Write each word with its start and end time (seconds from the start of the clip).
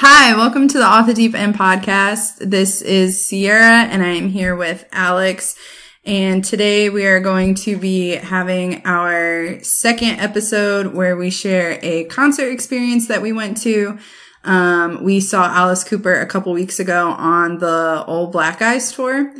Hi, 0.00 0.32
welcome 0.36 0.68
to 0.68 0.78
the 0.78 0.84
Off 0.84 1.08
the 1.08 1.12
Deep 1.12 1.34
End 1.34 1.56
podcast. 1.56 2.36
This 2.38 2.82
is 2.82 3.26
Sierra 3.26 3.82
and 3.82 4.00
I 4.00 4.10
am 4.10 4.28
here 4.28 4.54
with 4.54 4.86
Alex. 4.92 5.58
And 6.04 6.44
today 6.44 6.88
we 6.88 7.04
are 7.04 7.18
going 7.18 7.56
to 7.56 7.76
be 7.76 8.10
having 8.10 8.86
our 8.86 9.60
second 9.64 10.20
episode 10.20 10.94
where 10.94 11.16
we 11.16 11.30
share 11.30 11.80
a 11.82 12.04
concert 12.04 12.52
experience 12.52 13.08
that 13.08 13.22
we 13.22 13.32
went 13.32 13.60
to. 13.62 13.98
Um, 14.44 15.02
we 15.02 15.18
saw 15.18 15.46
Alice 15.46 15.82
Cooper 15.82 16.14
a 16.14 16.26
couple 16.26 16.52
weeks 16.52 16.78
ago 16.78 17.08
on 17.18 17.58
the 17.58 18.04
Ol' 18.06 18.28
Black 18.28 18.62
Eyes 18.62 18.92
tour. 18.92 19.34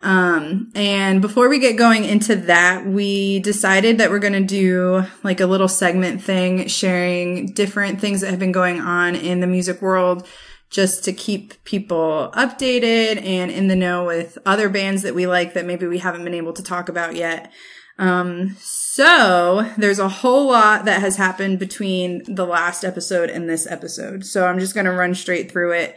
Um, 0.00 0.70
and 0.76 1.20
before 1.20 1.48
we 1.48 1.58
get 1.58 1.76
going 1.76 2.04
into 2.04 2.36
that, 2.36 2.86
we 2.86 3.40
decided 3.40 3.98
that 3.98 4.10
we're 4.10 4.20
going 4.20 4.32
to 4.34 4.44
do 4.44 5.04
like 5.24 5.40
a 5.40 5.46
little 5.46 5.68
segment 5.68 6.22
thing, 6.22 6.68
sharing 6.68 7.46
different 7.46 8.00
things 8.00 8.20
that 8.20 8.30
have 8.30 8.38
been 8.38 8.52
going 8.52 8.80
on 8.80 9.16
in 9.16 9.40
the 9.40 9.46
music 9.46 9.82
world 9.82 10.26
just 10.70 11.02
to 11.04 11.12
keep 11.12 11.62
people 11.64 12.30
updated 12.34 13.22
and 13.24 13.50
in 13.50 13.68
the 13.68 13.76
know 13.76 14.04
with 14.04 14.38
other 14.44 14.68
bands 14.68 15.02
that 15.02 15.14
we 15.14 15.26
like 15.26 15.54
that 15.54 15.64
maybe 15.64 15.86
we 15.86 15.98
haven't 15.98 16.24
been 16.24 16.34
able 16.34 16.52
to 16.52 16.62
talk 16.62 16.88
about 16.88 17.16
yet. 17.16 17.50
Um, 17.98 18.56
so 18.60 19.68
there's 19.76 19.98
a 19.98 20.08
whole 20.08 20.46
lot 20.46 20.84
that 20.84 21.00
has 21.00 21.16
happened 21.16 21.58
between 21.58 22.22
the 22.32 22.46
last 22.46 22.84
episode 22.84 23.30
and 23.30 23.48
this 23.48 23.66
episode. 23.66 24.24
So 24.24 24.46
I'm 24.46 24.60
just 24.60 24.74
going 24.74 24.86
to 24.86 24.92
run 24.92 25.14
straight 25.14 25.50
through 25.50 25.72
it. 25.72 25.96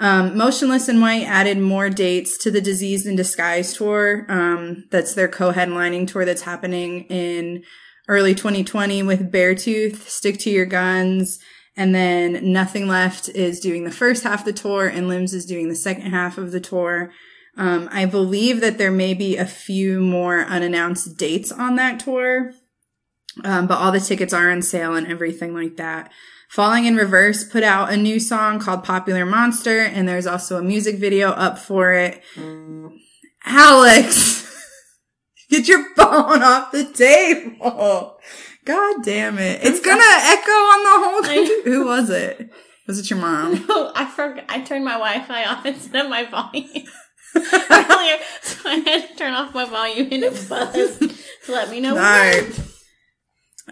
Um, 0.00 0.36
Motionless 0.36 0.88
in 0.88 1.00
White 1.00 1.24
added 1.24 1.58
more 1.58 1.90
dates 1.90 2.38
to 2.38 2.50
the 2.50 2.62
Diseased 2.62 3.06
in 3.06 3.16
Disguise 3.16 3.74
tour. 3.74 4.24
Um, 4.28 4.84
that's 4.90 5.14
their 5.14 5.28
co-headlining 5.28 6.08
tour 6.08 6.24
that's 6.24 6.42
happening 6.42 7.04
in 7.04 7.62
early 8.08 8.34
2020 8.34 9.02
with 9.02 9.30
Beartooth, 9.30 10.08
Stick 10.08 10.38
to 10.40 10.50
Your 10.50 10.64
Guns, 10.64 11.38
and 11.76 11.94
then 11.94 12.50
Nothing 12.50 12.88
Left 12.88 13.28
is 13.28 13.60
doing 13.60 13.84
the 13.84 13.90
first 13.90 14.24
half 14.24 14.40
of 14.40 14.46
the 14.46 14.54
tour 14.54 14.86
and 14.86 15.06
Limbs 15.06 15.34
is 15.34 15.44
doing 15.44 15.68
the 15.68 15.76
second 15.76 16.10
half 16.10 16.38
of 16.38 16.50
the 16.50 16.60
tour. 16.60 17.12
Um, 17.58 17.86
I 17.92 18.06
believe 18.06 18.62
that 18.62 18.78
there 18.78 18.90
may 18.90 19.12
be 19.12 19.36
a 19.36 19.44
few 19.44 20.00
more 20.00 20.40
unannounced 20.40 21.18
dates 21.18 21.52
on 21.52 21.76
that 21.76 22.00
tour. 22.00 22.52
Um, 23.44 23.66
but 23.66 23.78
all 23.78 23.92
the 23.92 24.00
tickets 24.00 24.32
are 24.32 24.50
on 24.50 24.62
sale 24.62 24.94
and 24.94 25.06
everything 25.06 25.54
like 25.54 25.76
that. 25.76 26.10
Falling 26.50 26.84
in 26.84 26.96
Reverse 26.96 27.44
put 27.44 27.62
out 27.62 27.92
a 27.92 27.96
new 27.96 28.18
song 28.18 28.58
called 28.58 28.82
Popular 28.82 29.24
Monster, 29.24 29.82
and 29.82 30.08
there's 30.08 30.26
also 30.26 30.58
a 30.58 30.62
music 30.62 30.96
video 30.96 31.30
up 31.30 31.60
for 31.60 31.92
it. 31.92 32.20
Alex, 33.44 34.52
get 35.48 35.68
your 35.68 35.94
phone 35.94 36.42
off 36.42 36.72
the 36.72 36.86
table. 36.86 38.18
God 38.64 39.04
damn 39.04 39.38
it. 39.38 39.60
It's 39.62 39.78
gonna 39.78 40.02
echo 40.02 40.50
on 40.50 40.82
the 40.82 41.08
whole 41.08 41.22
thing. 41.22 41.62
Who 41.66 41.86
was 41.86 42.10
it? 42.10 42.50
Was 42.88 42.98
it 42.98 43.10
your 43.10 43.20
mom? 43.20 43.64
Oh, 43.68 43.92
I 43.94 44.06
forgot. 44.06 44.44
I 44.48 44.60
turned 44.62 44.84
my 44.84 44.94
Wi-Fi 44.94 45.44
off 45.44 45.64
instead 45.66 46.06
of 46.06 46.10
my 46.10 46.24
volume 46.24 46.88
earlier, 47.36 48.18
so 48.42 48.68
I 48.68 48.82
had 48.84 49.08
to 49.08 49.14
turn 49.16 49.34
off 49.34 49.54
my 49.54 49.66
volume 49.66 50.08
and 50.10 50.24
it 50.24 50.48
buzzed 50.48 50.98
to 51.46 51.52
let 51.52 51.70
me 51.70 51.78
know. 51.78 51.94
Right. 51.94 52.50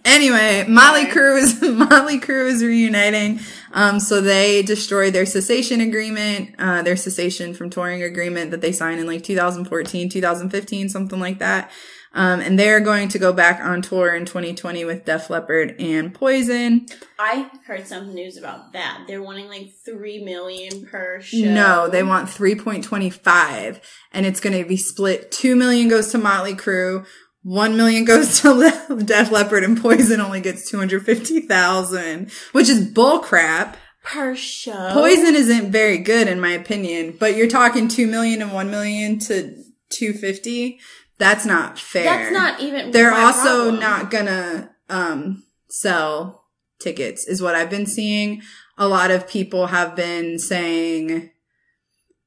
Anyway, 0.04 0.64
Motley 0.68 1.06
Crue 1.06 1.38
is 1.38 1.60
Motley 1.62 2.20
Crue 2.20 2.48
is 2.48 2.62
reuniting. 2.62 3.40
Um, 3.72 4.00
so 4.00 4.20
they 4.20 4.62
destroyed 4.62 5.12
their 5.12 5.26
cessation 5.26 5.80
agreement, 5.80 6.54
uh, 6.58 6.82
their 6.82 6.96
cessation 6.96 7.54
from 7.54 7.70
touring 7.70 8.02
agreement 8.02 8.50
that 8.50 8.60
they 8.60 8.72
signed 8.72 9.00
in 9.00 9.06
like 9.06 9.22
2014, 9.22 10.08
2015, 10.08 10.88
something 10.88 11.20
like 11.20 11.38
that. 11.38 11.70
Um, 12.14 12.40
and 12.40 12.58
they're 12.58 12.80
going 12.80 13.08
to 13.10 13.18
go 13.18 13.32
back 13.32 13.60
on 13.60 13.82
tour 13.82 14.14
in 14.14 14.24
2020 14.24 14.84
with 14.84 15.04
Def 15.04 15.28
Leppard 15.28 15.76
and 15.78 16.14
Poison. 16.14 16.86
I 17.18 17.50
heard 17.66 17.86
some 17.86 18.14
news 18.14 18.36
about 18.38 18.72
that. 18.72 19.04
They're 19.06 19.22
wanting 19.22 19.48
like 19.48 19.74
three 19.84 20.24
million 20.24 20.86
per 20.86 21.20
show. 21.20 21.36
No, 21.38 21.88
they 21.88 22.02
want 22.02 22.28
3.25 22.28 23.80
and 24.12 24.26
it's 24.26 24.40
going 24.40 24.60
to 24.60 24.66
be 24.66 24.76
split. 24.76 25.30
2 25.30 25.54
million 25.54 25.88
goes 25.88 26.10
to 26.12 26.18
Motley 26.18 26.54
Crue. 26.54 27.06
1 27.48 27.76
million 27.78 28.04
goes 28.04 28.40
to 28.42 28.52
Le- 28.52 29.02
Def 29.02 29.30
Leppard 29.30 29.64
and 29.64 29.80
Poison 29.80 30.20
only 30.20 30.40
gets 30.42 30.70
250,000, 30.70 32.30
which 32.52 32.68
is 32.68 32.92
bullcrap. 32.92 33.76
per 34.04 34.36
show. 34.36 34.90
Poison 34.92 35.34
isn't 35.34 35.70
very 35.70 35.98
good 35.98 36.28
in 36.28 36.40
my 36.40 36.50
opinion, 36.50 37.16
but 37.18 37.36
you're 37.36 37.48
talking 37.48 37.88
2 37.88 38.06
million 38.06 38.42
and 38.42 38.52
1 38.52 38.70
million 38.70 39.18
to 39.20 39.54
250. 39.90 40.78
That's 41.16 41.46
not 41.46 41.78
fair. 41.78 42.04
That's 42.04 42.32
not 42.32 42.60
even. 42.60 42.90
They're 42.90 43.14
also 43.14 43.70
problem. 43.72 43.80
not 43.80 44.10
gonna 44.10 44.70
um 44.90 45.42
sell 45.68 46.44
tickets 46.78 47.26
is 47.26 47.42
what 47.42 47.54
I've 47.54 47.70
been 47.70 47.86
seeing. 47.86 48.42
A 48.76 48.86
lot 48.86 49.10
of 49.10 49.26
people 49.26 49.66
have 49.68 49.96
been 49.96 50.38
saying 50.38 51.30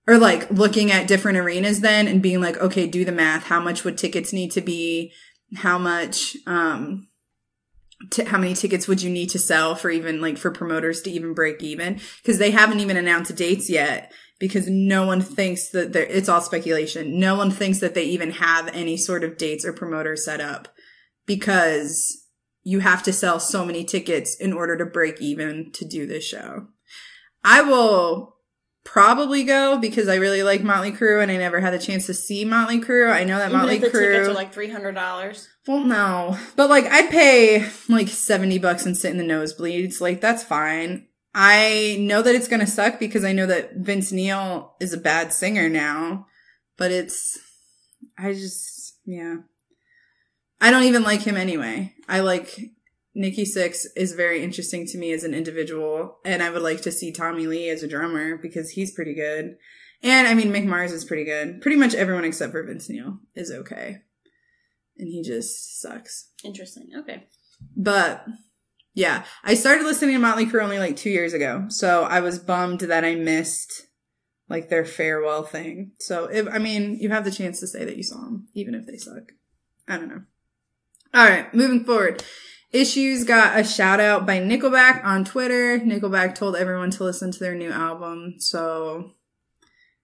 or 0.08 0.18
like 0.18 0.50
looking 0.50 0.92
at 0.92 1.08
different 1.08 1.38
arenas 1.38 1.82
then 1.82 2.08
and 2.08 2.22
being 2.22 2.42
like, 2.42 2.58
okay, 2.58 2.88
do 2.88 3.06
the 3.06 3.12
math. 3.12 3.44
How 3.44 3.60
much 3.60 3.84
would 3.84 3.98
tickets 3.98 4.34
need 4.34 4.52
to 4.52 4.62
be? 4.62 5.14
How 5.58 5.78
much 5.78 6.36
um 6.48 7.08
t- 8.10 8.26
how 8.26 8.38
many 8.38 8.54
tickets 8.54 8.88
would 8.88 9.02
you 9.02 9.10
need 9.10 9.30
to 9.30 9.40
sell 9.40 9.76
for 9.76 9.90
even 9.90 10.22
like 10.22 10.38
for 10.38 10.52
promoters 10.52 11.02
to 11.04 11.12
even 11.12 11.34
break 11.34 11.62
even? 11.62 12.00
Because 12.18 12.40
they 12.40 12.52
haven't 12.52 12.80
even 12.80 12.98
announced 12.98 13.36
dates 13.36 13.70
yet 13.70 14.12
because 14.40 14.68
no 14.68 15.06
one 15.06 15.22
thinks 15.22 15.70
that 15.70 15.94
they're, 15.94 16.06
it's 16.06 16.28
all 16.28 16.42
speculation. 16.42 17.20
No 17.20 17.36
one 17.36 17.52
thinks 17.52 17.80
that 17.80 17.94
they 17.94 18.06
even 18.06 18.32
have 18.32 18.68
any 18.70 18.98
sort 18.98 19.24
of 19.24 19.38
dates 19.38 19.64
or 19.64 19.72
promoters 19.72 20.26
set 20.26 20.42
up 20.42 20.68
because 21.28 22.26
you 22.64 22.80
have 22.80 23.04
to 23.04 23.14
sell 23.14 23.40
so 23.40 23.64
many 23.64 23.84
tickets 23.84 24.36
in 24.36 24.54
order 24.54 24.76
to 24.78 24.86
break 24.86 25.22
even 25.22 25.72
to 25.74 25.86
do 25.86 26.08
this 26.08 26.24
show. 26.24 26.68
I 27.44 27.62
will 27.62 28.36
probably 28.84 29.44
go 29.44 29.78
because 29.78 30.08
I 30.08 30.16
really 30.16 30.44
like 30.44 30.64
Motley 30.64 30.92
Crue 30.92 31.22
and 31.22 31.32
I 31.32 31.38
never 31.38 31.60
had 31.60 31.74
a 31.74 31.80
chance 31.80 32.06
to 32.08 32.14
see 32.14 32.46
Motley 32.46 32.80
Crue. 32.80 33.12
I 33.12 33.24
know 33.24 33.38
that 33.38 33.50
Even 33.50 33.60
Motley 33.60 33.76
if 33.76 33.82
the 33.82 33.88
Crue 33.90 34.12
tickets 34.12 34.28
are 34.30 34.34
like 34.34 34.54
three 34.54 34.70
hundred 34.70 34.96
dollars. 34.96 35.48
well, 35.68 35.84
no. 35.84 36.38
But 36.56 36.70
like, 36.70 36.86
I'd 36.86 37.10
pay 37.10 37.68
like 37.90 38.08
70 38.10 38.58
bucks 38.60 38.86
and 38.86 38.98
sit 38.98 39.12
in 39.12 39.18
the 39.18 39.24
nosebleeds. 39.24 40.02
Like, 40.02 40.22
that's 40.22 40.44
fine. 40.44 41.08
I 41.34 41.98
know 42.00 42.22
that 42.22 42.36
it's 42.36 42.48
gonna 42.48 42.68
suck 42.68 43.00
because 43.00 43.24
I 43.24 43.32
know 43.32 43.46
that 43.46 43.76
Vince 43.76 44.12
Neil 44.12 44.76
is 44.80 44.94
a 44.94 44.98
bad 44.98 45.32
singer 45.32 45.70
now. 45.70 46.28
But 46.78 46.92
it's, 46.92 47.38
I 48.18 48.34
just, 48.34 48.98
yeah. 49.06 49.36
I 50.60 50.72
don't 50.72 50.84
even 50.84 51.04
like 51.04 51.22
him 51.22 51.38
anyway. 51.38 51.94
I 52.10 52.22
like, 52.22 52.58
Nikki 53.14 53.44
Sixx 53.44 53.86
is 53.96 54.14
very 54.14 54.44
interesting 54.44 54.86
to 54.88 54.98
me 54.98 55.12
as 55.12 55.24
an 55.24 55.34
individual. 55.34 56.20
And 56.24 56.42
I 56.42 56.50
would 56.50 56.62
like 56.62 56.82
to 56.82 56.92
see 56.92 57.12
Tommy 57.12 57.48
Lee 57.48 57.70
as 57.70 57.84
a 57.84 57.88
drummer 57.88 58.38
because 58.38 58.72
he's 58.72 58.94
pretty 58.94 59.14
good. 59.14 59.58
And 60.04 60.28
I 60.28 60.34
mean, 60.34 60.52
Mick 60.52 60.66
Mars 60.66 60.92
is 60.92 61.06
pretty 61.06 61.26
good. 61.26 61.62
Pretty 61.62 61.78
much 61.78 61.94
everyone 61.94 62.26
except 62.26 62.54
for 62.54 62.64
Vince 62.64 62.90
Neil 62.90 63.20
is 63.36 63.52
okay 63.52 64.00
and 65.02 65.10
he 65.10 65.22
just 65.22 65.82
sucks. 65.82 66.30
Interesting. 66.46 66.90
Okay. 67.00 67.26
But 67.76 68.26
yeah, 68.94 69.26
I 69.44 69.56
started 69.56 69.84
listening 69.84 70.16
to 70.16 70.20
Motley 70.20 70.46
Crue 70.46 70.64
only 70.64 70.80
like 70.80 70.96
two 70.96 71.10
years 71.10 71.34
ago, 71.34 71.66
so 71.70 72.04
I 72.04 72.22
was 72.22 72.40
bummed 72.40 72.82
that 72.82 73.04
I 73.04 73.16
missed 73.16 73.88
like 74.48 74.70
their 74.70 74.86
farewell 74.86 75.44
thing. 75.44 75.94
So 76.00 76.26
if 76.26 76.48
I 76.48 76.60
mean, 76.60 76.98
you 77.00 77.10
have 77.10 77.26
the 77.26 77.32
chance 77.32 77.60
to 77.60 77.68
say 77.68 77.84
that 77.84 77.98
you 77.98 78.04
saw 78.04 78.22
them, 78.22 78.48
even 78.54 78.76
if 78.76 78.86
they 78.86 78.98
suck. 78.98 79.32
I 79.88 79.98
don't 79.98 80.10
know. 80.10 80.24
All 81.14 81.28
right, 81.28 81.54
moving 81.54 81.84
forward. 81.84 82.24
Issues 82.72 83.26
got 83.26 83.60
a 83.60 83.66
shout 83.66 84.00
out 84.00 84.26
by 84.26 84.40
Nickelback 84.40 85.04
on 85.04 85.26
Twitter. 85.26 85.78
Nickelback 85.78 86.36
told 86.36 86.56
everyone 86.56 86.90
to 86.92 87.04
listen 87.04 87.30
to 87.30 87.40
their 87.40 87.54
new 87.54 87.70
album, 87.70 88.36
so 88.40 89.12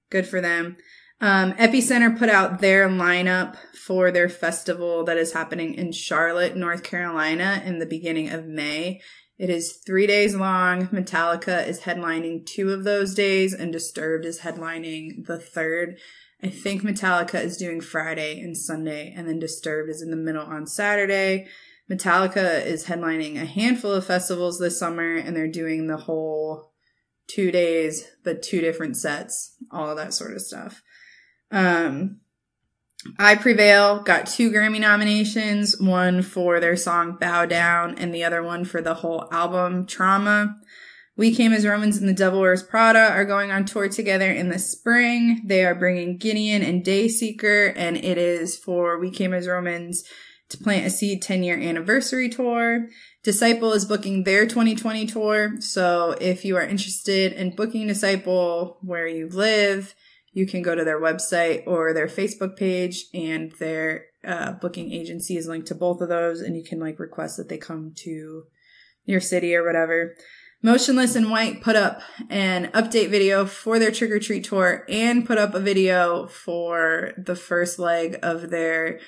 good 0.09 0.28
for 0.28 0.41
them. 0.41 0.75
Um, 1.22 1.53
Epicenter 1.53 2.17
put 2.17 2.27
out 2.27 2.59
their 2.59 2.89
lineup 2.89 3.56
for 3.73 4.11
their 4.11 4.27
festival 4.27 5.06
that 5.06 5.17
is 5.17 5.31
happening 5.31 5.75
in 5.75 5.94
Charlotte, 5.94 6.57
North 6.57 6.83
Carolina 6.83 7.63
in 7.66 7.79
the 7.79 7.85
beginning 7.85 8.29
of 8.29 8.45
May. 8.45 9.00
It 9.38 9.50
is 9.50 9.80
three 9.86 10.06
days 10.06 10.36
long. 10.36 10.88
Metallica 10.88 11.65
is 11.65 11.81
headlining 11.81 12.45
two 12.45 12.71
of 12.71 12.83
those 12.83 13.15
days 13.15 13.53
and 13.53 13.71
Disturbed 13.71 14.25
is 14.25 14.41
headlining 14.41 15.25
the 15.25 15.39
third. 15.39 16.00
I 16.44 16.50
think 16.50 16.81
Metallica 16.81 17.41
is 17.41 17.56
doing 17.56 17.80
Friday 17.80 18.41
and 18.41 18.57
Sunday 18.57 19.13
and 19.15 19.27
then 19.27 19.39
Disturbed 19.39 19.89
is 19.89 20.01
in 20.01 20.12
the 20.12 20.18
middle 20.18 20.45
on 20.45 20.68
Saturday. 20.68 21.47
Metallica 21.89 22.66
is 22.66 22.86
headlining 22.86 23.42
a 23.42 23.45
handful 23.45 23.92
of 23.92 24.06
festivals 24.06 24.60
this 24.60 24.78
summer 24.78 25.16
and 25.16 25.36
they're 25.36 25.48
doing 25.48 25.88
the 25.88 25.98
whole 25.98 26.74
two 27.28 27.51
days, 27.51 28.06
but 28.24 28.42
two 28.42 28.62
different 28.62 28.98
sets, 28.98 29.56
all 29.72 29.89
of 29.89 29.98
that 29.98 30.13
sort 30.13 30.34
of 30.34 30.42
stuff. 30.42 30.81
Um, 31.51 32.19
I 33.19 33.36
Prevail 33.36 34.01
got 34.01 34.25
two 34.25 34.51
Grammy 34.51 34.80
nominations, 34.80 35.80
one 35.80 36.22
for 36.22 36.60
their 36.60 36.75
song 36.75 37.18
Bow 37.19 37.45
Down 37.45 37.98
and 37.98 38.13
the 38.13 38.24
other 38.24 38.44
one 38.44 38.66
for 38.66 38.81
the 38.81 38.95
whole 38.95 39.28
album 39.31 39.86
Trauma. 39.86 40.56
We 41.16 41.34
Came 41.34 41.54
as 41.54 41.66
Romans 41.66 41.98
and 41.98 42.07
the 42.07 42.13
Devil 42.13 42.42
Wears 42.42 42.63
Prada 42.63 43.12
are 43.12 43.25
going 43.25 43.50
on 43.50 43.66
tour 43.66 43.89
together 43.89 44.30
in 44.30 44.50
the 44.50 44.60
spring. 44.60 45.42
They 45.45 45.66
are 45.66 45.74
bringing 45.74 46.18
Gideon 46.18 46.62
and 46.62 46.84
Dayseeker 46.84 47.74
and 47.75 47.98
it 47.98 48.18
is 48.18 48.57
for 48.57 49.00
We 49.00 49.10
Came 49.10 49.34
as 49.34 49.48
Romans 49.48 50.04
to 50.49 50.57
Plant 50.57 50.85
a 50.85 50.89
Seed 50.89 51.21
10 51.21 51.44
year 51.44 51.57
anniversary 51.57 52.29
tour. 52.29 52.88
Disciple 53.23 53.73
is 53.73 53.85
booking 53.85 54.23
their 54.23 54.45
2020 54.45 55.05
tour. 55.05 55.55
So 55.59 56.15
if 56.21 56.45
you 56.45 56.55
are 56.55 56.61
interested 56.61 57.33
in 57.33 57.55
booking 57.55 57.88
Disciple 57.88 58.77
where 58.81 59.07
you 59.07 59.27
live, 59.27 59.94
you 60.31 60.47
can 60.47 60.61
go 60.61 60.75
to 60.75 60.85
their 60.85 61.01
website 61.01 61.65
or 61.67 61.94
their 61.94 62.07
Facebook 62.07 62.55
page 62.55 63.05
and 63.13 63.51
their 63.59 64.05
uh, 64.25 64.53
booking 64.53 64.91
agency 64.91 65.35
is 65.35 65.47
linked 65.47 65.67
to 65.67 65.75
both 65.75 65.99
of 65.99 66.09
those 66.09 66.41
and 66.41 66.55
you 66.55 66.63
can 66.63 66.79
like 66.79 67.00
request 67.00 67.38
that 67.38 67.50
they 67.50 67.57
come 67.57 67.91
to 67.95 68.43
your 69.05 69.19
city 69.19 69.55
or 69.55 69.65
whatever. 69.65 70.15
Motionless 70.63 71.15
in 71.15 71.29
White 71.29 71.61
put 71.61 71.75
up 71.75 72.01
an 72.29 72.71
update 72.71 73.09
video 73.09 73.45
for 73.45 73.77
their 73.77 73.91
trick 73.91 74.11
or 74.11 74.19
treat 74.19 74.43
tour 74.43 74.85
and 74.89 75.25
put 75.25 75.38
up 75.38 75.53
a 75.53 75.59
video 75.59 76.27
for 76.27 77.11
the 77.17 77.35
first 77.35 77.77
leg 77.77 78.17
of 78.23 78.50
their 78.50 79.00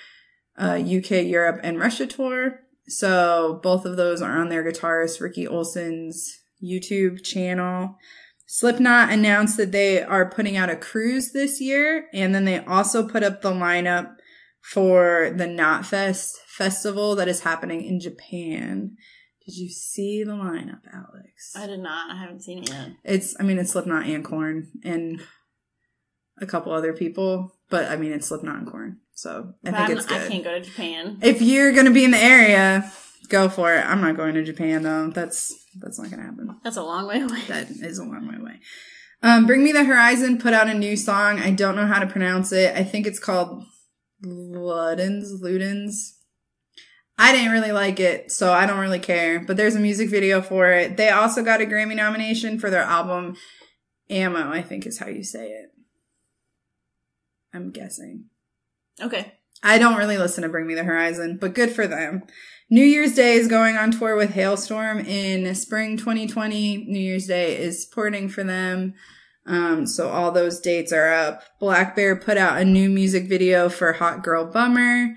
uh, 0.59 0.77
UK, 0.77 1.25
Europe, 1.25 1.59
and 1.63 1.79
Russia 1.79 2.05
tour. 2.05 2.59
So 2.87 3.59
both 3.63 3.85
of 3.85 3.97
those 3.97 4.21
are 4.21 4.39
on 4.39 4.49
their 4.49 4.63
guitarist 4.63 5.21
Ricky 5.21 5.47
Olson's 5.47 6.39
YouTube 6.63 7.23
channel. 7.23 7.97
Slipknot 8.45 9.11
announced 9.11 9.57
that 9.57 9.71
they 9.71 10.01
are 10.01 10.29
putting 10.29 10.57
out 10.57 10.71
a 10.71 10.75
cruise 10.75 11.31
this 11.31 11.61
year, 11.61 12.07
and 12.13 12.33
then 12.33 12.45
they 12.45 12.63
also 12.65 13.07
put 13.07 13.23
up 13.23 13.41
the 13.41 13.51
lineup 13.51 14.15
for 14.59 15.31
the 15.35 15.45
Knotfest 15.45 16.31
festival 16.47 17.15
that 17.15 17.27
is 17.27 17.41
happening 17.41 17.83
in 17.83 17.99
Japan. 17.99 18.97
Did 19.45 19.55
you 19.55 19.69
see 19.69 20.23
the 20.23 20.33
lineup, 20.33 20.81
Alex? 20.91 21.53
I 21.55 21.67
did 21.67 21.79
not. 21.79 22.11
I 22.11 22.19
haven't 22.19 22.41
seen 22.41 22.63
it 22.63 22.69
yet. 22.69 22.89
It's, 23.03 23.35
I 23.39 23.43
mean, 23.43 23.59
it's 23.59 23.71
Slipknot 23.71 24.07
and 24.07 24.25
Korn 24.25 24.71
and 24.83 25.21
a 26.41 26.45
couple 26.45 26.71
other 26.71 26.93
people, 26.93 27.55
but 27.69 27.85
I 27.85 27.97
mean, 27.97 28.11
it's 28.11 28.27
Slipknot 28.27 28.57
and 28.57 28.67
Korn. 28.67 28.97
So 29.19 29.53
I 29.65 29.71
But 29.71 29.75
think 29.75 29.89
I'm- 29.89 29.97
it's 29.97 30.05
good. 30.05 30.21
I 30.21 30.27
can't 30.29 30.43
go 30.45 30.53
to 30.53 30.61
Japan. 30.61 31.19
If 31.21 31.41
you're 31.41 31.73
gonna 31.73 31.91
be 31.91 32.05
in 32.05 32.11
the 32.11 32.23
area, 32.23 32.89
go 33.27 33.49
for 33.49 33.75
it. 33.75 33.85
I'm 33.85 33.99
not 33.99 34.15
going 34.15 34.33
to 34.35 34.43
Japan 34.43 34.83
though. 34.83 35.09
That's 35.09 35.53
that's 35.81 35.99
not 35.99 36.09
gonna 36.09 36.23
happen. 36.23 36.55
That's 36.63 36.77
a 36.77 36.83
long 36.83 37.05
way 37.05 37.19
away. 37.19 37.41
That 37.49 37.69
is 37.69 37.97
a 37.99 38.05
long 38.05 38.29
way 38.29 38.35
away. 38.39 38.59
Um, 39.21 39.45
Bring 39.45 39.61
Me 39.61 39.73
the 39.73 39.83
Horizon 39.83 40.37
put 40.37 40.53
out 40.53 40.69
a 40.69 40.73
new 40.73 40.95
song. 40.95 41.37
I 41.39 41.51
don't 41.51 41.75
know 41.75 41.85
how 41.85 41.99
to 41.99 42.07
pronounce 42.07 42.53
it. 42.53 42.73
I 42.77 42.85
think 42.85 43.05
it's 43.05 43.19
called 43.19 43.65
Ludens, 44.25 45.41
Ludens. 45.43 46.13
I 47.17 47.33
didn't 47.33 47.51
really 47.51 47.73
like 47.73 47.99
it, 47.99 48.31
so 48.31 48.53
I 48.53 48.65
don't 48.65 48.79
really 48.79 48.99
care. 48.99 49.41
But 49.41 49.57
there's 49.57 49.75
a 49.75 49.81
music 49.81 50.09
video 50.09 50.41
for 50.41 50.71
it. 50.71 50.95
They 50.95 51.09
also 51.09 51.43
got 51.43 51.59
a 51.59 51.65
Grammy 51.65 51.97
nomination 51.97 52.57
for 52.57 52.69
their 52.69 52.83
album 52.83 53.35
Amo, 54.09 54.49
I 54.49 54.61
think 54.61 54.87
is 54.87 54.99
how 54.99 55.07
you 55.07 55.23
say 55.25 55.49
it. 55.49 55.71
I'm 57.53 57.71
guessing. 57.71 58.29
Okay. 59.01 59.33
I 59.61 59.77
don't 59.77 59.97
really 59.97 60.17
listen 60.17 60.43
to 60.43 60.49
Bring 60.49 60.67
Me 60.67 60.75
the 60.75 60.83
Horizon, 60.83 61.37
but 61.39 61.53
good 61.53 61.71
for 61.71 61.85
them. 61.85 62.23
New 62.69 62.83
Year's 62.83 63.15
Day 63.15 63.33
is 63.33 63.47
going 63.47 63.75
on 63.75 63.91
tour 63.91 64.15
with 64.15 64.33
Halestorm 64.33 65.05
in 65.05 65.53
spring 65.55 65.97
2020. 65.97 66.85
New 66.87 66.99
Year's 66.99 67.27
Day 67.27 67.57
is 67.57 67.83
supporting 67.83 68.29
for 68.29 68.43
them. 68.43 68.93
Um, 69.45 69.87
so 69.87 70.09
all 70.09 70.31
those 70.31 70.59
dates 70.59 70.93
are 70.93 71.11
up. 71.11 71.43
Blackbear 71.59 72.23
put 72.23 72.37
out 72.37 72.61
a 72.61 72.65
new 72.65 72.89
music 72.89 73.27
video 73.27 73.67
for 73.67 73.93
Hot 73.93 74.23
Girl 74.23 74.45
Bummer. 74.45 75.15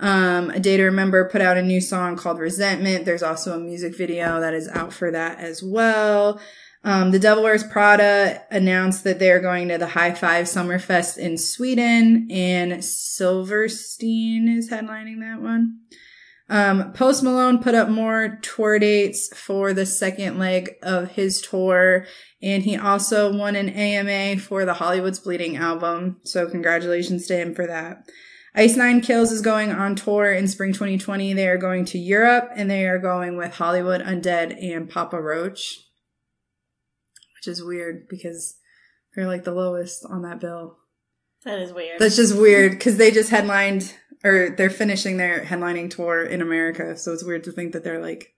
Um, 0.00 0.50
a 0.50 0.58
Day 0.58 0.78
to 0.78 0.84
Remember 0.84 1.28
put 1.28 1.42
out 1.42 1.58
a 1.58 1.62
new 1.62 1.80
song 1.80 2.16
called 2.16 2.38
Resentment. 2.38 3.04
There's 3.04 3.22
also 3.22 3.54
a 3.54 3.60
music 3.60 3.96
video 3.96 4.40
that 4.40 4.54
is 4.54 4.68
out 4.68 4.92
for 4.92 5.10
that 5.10 5.38
as 5.38 5.62
well. 5.62 6.40
Um, 6.86 7.12
the 7.12 7.18
Devil 7.18 7.42
Wears 7.42 7.64
Prada 7.64 8.42
announced 8.50 9.04
that 9.04 9.18
they're 9.18 9.40
going 9.40 9.68
to 9.68 9.78
the 9.78 9.86
High 9.86 10.12
Five 10.12 10.44
Summerfest 10.44 11.16
in 11.16 11.38
Sweden, 11.38 12.28
and 12.30 12.84
Silverstein 12.84 14.48
is 14.48 14.70
headlining 14.70 15.20
that 15.20 15.40
one. 15.40 15.80
Um, 16.50 16.92
Post 16.92 17.22
Malone 17.22 17.62
put 17.62 17.74
up 17.74 17.88
more 17.88 18.38
tour 18.42 18.78
dates 18.78 19.34
for 19.34 19.72
the 19.72 19.86
second 19.86 20.38
leg 20.38 20.72
of 20.82 21.12
his 21.12 21.40
tour, 21.40 22.06
and 22.42 22.62
he 22.64 22.76
also 22.76 23.34
won 23.34 23.56
an 23.56 23.70
AMA 23.70 24.38
for 24.42 24.66
the 24.66 24.74
Hollywood's 24.74 25.18
Bleeding 25.18 25.56
album. 25.56 26.20
So 26.24 26.46
congratulations 26.50 27.26
to 27.28 27.36
him 27.38 27.54
for 27.54 27.66
that. 27.66 28.06
Ice 28.54 28.76
Nine 28.76 29.00
Kills 29.00 29.32
is 29.32 29.40
going 29.40 29.72
on 29.72 29.96
tour 29.96 30.30
in 30.30 30.46
spring 30.48 30.74
2020. 30.74 31.32
They 31.32 31.48
are 31.48 31.56
going 31.56 31.86
to 31.86 31.98
Europe, 31.98 32.50
and 32.54 32.70
they 32.70 32.86
are 32.86 32.98
going 32.98 33.38
with 33.38 33.54
Hollywood 33.54 34.02
Undead 34.02 34.62
and 34.62 34.90
Papa 34.90 35.18
Roach 35.18 35.80
which 37.44 37.52
is 37.52 37.62
weird 37.62 38.08
because 38.08 38.56
they're 39.14 39.26
like 39.26 39.44
the 39.44 39.52
lowest 39.52 40.04
on 40.08 40.22
that 40.22 40.40
bill. 40.40 40.78
That 41.44 41.58
is 41.58 41.72
weird. 41.72 42.00
That's 42.00 42.16
just 42.16 42.36
weird 42.36 42.72
because 42.72 42.96
they 42.96 43.10
just 43.10 43.30
headlined 43.30 43.94
or 44.22 44.54
they're 44.56 44.70
finishing 44.70 45.18
their 45.18 45.44
headlining 45.44 45.90
tour 45.90 46.22
in 46.24 46.40
America. 46.40 46.96
So 46.96 47.12
it's 47.12 47.24
weird 47.24 47.44
to 47.44 47.52
think 47.52 47.72
that 47.72 47.84
they're 47.84 48.00
like 48.00 48.32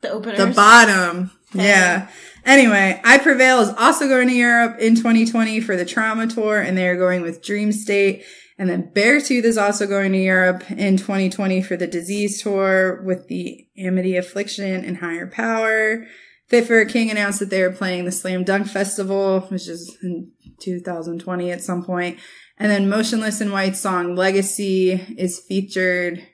the 0.00 0.10
openers. 0.10 0.38
the 0.38 0.46
bottom. 0.46 1.30
Okay. 1.54 1.68
Yeah. 1.68 2.08
Anyway, 2.44 3.00
I 3.04 3.18
Prevail 3.18 3.60
is 3.60 3.68
also 3.68 4.08
going 4.08 4.28
to 4.28 4.34
Europe 4.34 4.78
in 4.80 4.96
2020 4.96 5.60
for 5.60 5.76
the 5.76 5.84
Trauma 5.84 6.26
Tour, 6.26 6.60
and 6.60 6.76
they 6.76 6.88
are 6.88 6.96
going 6.96 7.22
with 7.22 7.44
Dream 7.44 7.70
State. 7.70 8.24
And 8.58 8.68
then 8.68 8.90
Beartooth 8.92 9.44
is 9.44 9.58
also 9.58 9.86
going 9.86 10.12
to 10.12 10.18
Europe 10.18 10.68
in 10.70 10.96
2020 10.96 11.62
for 11.62 11.76
the 11.76 11.86
Disease 11.86 12.42
Tour 12.42 13.02
with 13.02 13.28
the 13.28 13.68
Amity 13.78 14.16
Affliction 14.16 14.84
and 14.84 14.96
Higher 14.96 15.26
Power. 15.26 16.06
Fit 16.48 16.66
for 16.66 16.78
a 16.78 16.86
King 16.86 17.10
announced 17.10 17.40
that 17.40 17.50
they 17.50 17.62
were 17.62 17.72
playing 17.72 18.04
the 18.04 18.12
Slam 18.12 18.44
Dunk 18.44 18.68
Festival, 18.68 19.40
which 19.48 19.66
is 19.66 19.96
in 20.02 20.30
2020 20.60 21.50
at 21.50 21.60
some 21.60 21.84
point. 21.84 22.18
And 22.56 22.70
then 22.70 22.88
Motionless 22.88 23.40
in 23.40 23.50
White 23.50 23.76
song 23.76 24.14
Legacy 24.14 24.92
is 25.18 25.40
featured 25.40 26.26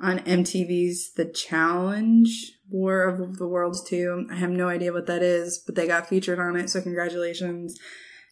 on 0.00 0.20
MTV's 0.20 1.12
The 1.12 1.26
Challenge 1.26 2.28
War 2.70 3.08
of 3.08 3.38
the 3.38 3.46
Worlds 3.46 3.82
2. 3.84 4.28
I 4.30 4.36
have 4.36 4.50
no 4.50 4.68
idea 4.68 4.92
what 4.92 5.06
that 5.06 5.22
is, 5.22 5.62
but 5.64 5.74
they 5.74 5.86
got 5.86 6.08
featured 6.08 6.38
on 6.38 6.56
it, 6.56 6.70
so 6.70 6.80
congratulations. 6.80 7.78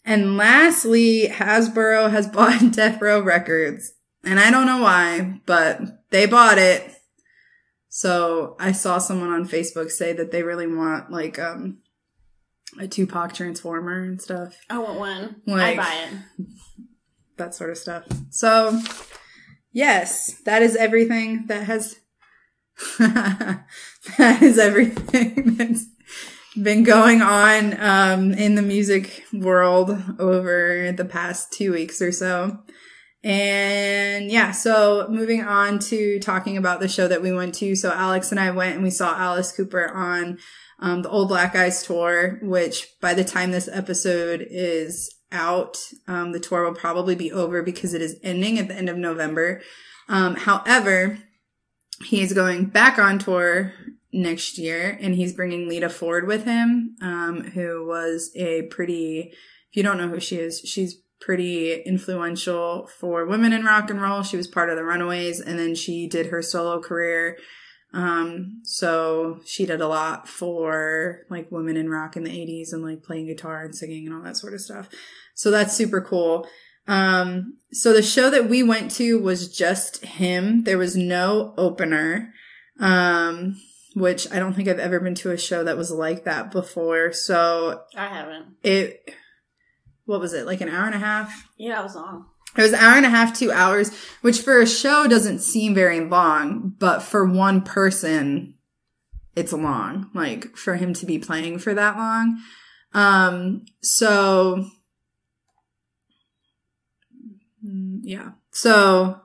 And 0.04 0.36
lastly, 0.36 1.28
Hasbro 1.28 2.10
has 2.10 2.28
bought 2.32 2.72
Death 2.72 3.00
Row 3.00 3.20
Records. 3.20 3.92
And 4.24 4.40
I 4.40 4.50
don't 4.50 4.66
know 4.66 4.82
why, 4.82 5.40
but 5.46 5.80
they 6.10 6.26
bought 6.26 6.58
it. 6.58 6.92
So 7.88 8.56
I 8.58 8.72
saw 8.72 8.98
someone 8.98 9.30
on 9.30 9.48
Facebook 9.48 9.90
say 9.90 10.12
that 10.12 10.30
they 10.32 10.42
really 10.42 10.66
want 10.66 11.10
like 11.10 11.38
um 11.38 11.78
a 12.78 12.86
Tupac 12.88 13.32
transformer 13.32 14.02
and 14.02 14.20
stuff. 14.20 14.56
I 14.68 14.78
want 14.78 14.98
one. 14.98 15.36
Like- 15.46 15.78
I 15.78 15.82
buy 15.82 16.08
it. 16.10 16.46
that 17.36 17.54
sort 17.54 17.70
of 17.70 17.78
stuff. 17.78 18.04
So, 18.30 18.80
yes, 19.72 20.40
that 20.44 20.62
is 20.62 20.76
everything 20.76 21.46
that 21.46 21.64
has 21.64 21.96
that 22.98 23.62
is 24.42 24.58
everything 24.58 25.54
that's 25.56 25.86
been 26.60 26.82
going 26.82 27.22
on 27.22 27.78
um, 27.80 28.32
in 28.32 28.54
the 28.54 28.62
music 28.62 29.24
world 29.32 29.96
over 30.18 30.92
the 30.92 31.04
past 31.04 31.52
two 31.52 31.72
weeks 31.72 32.00
or 32.02 32.12
so. 32.12 32.58
And 33.26 34.30
yeah, 34.30 34.52
so 34.52 35.08
moving 35.10 35.42
on 35.42 35.80
to 35.80 36.20
talking 36.20 36.56
about 36.56 36.78
the 36.78 36.86
show 36.86 37.08
that 37.08 37.22
we 37.22 37.32
went 37.32 37.56
to. 37.56 37.74
So 37.74 37.90
Alex 37.90 38.30
and 38.30 38.38
I 38.38 38.52
went 38.52 38.76
and 38.76 38.84
we 38.84 38.90
saw 38.90 39.18
Alice 39.18 39.50
Cooper 39.50 39.92
on 39.92 40.38
um, 40.78 41.02
the 41.02 41.10
Ol' 41.10 41.26
Black 41.26 41.56
Eyes 41.56 41.82
tour, 41.82 42.38
which 42.40 42.86
by 43.00 43.14
the 43.14 43.24
time 43.24 43.50
this 43.50 43.68
episode 43.72 44.46
is 44.48 45.12
out, 45.32 45.76
um, 46.06 46.30
the 46.30 46.38
tour 46.38 46.62
will 46.62 46.74
probably 46.76 47.16
be 47.16 47.32
over 47.32 47.64
because 47.64 47.94
it 47.94 48.00
is 48.00 48.16
ending 48.22 48.60
at 48.60 48.68
the 48.68 48.76
end 48.76 48.88
of 48.88 48.96
November. 48.96 49.60
Um, 50.08 50.36
however, 50.36 51.18
is 52.12 52.32
going 52.32 52.66
back 52.66 52.96
on 52.96 53.18
tour 53.18 53.72
next 54.12 54.56
year 54.56 54.96
and 55.00 55.16
he's 55.16 55.32
bringing 55.32 55.68
Lita 55.68 55.88
Ford 55.88 56.28
with 56.28 56.44
him, 56.44 56.94
um, 57.02 57.42
who 57.54 57.84
was 57.88 58.30
a 58.36 58.62
pretty, 58.70 59.32
if 59.32 59.76
you 59.76 59.82
don't 59.82 59.98
know 59.98 60.06
who 60.06 60.20
she 60.20 60.36
is, 60.36 60.60
she's 60.60 61.02
pretty 61.20 61.82
influential 61.82 62.88
for 62.98 63.26
women 63.26 63.52
in 63.52 63.64
rock 63.64 63.90
and 63.90 64.00
roll. 64.00 64.22
She 64.22 64.36
was 64.36 64.46
part 64.46 64.70
of 64.70 64.76
the 64.76 64.84
Runaways 64.84 65.40
and 65.40 65.58
then 65.58 65.74
she 65.74 66.06
did 66.06 66.26
her 66.26 66.42
solo 66.42 66.80
career. 66.80 67.38
Um, 67.92 68.60
so 68.64 69.40
she 69.46 69.64
did 69.64 69.80
a 69.80 69.88
lot 69.88 70.28
for 70.28 71.20
like 71.30 71.50
women 71.50 71.76
in 71.76 71.88
rock 71.88 72.16
in 72.16 72.24
the 72.24 72.30
80s 72.30 72.72
and 72.72 72.82
like 72.82 73.02
playing 73.02 73.26
guitar 73.26 73.64
and 73.64 73.74
singing 73.74 74.06
and 74.06 74.14
all 74.14 74.22
that 74.22 74.36
sort 74.36 74.54
of 74.54 74.60
stuff. 74.60 74.88
So 75.34 75.50
that's 75.50 75.76
super 75.76 76.00
cool. 76.00 76.46
Um, 76.88 77.58
so 77.72 77.92
the 77.92 78.02
show 78.02 78.30
that 78.30 78.48
we 78.48 78.62
went 78.62 78.90
to 78.92 79.18
was 79.18 79.54
just 79.54 80.04
him. 80.04 80.64
There 80.64 80.78
was 80.78 80.96
no 80.96 81.54
opener. 81.56 82.32
Um, 82.78 83.56
which 83.96 84.30
I 84.30 84.38
don't 84.38 84.52
think 84.52 84.68
I've 84.68 84.78
ever 84.78 85.00
been 85.00 85.14
to 85.16 85.30
a 85.30 85.38
show 85.38 85.64
that 85.64 85.78
was 85.78 85.90
like 85.90 86.24
that 86.24 86.50
before. 86.50 87.12
So 87.14 87.80
I 87.96 88.08
haven't. 88.08 88.56
it, 88.62 89.10
what 90.06 90.20
was 90.20 90.32
it? 90.32 90.46
Like 90.46 90.60
an 90.60 90.68
hour 90.68 90.86
and 90.86 90.94
a 90.94 90.98
half? 90.98 91.48
Yeah, 91.58 91.80
it 91.80 91.82
was 91.82 91.94
long. 91.94 92.26
It 92.56 92.62
was 92.62 92.72
an 92.72 92.78
hour 92.78 92.96
and 92.96 93.04
a 93.04 93.10
half, 93.10 93.38
two 93.38 93.52
hours, 93.52 93.90
which 94.22 94.40
for 94.40 94.60
a 94.60 94.66
show 94.66 95.06
doesn't 95.06 95.40
seem 95.40 95.74
very 95.74 96.00
long, 96.00 96.74
but 96.78 97.02
for 97.02 97.26
one 97.26 97.60
person, 97.60 98.54
it's 99.34 99.52
long. 99.52 100.10
Like 100.14 100.56
for 100.56 100.76
him 100.76 100.94
to 100.94 101.06
be 101.06 101.18
playing 101.18 101.58
for 101.58 101.74
that 101.74 101.96
long. 101.96 102.40
Um, 102.94 103.66
so 103.82 104.64
yeah. 107.62 108.30
So 108.52 109.20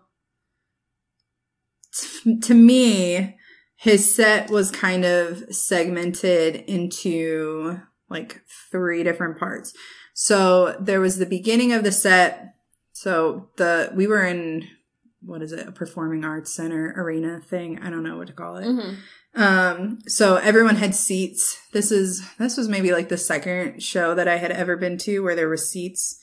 t- 1.94 2.40
to 2.40 2.54
me, 2.54 3.38
his 3.76 4.14
set 4.14 4.50
was 4.50 4.72
kind 4.72 5.06
of 5.06 5.44
segmented 5.56 6.56
into 6.56 7.80
like 8.10 8.42
three 8.72 9.04
different 9.04 9.40
parts. 9.40 9.74
So 10.24 10.76
there 10.80 11.00
was 11.00 11.18
the 11.18 11.26
beginning 11.26 11.74
of 11.74 11.84
the 11.84 11.92
set. 11.92 12.54
So 12.94 13.50
the 13.58 13.92
we 13.96 14.06
were 14.06 14.24
in 14.24 14.68
what 15.24 15.42
is 15.42 15.52
it, 15.52 15.68
a 15.68 15.72
performing 15.72 16.24
arts 16.24 16.54
center 16.54 16.94
arena 16.96 17.42
thing? 17.42 17.80
I 17.80 17.90
don't 17.90 18.04
know 18.04 18.18
what 18.18 18.28
to 18.28 18.34
call 18.34 18.58
it. 18.58 18.66
Mm-hmm. 18.66 19.42
Um, 19.42 19.98
so 20.06 20.36
everyone 20.36 20.76
had 20.76 20.94
seats. 20.94 21.58
This 21.74 21.92
is 21.92 22.22
this 22.38 22.56
was 22.56 22.70
maybe 22.70 22.92
like 22.92 23.10
the 23.10 23.18
second 23.18 23.82
show 23.82 24.14
that 24.14 24.28
I 24.28 24.38
had 24.38 24.52
ever 24.52 24.78
been 24.78 25.00
to 25.00 25.22
where 25.22 25.36
there 25.36 25.50
were 25.50 25.58
seats, 25.58 26.20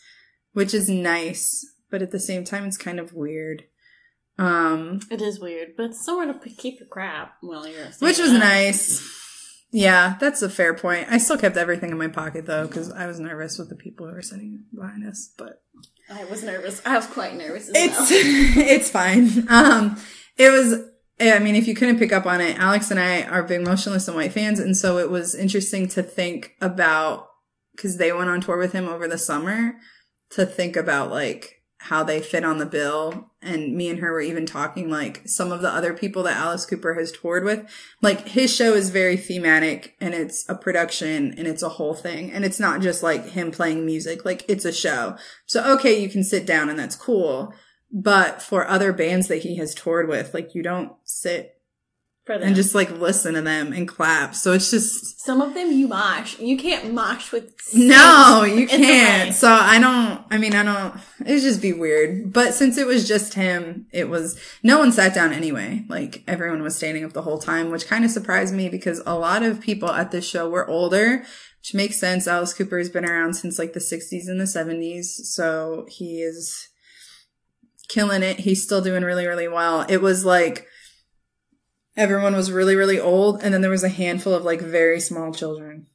which 0.53 0.75
is 0.75 0.89
nice, 0.89 1.67
but 1.91 2.01
at 2.01 2.13
the 2.13 2.21
same 2.21 2.45
time 2.45 2.67
it's 2.67 2.77
kind 2.79 3.01
of 3.01 3.13
weird. 3.13 3.65
Um, 4.39 5.01
It 5.11 5.21
is 5.21 5.41
weird, 5.41 5.71
but 5.77 5.87
it's 5.87 6.05
somewhere 6.05 6.33
to 6.33 6.51
keep 6.51 6.79
your 6.79 6.89
crap 6.89 7.35
while 7.41 7.67
you're. 7.67 7.87
which 7.99 8.21
was 8.21 8.31
nice. 8.31 9.03
Yeah, 9.71 10.17
that's 10.19 10.41
a 10.43 10.49
fair 10.49 10.75
point. 10.75 11.09
I 11.11 11.19
still 11.19 11.37
kept 11.37 11.57
everything 11.57 11.91
in 11.91 11.99
my 11.99 12.09
pocket 12.09 12.47
though 12.47 12.67
because 12.67 12.91
I 12.91 13.07
was 13.07 13.21
nervous 13.21 13.59
with 13.59 13.69
the 13.69 13.77
people 13.77 14.07
who 14.07 14.15
were 14.15 14.23
sitting 14.23 14.65
behind 14.75 15.07
us, 15.07 15.31
but 15.37 15.63
I 16.11 16.25
was 16.25 16.43
nervous. 16.43 16.81
I 16.87 16.97
was 16.97 17.07
quite 17.07 17.37
nervous 17.37 17.69
as 17.69 17.75
it's 17.77 17.99
well. 17.99 18.09
it's 18.11 18.91
fine. 18.91 19.47
Um, 19.49 20.01
it 20.37 20.51
was. 20.51 20.85
I 21.21 21.41
mean, 21.41 21.57
if 21.57 21.67
you 21.67 21.75
couldn't 21.75 21.99
pick 21.99 22.13
up 22.13 22.27
on 22.27 22.41
it, 22.41 22.59
Alex 22.59 22.91
and 22.91 23.01
I 23.01 23.23
are 23.25 23.43
big 23.43 23.63
Motionless 23.63 24.07
in 24.09 24.15
White 24.15 24.33
fans, 24.33 24.61
and 24.61 24.77
so 24.77 24.99
it 24.99 25.11
was 25.11 25.35
interesting 25.35 25.89
to 25.89 26.03
think 26.03 26.55
about 26.61 27.27
because 27.75 27.99
they 27.99 28.13
went 28.13 28.31
on 28.31 28.41
tour 28.41 28.57
with 28.57 28.73
him 28.73 28.89
over 28.89 29.07
the 29.07 29.19
summer 29.19 29.75
to 30.31 30.47
think 30.47 30.77
about 30.77 31.11
like 31.11 31.58
how 31.79 32.03
they 32.03 32.21
fit 32.21 32.45
on 32.45 32.59
the 32.59 32.67
bill. 32.67 33.31
And 33.41 33.77
me 33.77 33.89
and 33.89 34.01
her 34.01 34.13
were 34.13 34.21
even 34.21 34.47
talking 34.47 34.91
like 34.91 35.23
some 35.27 35.53
of 35.53 35.63
the 35.63 35.71
other 35.71 35.95
people 35.95 36.25
that 36.25 36.37
Alice 36.37 36.67
Cooper 36.67 36.95
has 36.95 37.13
toured 37.13 37.45
with. 37.45 37.65
Like 38.03 38.29
his 38.29 38.55
show 38.55 38.75
is 38.75 38.91
very 38.91 39.17
thematic 39.17 39.97
and 40.01 40.13
it's 40.13 40.49
a 40.49 40.57
production 40.57 41.35
and 41.39 41.47
it's 41.47 41.63
a 41.63 41.69
whole 41.69 41.95
thing. 41.95 42.33
And 42.33 42.45
it's 42.45 42.59
not 42.59 42.81
just 42.81 43.03
like 43.03 43.31
him 43.31 43.53
playing 43.53 43.87
music, 43.87 44.25
like 44.25 44.45
it's 44.49 44.65
a 44.65 44.73
show. 44.73 45.17
So, 45.47 45.65
okay, 45.75 46.01
you 46.01 46.09
can 46.09 46.25
sit 46.25 46.45
down 46.45 46.69
and 46.69 46.79
that's 46.79 46.97
cool. 46.97 47.55
But 47.93 48.43
for 48.43 48.69
other 48.69 48.93
bands 48.93 49.29
that 49.29 49.43
he 49.43 49.57
has 49.57 49.75
toured 49.75 50.09
with, 50.09 50.35
like 50.35 50.55
you 50.55 50.63
don't 50.63 50.93
sit. 51.05 51.58
And 52.29 52.55
just 52.55 52.75
like 52.75 52.91
listen 52.91 53.35
to 53.35 53.43
them 53.43 53.73
and 53.73 53.89
clap. 53.89 54.35
So 54.35 54.53
it's 54.53 54.71
just, 54.71 55.21
some 55.21 55.41
of 55.41 55.55
them 55.55 55.73
you 55.73 55.89
mosh. 55.89 56.39
You 56.39 56.57
can't 56.57 56.93
mosh 56.93 57.33
with. 57.33 57.53
no, 57.75 58.45
you 58.45 58.67
can't. 58.67 59.35
So 59.35 59.49
I 59.51 59.79
don't, 59.79 60.25
I 60.31 60.39
mean, 60.39 60.55
I 60.55 60.63
don't, 60.63 61.01
it'd 61.21 61.43
just 61.43 61.63
be 61.63 61.73
weird. 61.73 62.33
But 62.33 62.55
since 62.55 62.79
it 62.79 62.87
was 62.87 63.09
just 63.09 63.35
him, 63.35 63.87
it 63.93 64.09
was, 64.09 64.41
no 64.63 64.79
one 64.79 64.93
sat 64.93 65.15
down 65.15 65.33
anyway. 65.33 65.85
Like 65.89 66.23
everyone 66.27 66.63
was 66.63 66.77
standing 66.77 67.05
up 67.05 67.13
the 67.13 67.23
whole 67.23 67.39
time, 67.39 67.71
which 67.71 67.87
kind 67.87 68.05
of 68.05 68.11
surprised 68.11 68.55
me 68.55 68.69
because 68.69 69.03
a 69.07 69.19
lot 69.19 69.43
of 69.43 69.61
people 69.61 69.91
at 69.91 70.11
this 70.11 70.29
show 70.29 70.49
were 70.49 70.69
older, 70.69 71.19
which 71.61 71.75
makes 71.75 71.99
sense. 71.99 72.27
Alice 72.27 72.55
Cooper 72.55 72.79
has 72.79 72.91
been 72.91 73.05
around 73.05 73.35
since 73.35 73.59
like 73.59 73.73
the 73.73 73.81
60s 73.81 74.29
and 74.29 74.41
the 74.41 74.45
70s. 74.45 75.05
So 75.05 75.87
he 75.89 76.23
is 76.23 76.69
killing 77.89 78.23
it. 78.23 78.41
He's 78.41 78.63
still 78.63 78.83
doing 78.83 79.03
really, 79.03 79.27
really 79.27 79.49
well. 79.49 79.85
It 79.89 80.03
was 80.03 80.25
like, 80.25 80.67
everyone 81.99 82.35
was 82.35 82.51
really, 82.51 82.77
really 82.77 82.99
old. 82.99 83.43
And 83.43 83.53
then 83.53 83.61
there 83.61 83.71
was 83.71 83.85
a 83.85 83.89
handful 83.91 84.33
of 84.33 84.45
like 84.45 84.61
very 84.61 85.01
small 85.01 85.33
children 85.35 85.87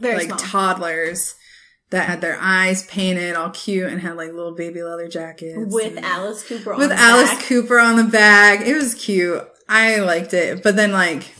Very 0.00 0.16
like 0.16 0.26
small. 0.26 0.38
toddlers 0.38 1.34
that 1.90 2.08
had 2.08 2.20
their 2.20 2.36
eyes 2.40 2.84
painted 2.86 3.36
all 3.36 3.50
cute 3.50 3.86
and 3.90 4.00
had 4.00 4.16
like 4.16 4.32
little 4.32 4.54
baby 4.54 4.82
leather 4.82 5.08
jackets 5.08 5.72
with 5.72 5.96
and- 5.96 6.04
Alice 6.04 6.42
Cooper. 6.46 6.72
on 6.74 6.78
with 6.80 6.88
the 6.90 6.96
Alice 6.98 7.30
back. 7.30 7.44
Cooper 7.44 7.78
on 7.78 7.96
the 7.96 8.04
bag. 8.04 8.66
It 8.66 8.74
was 8.74 8.94
cute. 8.94 9.42
I 9.68 9.98
liked 10.00 10.34
it, 10.34 10.62
but 10.62 10.76
then 10.76 10.92
like 10.92 11.32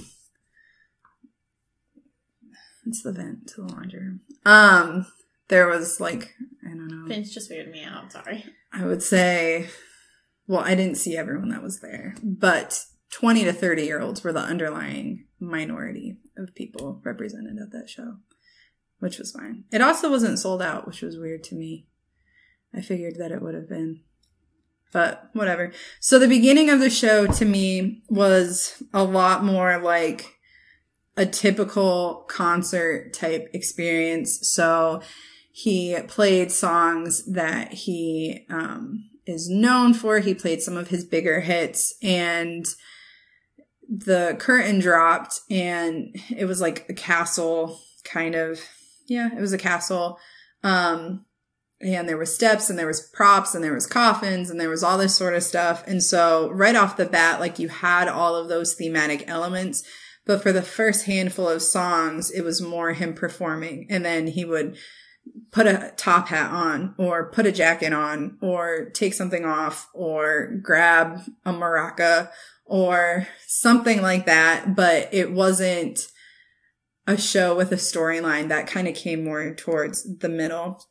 it's 2.87 3.03
the 3.03 3.13
vent 3.13 3.49
to 3.49 3.63
the 3.63 3.73
laundry 3.73 4.01
room. 4.01 4.21
Um, 4.45 5.07
there 5.49 5.67
was 5.69 6.01
like 6.01 6.35
I 6.65 6.69
don't 6.69 6.89
know. 6.89 7.07
Vince 7.09 7.33
just 7.35 7.51
weirded 7.51 7.71
me 7.73 7.83
out. 7.85 8.13
Sorry. 8.13 8.45
I 8.73 8.85
would 8.85 9.03
say, 9.03 9.67
well, 10.47 10.61
I 10.61 10.75
didn't 10.75 10.97
see 10.97 11.17
everyone 11.17 11.49
that 11.51 11.63
was 11.63 11.81
there, 11.81 12.15
but 12.23 12.85
20 13.17 13.45
to 13.45 13.53
30 13.55 13.83
year 13.83 13.99
olds 13.99 14.23
were 14.23 14.33
the 14.33 14.41
underlying 14.41 15.25
minority 15.41 16.19
of 16.37 16.55
people 16.55 17.01
represented 17.03 17.57
at 17.59 17.73
that 17.73 17.89
show, 17.89 18.17
which 18.99 19.19
was 19.19 19.33
fine. 19.33 19.65
It 19.73 19.81
also 19.81 20.11
wasn't 20.11 20.39
sold 20.39 20.61
out, 20.61 20.87
which 20.87 21.01
was 21.01 21.17
weird 21.17 21.43
to 21.45 21.55
me. 21.55 21.87
I 22.75 22.83
figured 22.83 23.15
that 23.17 23.33
it 23.33 23.41
would 23.41 23.55
have 23.55 23.71
been, 23.71 24.03
but 24.93 25.31
whatever. 25.33 25.73
So 25.99 26.19
the 26.19 26.29
beginning 26.29 26.69
of 26.69 26.79
the 26.79 26.91
show 26.91 27.27
to 27.27 27.47
me 27.47 28.03
was 28.11 28.83
a 28.93 29.03
lot 29.03 29.43
more 29.43 29.79
like 29.79 30.37
a 31.17 31.25
typical 31.25 32.27
concert 32.29 33.15
type 33.15 33.49
experience. 33.55 34.41
So 34.43 35.01
he 35.51 35.97
played 36.07 36.53
songs 36.53 37.25
that 37.25 37.73
he 37.73 38.45
um, 38.51 39.09
is 39.25 39.49
known 39.49 39.95
for. 39.95 40.19
He 40.19 40.35
played 40.35 40.61
some 40.61 40.77
of 40.77 40.89
his 40.89 41.07
bigger 41.07 41.41
hits 41.41 41.95
and 42.03 42.67
the 43.89 44.37
curtain 44.39 44.79
dropped 44.79 45.41
and 45.51 46.17
it 46.31 46.47
was 46.47 46.61
like 46.61 46.87
a 46.89 46.95
castle 46.95 47.81
kind 48.05 48.35
of. 48.35 48.61
Yeah 49.07 49.31
it 49.37 49.41
was 49.41 49.53
a 49.53 49.59
castle. 49.59 50.19
Um 50.63 51.25
and 51.81 52.09
there 52.09 52.17
was 52.17 52.35
steps 52.35 52.71
and 52.71 52.79
there 52.79 52.87
was 52.87 53.11
props 53.13 53.55
and 53.55 53.63
there 53.63 53.75
was 53.75 53.87
coffins 53.87 54.49
and 54.49 54.59
there 54.59 54.71
was 54.71 54.83
all 54.83 54.97
this 54.97 55.15
sort 55.15 55.35
of 55.35 55.43
stuff. 55.43 55.85
And 55.87 56.03
so 56.03 56.51
right 56.51 56.75
off 56.75 56.97
the 56.97 57.07
bat 57.07 57.41
like 57.41 57.59
you 57.59 57.69
had 57.69 58.09
all 58.09 58.35
of 58.35 58.49
those 58.49 58.75
thematic 58.75 59.25
elements 59.27 59.83
but 60.25 60.43
for 60.43 60.53
the 60.53 60.63
first 60.63 61.07
handful 61.07 61.49
of 61.49 61.63
songs 61.63 62.31
it 62.31 62.43
was 62.43 62.61
more 62.61 62.93
him 62.93 63.15
performing. 63.15 63.87
And 63.91 64.05
then 64.05 64.29
he 64.29 64.45
would 64.45 64.77
put 65.51 65.67
a 65.67 65.93
top 65.97 66.29
hat 66.29 66.51
on 66.51 66.95
or 66.99 67.31
put 67.31 67.47
a 67.47 67.53
jacket 67.53 67.93
on 67.93 68.39
or 68.41 68.91
take 68.91 69.15
something 69.15 69.45
off 69.45 69.89
or 69.95 70.59
grab 70.63 71.21
a 71.45 71.53
maraca 71.53 72.31
or 72.67 73.27
something 73.47 74.03
like 74.03 74.27
that 74.27 74.75
but 74.75 75.09
it 75.13 75.33
wasn't 75.33 76.09
a 77.07 77.17
show 77.17 77.57
with 77.57 77.71
a 77.73 77.77
storyline 77.77 78.49
that 78.49 78.67
kind 78.67 78.89
of 78.89 78.95
came 78.95 79.25
more 79.25 79.55
towards 79.55 80.19
the 80.19 80.29
middle 80.29 80.85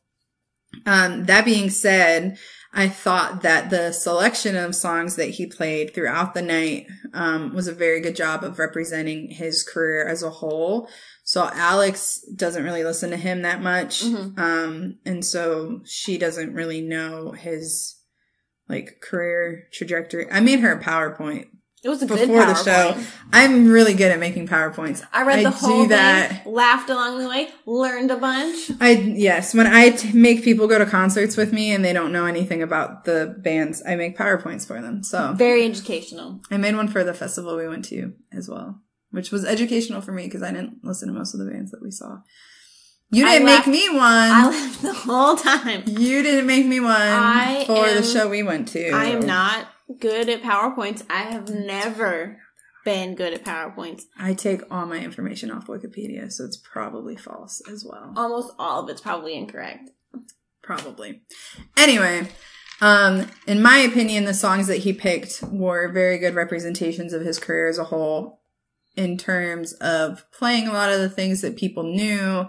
um, 0.86 1.25
that 1.25 1.46
being 1.46 1.70
said, 1.70 2.38
I 2.74 2.89
thought 2.89 3.41
that 3.44 3.70
the 3.70 3.91
selection 3.91 4.55
of 4.55 4.75
songs 4.75 5.15
that 5.15 5.29
he 5.32 5.46
played 5.46 5.94
throughout 5.94 6.34
the 6.34 6.41
night 6.41 6.88
um, 7.13 7.53
was 7.53 7.67
a 7.67 7.74
very 7.74 8.01
good 8.01 8.15
job 8.15 8.44
of 8.44 8.60
representing 8.60 9.29
his 9.29 9.63
career 9.63 10.05
as 10.05 10.24
a 10.24 10.29
whole. 10.29 10.89
So 11.24 11.50
Alex 11.53 12.22
doesn't 12.36 12.63
really 12.63 12.84
listen 12.84 13.10
to 13.12 13.17
him 13.17 13.41
that 13.44 13.62
much, 13.62 14.03
Mhm. 14.03 14.38
um, 14.38 15.00
and 15.05 15.24
so 15.24 15.82
she 15.86 16.17
doesn't 16.17 16.53
really 16.53 16.82
know 16.82 17.32
his 17.32 17.96
like 18.67 19.00
career 19.01 19.67
trajectory. 19.72 20.29
I 20.29 20.39
made 20.39 20.60
her 20.60 20.74
a 20.74 20.84
PowerPoint 20.84 21.48
It 21.85 21.89
was 21.89 22.01
a 22.01 22.07
good 22.07 22.17
before 22.27 22.43
the 22.43 22.55
show. 22.63 22.97
I'm 23.31 23.67
really 23.69 23.93
good 23.93 24.11
at 24.11 24.19
making 24.19 24.47
PowerPoints. 24.47 25.05
I 25.13 25.21
read 25.21 25.45
the 25.45 25.49
I 25.49 25.51
whole 25.51 25.83
do 25.83 25.89
that. 25.89 26.43
thing, 26.43 26.51
laughed 26.53 26.89
along 26.89 27.19
the 27.19 27.29
way, 27.29 27.49
learned 27.67 28.09
a 28.09 28.17
bunch. 28.17 28.71
I 28.81 28.91
yes, 28.93 29.53
when 29.53 29.67
I 29.67 29.91
t- 29.91 30.11
make 30.11 30.43
people 30.43 30.67
go 30.67 30.79
to 30.79 30.87
concerts 30.87 31.37
with 31.37 31.53
me 31.53 31.71
and 31.71 31.85
they 31.85 31.93
don't 31.93 32.11
know 32.11 32.25
anything 32.25 32.63
about 32.63 33.05
the 33.05 33.35
bands, 33.37 33.83
I 33.87 33.95
make 33.97 34.17
powerpoints 34.17 34.65
for 34.65 34.81
them. 34.81 35.03
So 35.03 35.33
Very 35.33 35.63
educational. 35.63 36.41
I 36.49 36.57
made 36.57 36.75
one 36.75 36.87
for 36.87 37.03
the 37.03 37.13
festival 37.13 37.55
we 37.55 37.67
went 37.67 37.85
to 37.85 38.13
as 38.33 38.49
well, 38.49 38.81
which 39.11 39.31
was 39.31 39.45
educational 39.45 40.01
for 40.01 40.11
me 40.11 40.23
because 40.25 40.41
I 40.41 40.51
didn't 40.51 40.79
listen 40.83 41.07
to 41.09 41.13
most 41.13 41.35
of 41.35 41.39
the 41.39 41.51
bands 41.51 41.69
that 41.69 41.83
we 41.83 41.91
saw. 41.91 42.17
You 43.11 43.25
didn't 43.25 43.45
laughed- 43.45 43.67
make 43.67 43.75
me 43.81 43.89
one. 43.95 44.01
I 44.01 44.49
laughed 44.49 44.81
the 44.81 44.93
whole 44.93 45.35
time. 45.35 45.83
you 45.85 46.23
didn't 46.23 46.47
make 46.47 46.65
me 46.65 46.79
one 46.79 46.91
I 46.93 47.63
for 47.67 47.87
the 47.93 48.01
show 48.01 48.27
we 48.27 48.41
went 48.41 48.69
to. 48.69 48.89
I 48.89 49.05
am 49.05 49.19
not 49.23 49.67
good 49.99 50.29
at 50.29 50.41
PowerPoints. 50.41 51.03
I 51.09 51.23
have 51.23 51.49
never 51.49 52.39
been 52.83 53.15
good 53.15 53.33
at 53.33 53.43
PowerPoints. 53.43 54.03
I 54.17 54.33
take 54.33 54.61
all 54.71 54.85
my 54.85 54.99
information 54.99 55.51
off 55.51 55.67
Wikipedia, 55.67 56.31
so 56.31 56.45
it's 56.45 56.57
probably 56.57 57.15
false 57.15 57.61
as 57.69 57.85
well. 57.87 58.13
Almost 58.15 58.53
all 58.59 58.83
of 58.83 58.89
it's 58.89 59.01
probably 59.01 59.35
incorrect. 59.35 59.89
Probably. 60.61 61.23
Anyway, 61.77 62.29
um, 62.81 63.29
in 63.47 63.61
my 63.61 63.77
opinion, 63.77 64.25
the 64.25 64.33
songs 64.33 64.67
that 64.67 64.77
he 64.77 64.93
picked 64.93 65.43
were 65.43 65.91
very 65.91 66.17
good 66.17 66.35
representations 66.35 67.13
of 67.13 67.21
his 67.21 67.39
career 67.39 67.67
as 67.67 67.77
a 67.77 67.85
whole 67.85 68.41
in 68.95 69.17
terms 69.17 69.73
of 69.73 70.25
playing 70.31 70.67
a 70.67 70.73
lot 70.73 70.91
of 70.91 70.99
the 70.99 71.09
things 71.09 71.41
that 71.41 71.57
people 71.57 71.83
knew, 71.83 72.45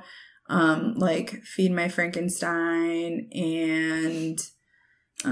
um, 0.48 0.94
like 0.94 1.42
Feed 1.42 1.72
My 1.72 1.88
Frankenstein 1.88 3.28
and 3.32 4.38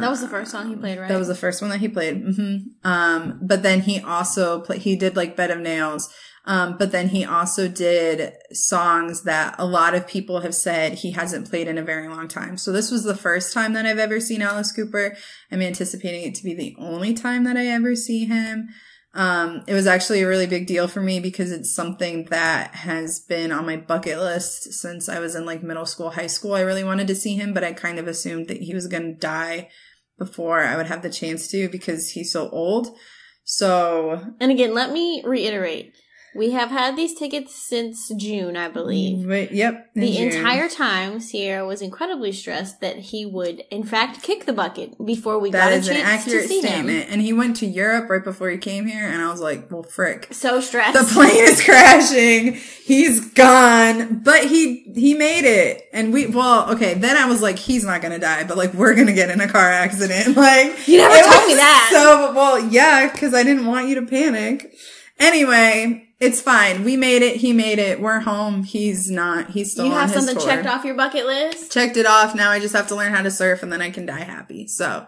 That 0.01 0.11
was 0.11 0.21
the 0.21 0.29
first 0.29 0.51
song 0.51 0.69
he 0.69 0.77
played, 0.77 0.99
right? 0.99 1.09
That 1.09 1.19
was 1.19 1.29
the 1.29 1.35
first 1.35 1.61
one 1.61 1.71
that 1.71 1.81
he 1.81 1.89
played. 1.89 2.23
hmm 2.23 2.57
Um, 2.83 3.41
but 3.43 3.63
then 3.63 3.83
he 3.83 4.01
also 4.01 4.61
play, 4.61 4.79
he 4.79 4.97
did 4.97 5.17
like 5.17 5.37
Bed 5.37 5.51
of 5.51 5.59
Nails. 5.59 6.09
Um, 6.47 6.77
but 6.77 6.93
then 6.93 7.09
he 7.09 7.25
also 7.25 7.69
did 7.69 8.35
songs 8.53 9.23
that 9.23 9.55
a 9.59 9.65
lot 9.65 9.95
of 9.95 10.07
people 10.07 10.41
have 10.41 10.55
said 10.55 10.95
he 10.95 11.13
hasn't 11.13 11.49
played 11.49 11.69
in 11.69 11.79
a 11.79 11.83
very 11.83 12.07
long 12.07 12.29
time. 12.29 12.59
So 12.59 12.71
this 12.71 12.91
was 12.91 13.03
the 13.03 13.17
first 13.17 13.55
time 13.55 13.73
that 13.73 13.87
I've 13.87 13.99
ever 13.99 14.21
seen 14.21 14.43
Alice 14.43 14.71
Cooper. 14.71 15.17
I'm 15.51 15.63
anticipating 15.63 16.23
it 16.23 16.35
to 16.35 16.45
be 16.45 16.55
the 16.55 16.77
only 16.79 17.15
time 17.15 17.45
that 17.45 17.57
I 17.57 17.69
ever 17.69 17.97
see 17.97 18.27
him. 18.27 18.69
Um, 19.15 19.63
it 19.69 19.75
was 19.75 19.87
actually 19.87 20.23
a 20.23 20.29
really 20.29 20.47
big 20.47 20.67
deal 20.67 20.89
for 20.89 21.01
me 21.01 21.21
because 21.21 21.53
it's 21.53 21.73
something 21.73 22.25
that 22.27 22.75
has 22.75 23.21
been 23.21 23.53
on 23.53 23.65
my 23.65 23.77
bucket 23.77 24.19
list 24.19 24.73
since 24.73 25.09
I 25.09 25.21
was 25.21 25.37
in 25.37 25.47
like 25.47 25.63
middle 25.63 25.87
school, 25.87 26.11
high 26.11 26.27
school. 26.27 26.55
I 26.55 26.61
really 26.63 26.85
wanted 26.85 27.07
to 27.07 27.15
see 27.15 27.37
him, 27.37 27.55
but 27.55 27.65
I 27.65 27.73
kind 27.73 27.99
of 27.99 28.09
assumed 28.09 28.49
that 28.49 28.63
he 28.63 28.75
was 28.75 28.89
going 28.89 29.15
to 29.15 29.19
die 29.19 29.71
before 30.19 30.61
I 30.61 30.77
would 30.77 30.87
have 30.87 31.03
the 31.03 31.11
chance 31.11 31.49
to 31.49 31.69
because 31.69 32.11
he's 32.11 32.33
so 32.33 32.49
old. 32.51 32.97
So, 33.45 34.35
and 34.41 34.51
again, 34.51 34.75
let 34.75 34.91
me 34.93 35.23
reiterate. 35.25 35.95
We 36.37 36.51
have 36.51 36.71
had 36.71 36.97
these 36.97 37.15
tickets 37.15 37.55
since 37.55 38.11
June, 38.17 38.57
I 38.57 38.69
believe. 38.69 39.27
Wait, 39.27 39.53
yep. 39.53 39.91
The 39.95 40.13
June. 40.13 40.29
entire 40.33 40.69
time, 40.69 41.21
Sierra 41.21 41.67
was 41.67 41.81
incredibly 41.81 42.33
stressed 42.33 42.81
that 42.81 42.97
he 42.97 43.25
would, 43.25 43.63
in 43.71 43.85
fact, 43.85 44.23
kick 44.23 44.45
the 44.47 44.53
bucket 44.53 44.95
before 45.05 45.39
we 45.39 45.51
That 45.51 45.65
got 45.71 45.73
a 45.73 45.77
is 45.77 45.89
an 45.89 45.97
chance 45.97 46.09
accurate 46.27 46.43
to 46.43 46.49
see 46.49 46.61
statement. 46.61 47.05
him. 47.05 47.07
And 47.13 47.23
he 47.23 47.33
went 47.33 47.57
to 47.59 47.67
Europe 47.67 48.11
right 48.11 48.23
before 48.25 48.51
he 48.51 48.59
came 48.59 48.87
here, 48.87 49.07
and 49.07 49.23
I 49.23 49.31
was 49.31 49.41
like, 49.41 49.71
well, 49.71 49.83
frick. 49.85 50.29
So 50.33 50.61
stressed. 50.61 50.99
The 50.99 51.13
plane 51.15 51.31
is 51.45 51.63
crashing. 51.63 52.55
He's 52.85 53.33
gone. 53.33 54.21
But 54.25 54.45
he, 54.45 54.93
he 54.95 55.15
made 55.15 55.45
it. 55.45 55.85
And 55.93 56.13
we, 56.13 56.27
well, 56.27 56.73
okay, 56.75 56.95
then 56.95 57.17
I 57.17 57.27
was 57.27 57.43
like, 57.43 57.59
he's 57.59 57.85
not 57.85 58.03
gonna 58.03 58.19
die, 58.19 58.45
but 58.45 58.57
like, 58.57 58.75
we're 58.75 58.95
gonna 58.95 59.13
get 59.13 59.31
in 59.31 59.41
a 59.41 59.49
car 59.49 59.69
accident. 59.71 60.37
Like, 60.45 60.89
You 60.89 60.99
never 60.99 61.15
told 61.15 61.47
me 61.47 61.55
that. 61.55 61.89
So, 61.93 62.33
well, 62.35 62.59
yeah, 62.71 63.09
cause 63.17 63.33
I 63.35 63.43
didn't 63.45 63.67
want 63.67 63.89
you 63.89 63.95
to 63.97 64.03
panic. 64.07 64.75
Anyway, 65.19 66.09
it's 66.25 66.41
fine. 66.41 66.85
We 66.85 66.97
made 66.97 67.23
it. 67.23 67.37
He 67.37 67.53
made 67.53 67.79
it. 67.79 68.01
We're 68.01 68.21
home. 68.21 68.65
He's 68.65 69.11
not, 69.11 69.51
he's 69.51 69.73
still 69.73 69.87
you 69.87 69.93
have 69.93 70.11
something 70.11 70.37
tour 70.37 70.47
checked 70.47 70.67
off 70.67 70.85
your 70.85 70.95
bucket 70.95 71.27
list? 71.27 71.71
checked 71.71 71.99
it 71.99 72.07
off. 72.07 72.35
Now 72.35 72.51
I 72.51 72.61
just 72.61 72.75
have 72.75 72.89
to 72.89 72.95
learn 72.95 73.13
how 73.13 73.23
to 73.23 73.31
surf 73.31 73.63
and 73.63 73.71
then 73.71 73.83
I 73.83 73.91
can 73.91 74.07
die 74.07 74.23
happy. 74.23 74.67
So 74.67 75.07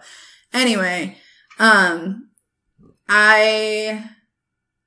anyway, 0.52 1.16
um, 1.58 2.28
I, 3.08 4.04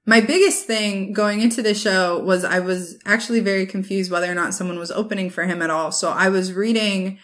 my 0.05 0.21
biggest 0.21 0.65
thing 0.65 1.13
going 1.13 1.41
into 1.41 1.63
the 1.63 1.73
show 1.73 2.19
was 2.19 2.43
I 2.43 2.59
was 2.59 2.97
actually 3.05 3.39
very 3.39 3.65
confused 3.65 4.11
whether 4.11 4.31
or 4.31 4.35
not 4.35 4.53
someone 4.53 4.77
was 4.77 4.91
opening 4.91 5.31
for 5.31 5.45
him 5.45 5.63
at 5.63 5.71
all. 5.71 5.91
So 5.91 6.11
I 6.11 6.29
was 6.29 6.53
reading, 6.53 7.17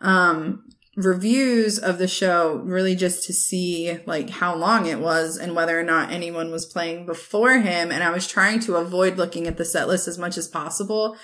um, 0.00 0.64
reviews 0.98 1.78
of 1.78 1.98
the 1.98 2.08
show 2.08 2.56
really 2.64 2.96
just 2.96 3.24
to 3.24 3.32
see 3.32 4.00
like 4.04 4.28
how 4.28 4.52
long 4.56 4.86
it 4.86 4.98
was 4.98 5.36
and 5.36 5.54
whether 5.54 5.78
or 5.78 5.84
not 5.84 6.10
anyone 6.10 6.50
was 6.50 6.66
playing 6.66 7.06
before 7.06 7.60
him. 7.60 7.92
And 7.92 8.02
I 8.02 8.10
was 8.10 8.26
trying 8.26 8.58
to 8.60 8.74
avoid 8.74 9.16
looking 9.16 9.46
at 9.46 9.56
the 9.56 9.64
set 9.64 9.86
list 9.86 10.08
as 10.08 10.18
much 10.18 10.36
as 10.36 10.48
possible. 10.48 11.16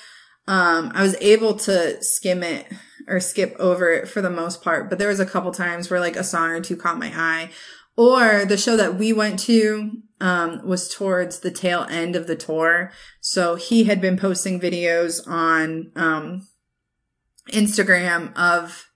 Um, 0.46 0.92
I 0.94 1.02
was 1.02 1.16
able 1.20 1.54
to 1.54 2.00
skim 2.04 2.44
it 2.44 2.68
or 3.08 3.18
skip 3.18 3.56
over 3.58 3.90
it 3.90 4.08
for 4.08 4.22
the 4.22 4.30
most 4.30 4.62
part, 4.62 4.88
but 4.88 5.00
there 5.00 5.08
was 5.08 5.18
a 5.18 5.26
couple 5.26 5.50
times 5.50 5.90
where 5.90 5.98
like 5.98 6.14
a 6.14 6.22
song 6.22 6.50
or 6.50 6.60
two 6.60 6.76
caught 6.76 6.98
my 6.98 7.12
eye. 7.12 7.50
Or 7.96 8.44
the 8.44 8.56
show 8.56 8.76
that 8.76 8.96
we 8.96 9.12
went 9.12 9.40
to, 9.40 9.90
um, 10.20 10.64
was 10.64 10.88
towards 10.88 11.40
the 11.40 11.50
tail 11.50 11.86
end 11.90 12.14
of 12.14 12.28
the 12.28 12.36
tour. 12.36 12.92
So 13.20 13.56
he 13.56 13.84
had 13.84 14.00
been 14.00 14.16
posting 14.16 14.60
videos 14.60 15.26
on, 15.28 15.90
um, 15.96 16.46
Instagram 17.52 18.36
of 18.36 18.86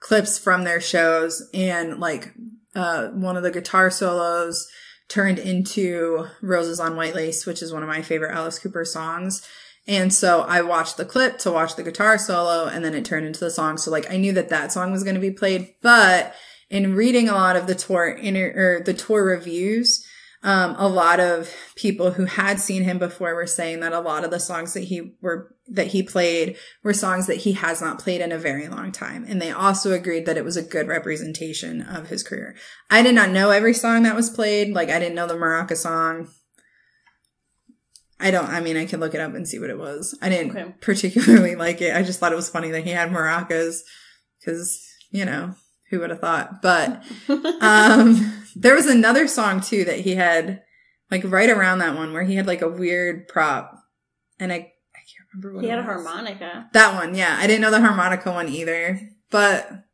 clips 0.00 0.38
from 0.38 0.64
their 0.64 0.80
shows 0.80 1.48
and 1.52 1.98
like, 1.98 2.32
uh, 2.74 3.08
one 3.08 3.36
of 3.36 3.42
the 3.42 3.50
guitar 3.50 3.90
solos 3.90 4.68
turned 5.08 5.38
into 5.38 6.26
Roses 6.42 6.78
on 6.78 6.96
White 6.96 7.14
Lace, 7.14 7.46
which 7.46 7.62
is 7.62 7.72
one 7.72 7.82
of 7.82 7.88
my 7.88 8.02
favorite 8.02 8.34
Alice 8.34 8.58
Cooper 8.58 8.84
songs. 8.84 9.46
And 9.86 10.12
so 10.12 10.42
I 10.42 10.60
watched 10.60 10.98
the 10.98 11.06
clip 11.06 11.38
to 11.38 11.50
watch 11.50 11.74
the 11.74 11.82
guitar 11.82 12.18
solo 12.18 12.66
and 12.66 12.84
then 12.84 12.94
it 12.94 13.06
turned 13.06 13.26
into 13.26 13.40
the 13.40 13.50
song. 13.50 13.78
So 13.78 13.90
like 13.90 14.10
I 14.10 14.18
knew 14.18 14.32
that 14.32 14.50
that 14.50 14.70
song 14.70 14.92
was 14.92 15.02
going 15.02 15.14
to 15.14 15.20
be 15.20 15.30
played, 15.30 15.74
but 15.82 16.34
in 16.68 16.94
reading 16.94 17.28
a 17.28 17.34
lot 17.34 17.56
of 17.56 17.66
the 17.66 17.74
tour 17.74 18.08
inter- 18.08 18.52
or 18.54 18.84
the 18.84 18.92
tour 18.92 19.24
reviews, 19.24 20.06
um, 20.44 20.76
a 20.78 20.86
lot 20.88 21.18
of 21.18 21.52
people 21.74 22.12
who 22.12 22.24
had 22.26 22.60
seen 22.60 22.84
him 22.84 22.98
before 22.98 23.34
were 23.34 23.46
saying 23.46 23.80
that 23.80 23.92
a 23.92 23.98
lot 24.00 24.24
of 24.24 24.30
the 24.30 24.38
songs 24.38 24.72
that 24.74 24.84
he 24.84 25.14
were 25.20 25.54
that 25.66 25.88
he 25.88 26.02
played 26.02 26.56
were 26.84 26.94
songs 26.94 27.26
that 27.26 27.38
he 27.38 27.52
has 27.52 27.80
not 27.80 27.98
played 27.98 28.20
in 28.20 28.30
a 28.32 28.38
very 28.38 28.68
long 28.68 28.92
time, 28.92 29.24
and 29.28 29.42
they 29.42 29.50
also 29.50 29.92
agreed 29.92 30.26
that 30.26 30.36
it 30.36 30.44
was 30.44 30.56
a 30.56 30.62
good 30.62 30.86
representation 30.86 31.82
of 31.82 32.08
his 32.08 32.22
career. 32.22 32.54
I 32.88 33.02
did 33.02 33.14
not 33.16 33.30
know 33.30 33.50
every 33.50 33.74
song 33.74 34.04
that 34.04 34.14
was 34.16 34.30
played, 34.30 34.72
like 34.74 34.90
I 34.90 34.98
didn't 35.00 35.16
know 35.16 35.26
the 35.26 35.34
Maraca 35.34 35.76
song. 35.76 36.28
I 38.20 38.30
don't. 38.30 38.48
I 38.48 38.60
mean, 38.60 38.76
I 38.76 38.84
can 38.86 39.00
look 39.00 39.14
it 39.14 39.20
up 39.20 39.34
and 39.34 39.46
see 39.46 39.58
what 39.58 39.70
it 39.70 39.78
was. 39.78 40.16
I 40.22 40.28
didn't 40.28 40.56
Okay. 40.56 40.74
particularly 40.80 41.54
like 41.56 41.80
it. 41.80 41.94
I 41.96 42.02
just 42.02 42.18
thought 42.20 42.32
it 42.32 42.36
was 42.36 42.48
funny 42.48 42.70
that 42.70 42.84
he 42.84 42.90
had 42.90 43.10
maracas 43.10 43.78
because 44.40 44.84
you 45.10 45.24
know 45.24 45.54
who 45.90 46.00
would 46.00 46.10
have 46.10 46.20
thought. 46.20 46.62
But 46.62 47.02
um, 47.60 48.44
there 48.56 48.74
was 48.74 48.86
another 48.86 49.26
song 49.28 49.60
too 49.60 49.84
that 49.84 50.00
he 50.00 50.14
had 50.14 50.62
like 51.10 51.22
right 51.24 51.50
around 51.50 51.78
that 51.78 51.96
one 51.96 52.12
where 52.12 52.24
he 52.24 52.36
had 52.36 52.46
like 52.46 52.62
a 52.62 52.68
weird 52.68 53.28
prop, 53.28 53.72
and 54.38 54.52
I 54.52 54.56
I 54.56 54.58
can't 54.58 55.28
remember 55.32 55.54
what 55.54 55.64
he 55.64 55.70
had 55.70 55.78
a 55.78 55.82
harmonica. 55.82 56.68
That 56.72 56.94
one, 56.94 57.14
yeah. 57.14 57.36
I 57.38 57.46
didn't 57.46 57.62
know 57.62 57.70
the 57.70 57.80
harmonica 57.80 58.30
one 58.32 58.48
either, 58.48 59.00
but. 59.30 59.84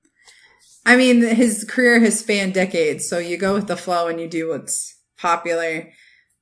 I 0.86 0.96
mean, 0.96 1.22
his 1.22 1.64
career 1.64 1.98
has 2.00 2.20
spanned 2.20 2.52
decades, 2.52 3.08
so 3.08 3.16
you 3.16 3.38
go 3.38 3.54
with 3.54 3.68
the 3.68 3.76
flow 3.76 4.06
and 4.08 4.20
you 4.20 4.28
do 4.28 4.50
what's 4.50 5.00
popular. 5.16 5.88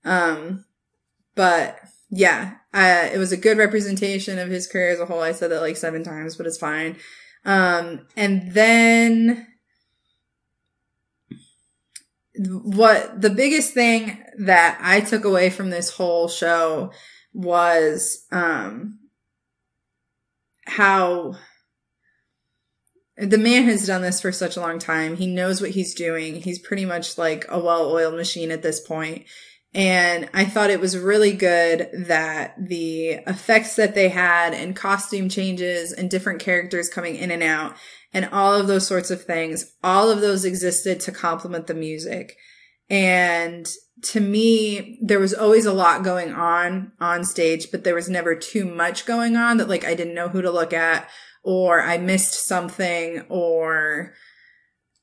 Um, 0.05 0.65
but 1.37 1.79
yeah, 2.11 2.57
uh, 2.75 3.09
it 3.13 3.19
was 3.19 3.33
a 3.33 3.37
good 3.37 3.59
representation 3.59 4.39
of 4.39 4.49
his 4.49 4.67
career 4.67 4.91
as 4.91 5.01
a 5.01 5.07
whole. 5.07 5.23
I 5.23 5.33
said 5.33 5.51
that 5.51 5.61
like 5.61 5.77
seven 5.77 6.05
times, 6.05 6.37
but 6.37 6.47
it's 6.47 6.59
fine. 6.59 6.97
Um, 7.45 8.07
and 8.17 8.53
then 8.53 9.47
what 12.37 13.21
the 13.21 13.31
biggest 13.31 13.75
thing 13.75 14.23
that 14.39 14.79
I 14.81 15.01
took 15.01 15.25
away 15.25 15.51
from 15.51 15.71
this 15.71 15.91
whole 15.91 16.29
show 16.29 16.93
was, 17.33 18.27
um, 18.31 18.99
how 20.67 21.35
the 23.17 23.39
man 23.39 23.65
has 23.65 23.87
done 23.87 24.03
this 24.03 24.21
for 24.21 24.33
such 24.33 24.57
a 24.57 24.61
long 24.61 24.79
time. 24.79 25.17
He 25.17 25.27
knows 25.27 25.61
what 25.61 25.71
he's 25.71 25.95
doing. 25.95 26.37
He's 26.37 26.59
pretty 26.59 26.85
much 26.85 27.19
like 27.19 27.45
a 27.49 27.59
well-oiled 27.59 28.15
machine 28.15 28.51
at 28.51 28.63
this 28.63 28.81
point. 28.81 29.27
And 29.75 30.29
I 30.35 30.45
thought 30.45 30.71
it 30.71 30.81
was 30.81 30.99
really 30.99 31.33
good 31.33 31.89
that 31.95 32.55
the 32.59 33.21
effects 33.27 33.77
that 33.77 33.95
they 33.95 34.11
had 34.11 34.53
and 34.53 34.77
costume 34.77 35.31
changes 35.31 35.93
and 35.93 36.11
different 36.11 36.41
characters 36.41 36.91
coming 36.91 37.17
in 37.17 37.31
and 37.31 37.43
out 37.43 37.75
and 38.13 38.27
all 38.27 38.55
of 38.55 38.67
those 38.67 38.87
sorts 38.87 39.11
of 39.11 39.25
things, 39.25 39.73
all 39.83 40.11
of 40.11 40.21
those 40.21 40.45
existed 40.45 41.01
to 41.01 41.13
complement 41.13 41.69
the 41.69 41.75
music. 41.75 42.37
And 42.91 43.67
to 44.03 44.21
me, 44.21 44.99
there 45.01 45.19
was 45.19 45.33
always 45.33 45.65
a 45.65 45.73
lot 45.73 46.05
going 46.05 46.33
on 46.35 46.93
on 47.01 47.25
stage, 47.25 47.71
but 47.71 47.85
there 47.85 47.95
was 47.95 48.11
never 48.11 48.35
too 48.35 48.67
much 48.67 49.07
going 49.07 49.37
on 49.37 49.57
that 49.57 49.69
like 49.69 49.85
I 49.85 49.95
didn't 49.95 50.15
know 50.15 50.29
who 50.29 50.43
to 50.43 50.51
look 50.51 50.75
at 50.75 51.09
or 51.43 51.81
I 51.81 51.97
missed 51.97 52.47
something 52.47 53.25
or 53.31 54.13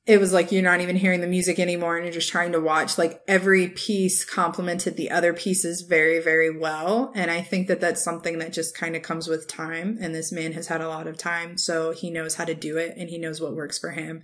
it 0.09 0.19
was 0.19 0.33
like 0.33 0.51
you're 0.51 0.63
not 0.63 0.81
even 0.81 0.95
hearing 0.95 1.21
the 1.21 1.27
music 1.27 1.59
anymore 1.59 1.95
and 1.95 2.03
you're 2.03 2.11
just 2.11 2.31
trying 2.31 2.51
to 2.51 2.59
watch 2.59 2.97
like 2.97 3.21
every 3.27 3.67
piece 3.67 4.25
complemented 4.25 4.97
the 4.97 5.11
other 5.11 5.33
pieces 5.33 5.83
very 5.83 6.19
very 6.19 6.49
well. 6.49 7.11
And 7.13 7.29
i 7.29 7.41
think 7.41 7.67
that 7.67 7.79
that's 7.79 8.03
something 8.03 8.39
that 8.39 8.51
just 8.51 8.75
kind 8.75 8.95
of 8.95 9.03
comes 9.03 9.27
with 9.27 9.47
time. 9.47 9.99
And 10.01 10.15
this 10.15 10.31
man 10.31 10.53
has 10.53 10.65
had 10.65 10.81
a 10.81 10.87
lot 10.87 11.05
of 11.05 11.15
time 11.19 11.57
so 11.59 11.91
he 11.91 12.09
knows 12.09 12.35
how 12.35 12.45
to 12.45 12.55
do 12.55 12.77
it 12.77 12.95
and 12.97 13.07
he 13.07 13.19
knows 13.19 13.39
what 13.39 13.55
works 13.55 13.77
for 13.77 13.91
him. 13.91 14.23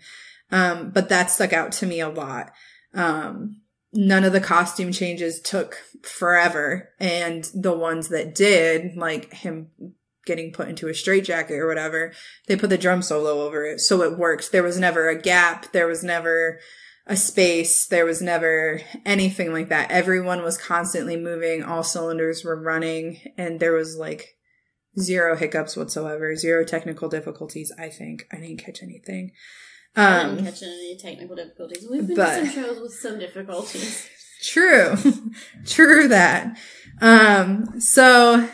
Um, 0.52 0.90
but 0.90 1.10
that 1.10 1.30
stuck 1.30 1.54
out 1.54 1.72
to 1.74 1.86
me 1.86 2.00
a 2.00 2.10
lot. 2.10 2.52
Um, 2.96 3.62
none 3.94 4.24
of 4.24 4.34
the 4.34 4.42
costume 4.42 4.92
changes 4.92 5.40
took 5.40 5.78
forever. 6.02 6.90
And 7.00 7.48
the 7.54 7.78
ones 7.78 8.10
that 8.10 8.34
did 8.34 8.98
like 8.98 9.32
him 9.34 9.70
getting 10.26 10.52
put 10.52 10.68
into 10.70 10.88
a 10.88 10.94
straitjacket 10.94 11.58
or 11.58 11.68
whatever, 11.68 12.14
they 12.48 12.56
put 12.56 12.70
the 12.70 12.78
drum 12.78 13.02
solo 13.02 13.42
over 13.42 13.66
it. 13.66 13.80
So 13.80 14.02
it 14.02 14.18
worked. 14.18 14.52
There 14.52 14.64
was 14.64 14.80
never 14.80 15.08
a 15.10 15.20
gap. 15.22 15.72
There 15.72 15.88
was 15.88 16.04
never 16.04 16.60
a 17.08 17.16
space. 17.16 17.86
There 17.88 18.06
was 18.06 18.22
never 18.22 18.82
anything 19.06 19.54
like 19.54 19.70
that. 19.70 19.92
Everyone 19.92 20.42
was 20.42 20.58
constantly 20.58 21.16
moving. 21.16 21.64
All 21.64 21.84
cylinders 21.84 22.44
were 22.44 22.60
running 22.60 23.20
and 23.38 23.60
there 23.60 23.74
was 23.74 23.96
like 23.98 24.36
zero 25.00 25.36
hiccups 25.36 25.76
whatsoever, 25.78 26.36
zero 26.36 26.64
technical 26.64 27.10
difficulties. 27.10 27.72
I 27.78 27.90
think 27.90 28.26
I 28.32 28.38
didn't 28.38 28.58
catch 28.58 28.82
anything. 28.82 29.32
I 29.96 30.22
Um, 30.22 30.36
didn't 30.36 30.52
catch 30.52 30.64
any 30.64 30.98
technical 30.98 31.36
difficulties. 31.36 31.86
We've 31.90 32.08
been 32.08 32.16
but- 32.16 32.40
to 32.40 32.46
some 32.48 32.64
shows 32.64 32.80
with 32.82 32.94
some 32.94 33.20
difficulties. 33.20 34.10
True. 34.44 34.96
True 35.66 36.08
that. 36.10 36.58
Um, 37.02 37.80
so 37.80 38.48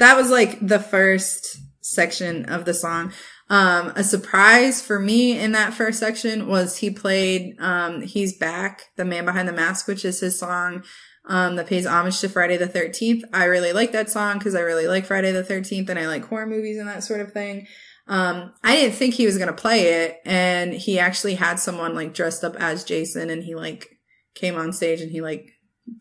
that 0.00 0.16
was 0.16 0.30
like 0.30 0.58
the 0.66 0.80
first 0.80 1.58
section 1.80 2.46
of 2.46 2.64
the 2.64 2.74
song. 2.74 3.12
Um, 3.48 3.92
a 3.96 4.04
surprise 4.04 4.80
for 4.80 4.98
me 4.98 5.38
in 5.38 5.52
that 5.52 5.74
first 5.74 5.98
section 5.98 6.46
was 6.46 6.78
he 6.78 6.90
played, 6.90 7.56
um, 7.60 8.00
He's 8.02 8.36
Back, 8.36 8.84
The 8.96 9.04
Man 9.04 9.24
Behind 9.24 9.48
the 9.48 9.52
Mask, 9.52 9.86
which 9.88 10.04
is 10.04 10.20
his 10.20 10.38
song, 10.38 10.84
um, 11.26 11.56
that 11.56 11.66
pays 11.66 11.84
homage 11.84 12.20
to 12.20 12.28
Friday 12.28 12.56
the 12.56 12.68
13th. 12.68 13.22
I 13.32 13.44
really 13.44 13.72
like 13.72 13.92
that 13.92 14.08
song 14.08 14.38
because 14.38 14.54
I 14.54 14.60
really 14.60 14.86
like 14.86 15.04
Friday 15.04 15.32
the 15.32 15.42
13th 15.42 15.88
and 15.88 15.98
I 15.98 16.06
like 16.06 16.24
horror 16.24 16.46
movies 16.46 16.78
and 16.78 16.88
that 16.88 17.04
sort 17.04 17.20
of 17.20 17.32
thing. 17.32 17.66
Um, 18.06 18.52
I 18.64 18.76
didn't 18.76 18.96
think 18.96 19.14
he 19.14 19.26
was 19.26 19.36
going 19.36 19.48
to 19.48 19.54
play 19.54 20.04
it 20.04 20.20
and 20.24 20.72
he 20.72 20.98
actually 20.98 21.34
had 21.34 21.58
someone 21.58 21.94
like 21.94 22.14
dressed 22.14 22.42
up 22.42 22.56
as 22.56 22.84
Jason 22.84 23.30
and 23.30 23.44
he 23.44 23.54
like 23.54 23.98
came 24.34 24.56
on 24.56 24.72
stage 24.72 25.00
and 25.00 25.10
he 25.10 25.20
like 25.20 25.50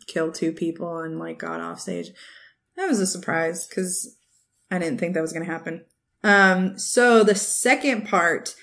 killed 0.07 0.35
two 0.35 0.51
people 0.51 0.99
and 0.99 1.19
like 1.19 1.39
got 1.39 1.61
off 1.61 1.81
stage. 1.81 2.11
That 2.79 2.87
was 2.87 3.01
a 3.01 3.07
surprise 3.07 3.67
because 3.67 4.15
I 4.71 4.79
didn't 4.79 4.99
think 4.99 5.13
that 5.13 5.21
was 5.21 5.33
going 5.33 5.45
to 5.45 5.51
happen. 5.51 5.83
Um, 6.23 6.79
so 6.79 7.25
the 7.25 7.35
second 7.35 8.07
part 8.07 8.55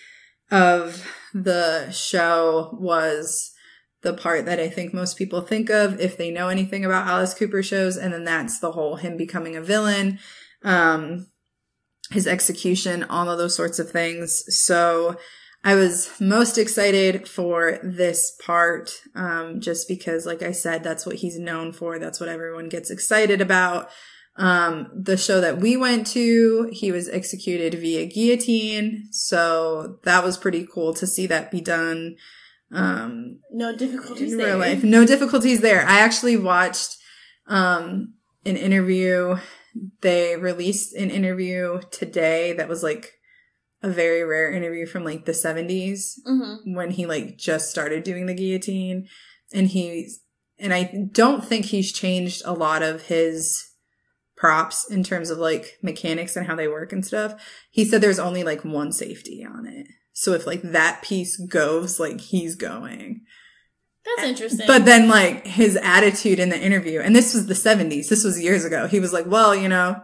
of 0.51 1.07
the 1.35 1.91
show 1.91 2.79
was 2.81 3.53
the 4.01 4.15
part 4.15 4.47
that 4.47 4.59
I 4.59 4.71
think 4.71 4.95
most 4.95 5.19
people 5.19 5.43
think 5.43 5.69
of 5.69 6.01
if 6.01 6.17
they 6.17 6.31
know 6.31 6.49
anything 6.49 6.83
about 6.83 7.07
Alice 7.07 7.35
Cooper 7.35 7.63
shows. 7.63 7.99
And 7.99 8.15
then 8.15 8.25
that's 8.25 8.59
the 8.59 8.73
whole 8.73 8.97
him 8.97 9.19
becoming 9.19 9.55
a 9.55 9.61
villain, 9.61 10.19
um, 10.63 11.27
his 12.11 12.27
execution, 12.27 13.05
all 13.05 13.29
of 13.29 13.37
those 13.37 13.55
sorts 13.55 13.79
of 13.79 13.91
things. 13.91 14.45
So 14.49 15.19
I 15.67 15.75
was 15.75 16.09
most 16.21 16.59
excited 16.59 17.29
for 17.29 17.81
this 17.83 18.31
part, 18.41 19.03
um, 19.17 19.61
just 19.61 19.89
because, 19.89 20.25
like 20.25 20.41
I 20.41 20.53
said, 20.53 20.85
that's 20.85 21.05
what 21.05 21.17
he's 21.17 21.41
known 21.41 21.73
for. 21.73 21.99
That's 21.99 22.21
what 22.21 22.29
everyone 22.29 22.69
gets 22.69 22.89
excited 22.89 23.41
about. 23.41 23.91
Um, 24.37 24.87
the 24.95 25.17
show 25.17 25.41
that 25.41 25.59
we 25.59 25.77
went 25.77 26.07
to, 26.09 26.71
he 26.73 26.93
was 26.93 27.09
executed 27.09 27.75
via 27.75 28.07
guillotine. 28.07 29.09
So 29.11 29.99
that 30.05 30.23
was 30.23 30.39
pretty 30.39 30.69
cool 30.73 30.95
to 30.95 31.05
see 31.05 31.27
that 31.27 31.51
be 31.51 31.61
done. 31.61 32.15
Um, 32.71 33.41
no 33.51 33.75
difficulties 33.75 34.35
in 34.35 34.39
there. 34.39 34.47
real 34.51 34.59
life. 34.59 34.85
No 34.85 35.05
difficulties 35.05 35.63
there. 35.63 35.85
I 35.85 35.99
actually 35.99 36.37
watched, 36.37 36.97
um, 37.49 38.15
an 38.45 38.57
interview. 38.57 39.39
They 40.01 40.37
released 40.37 40.95
an 40.95 41.11
interview 41.11 41.81
today 41.91 42.53
that 42.53 42.69
was 42.69 42.85
like 42.85 43.15
a 43.87 43.90
very 43.90 44.25
rare 44.25 44.51
interview 44.53 44.87
from 44.87 45.05
like 45.05 45.25
the 45.25 45.33
70s 45.33 46.18
Mm-hmm. 46.27 46.75
when 46.75 46.90
he 46.90 47.07
like 47.07 47.38
just 47.38 47.70
started 47.70 48.03
doing 48.03 48.27
the 48.27 48.35
guillotine 48.35 49.07
and 49.53 49.68
he's 49.68 50.20
and 50.59 50.72
I 50.72 51.09
don't 51.12 51.44
think 51.44 51.66
he's 51.66 51.92
changed 51.92 52.42
a 52.44 52.53
lot 52.55 52.83
of 52.83 53.03
his 53.03 53.62
props 54.37 54.90
in 54.90 55.03
terms 55.03 55.31
of 55.31 55.38
like 55.38 55.79
mechanics 55.83 56.37
and 56.37 56.46
how 56.46 56.55
they 56.57 56.68
work 56.68 56.92
and 56.92 57.05
stuff. 57.05 57.35
He 57.70 57.85
said 57.85 58.01
there's 58.01 58.18
only 58.18 58.42
like 58.42 58.64
one 58.64 58.92
safety 58.92 59.44
on 59.44 59.66
it. 59.66 59.87
So 60.12 60.33
if 60.33 60.46
like 60.46 60.62
that 60.62 61.03
piece 61.03 61.37
goes, 61.37 62.01
like 62.01 62.20
he's 62.20 62.55
going. 62.55 63.22
That's 64.05 64.29
interesting. 64.29 64.66
But 64.66 64.85
then 64.85 65.09
like 65.09 65.46
his 65.46 65.77
attitude 65.77 66.38
in 66.38 66.49
the 66.49 66.59
interview, 66.59 67.01
and 67.01 67.14
this 67.14 67.35
was 67.35 67.46
the 67.46 67.55
70s, 67.55 68.09
this 68.09 68.25
was 68.25 68.40
years 68.40 68.64
ago. 68.64 68.87
He 68.87 69.01
was 69.01 69.12
like, 69.12 69.27
well, 69.27 69.55
you 69.55 69.68
know, 69.68 70.01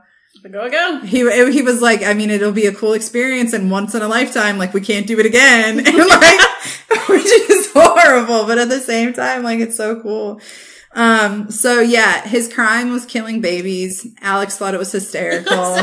go 0.50 0.70
go. 0.70 1.00
he 1.00 1.18
he 1.52 1.62
was 1.62 1.80
like, 1.80 2.02
I 2.02 2.14
mean, 2.14 2.30
it'll 2.30 2.52
be 2.52 2.66
a 2.66 2.74
cool 2.74 2.92
experience 2.92 3.52
and 3.52 3.70
once 3.70 3.94
in 3.94 4.02
a 4.02 4.08
lifetime, 4.08 4.58
like 4.58 4.74
we 4.74 4.80
can't 4.80 5.06
do 5.06 5.18
it 5.18 5.26
again. 5.26 5.86
And 5.86 5.96
like, 5.96 6.40
which 7.08 7.26
is 7.26 7.70
horrible, 7.72 8.46
but 8.46 8.58
at 8.58 8.68
the 8.68 8.80
same 8.80 9.12
time, 9.12 9.42
like 9.42 9.60
it's 9.60 9.76
so 9.76 10.00
cool. 10.00 10.40
Um, 10.94 11.50
so 11.50 11.80
yeah, 11.80 12.26
his 12.26 12.52
crime 12.52 12.90
was 12.90 13.06
killing 13.06 13.40
babies. 13.40 14.06
Alex 14.20 14.56
thought 14.56 14.74
it 14.74 14.78
was 14.78 14.92
hysterical. 14.92 15.78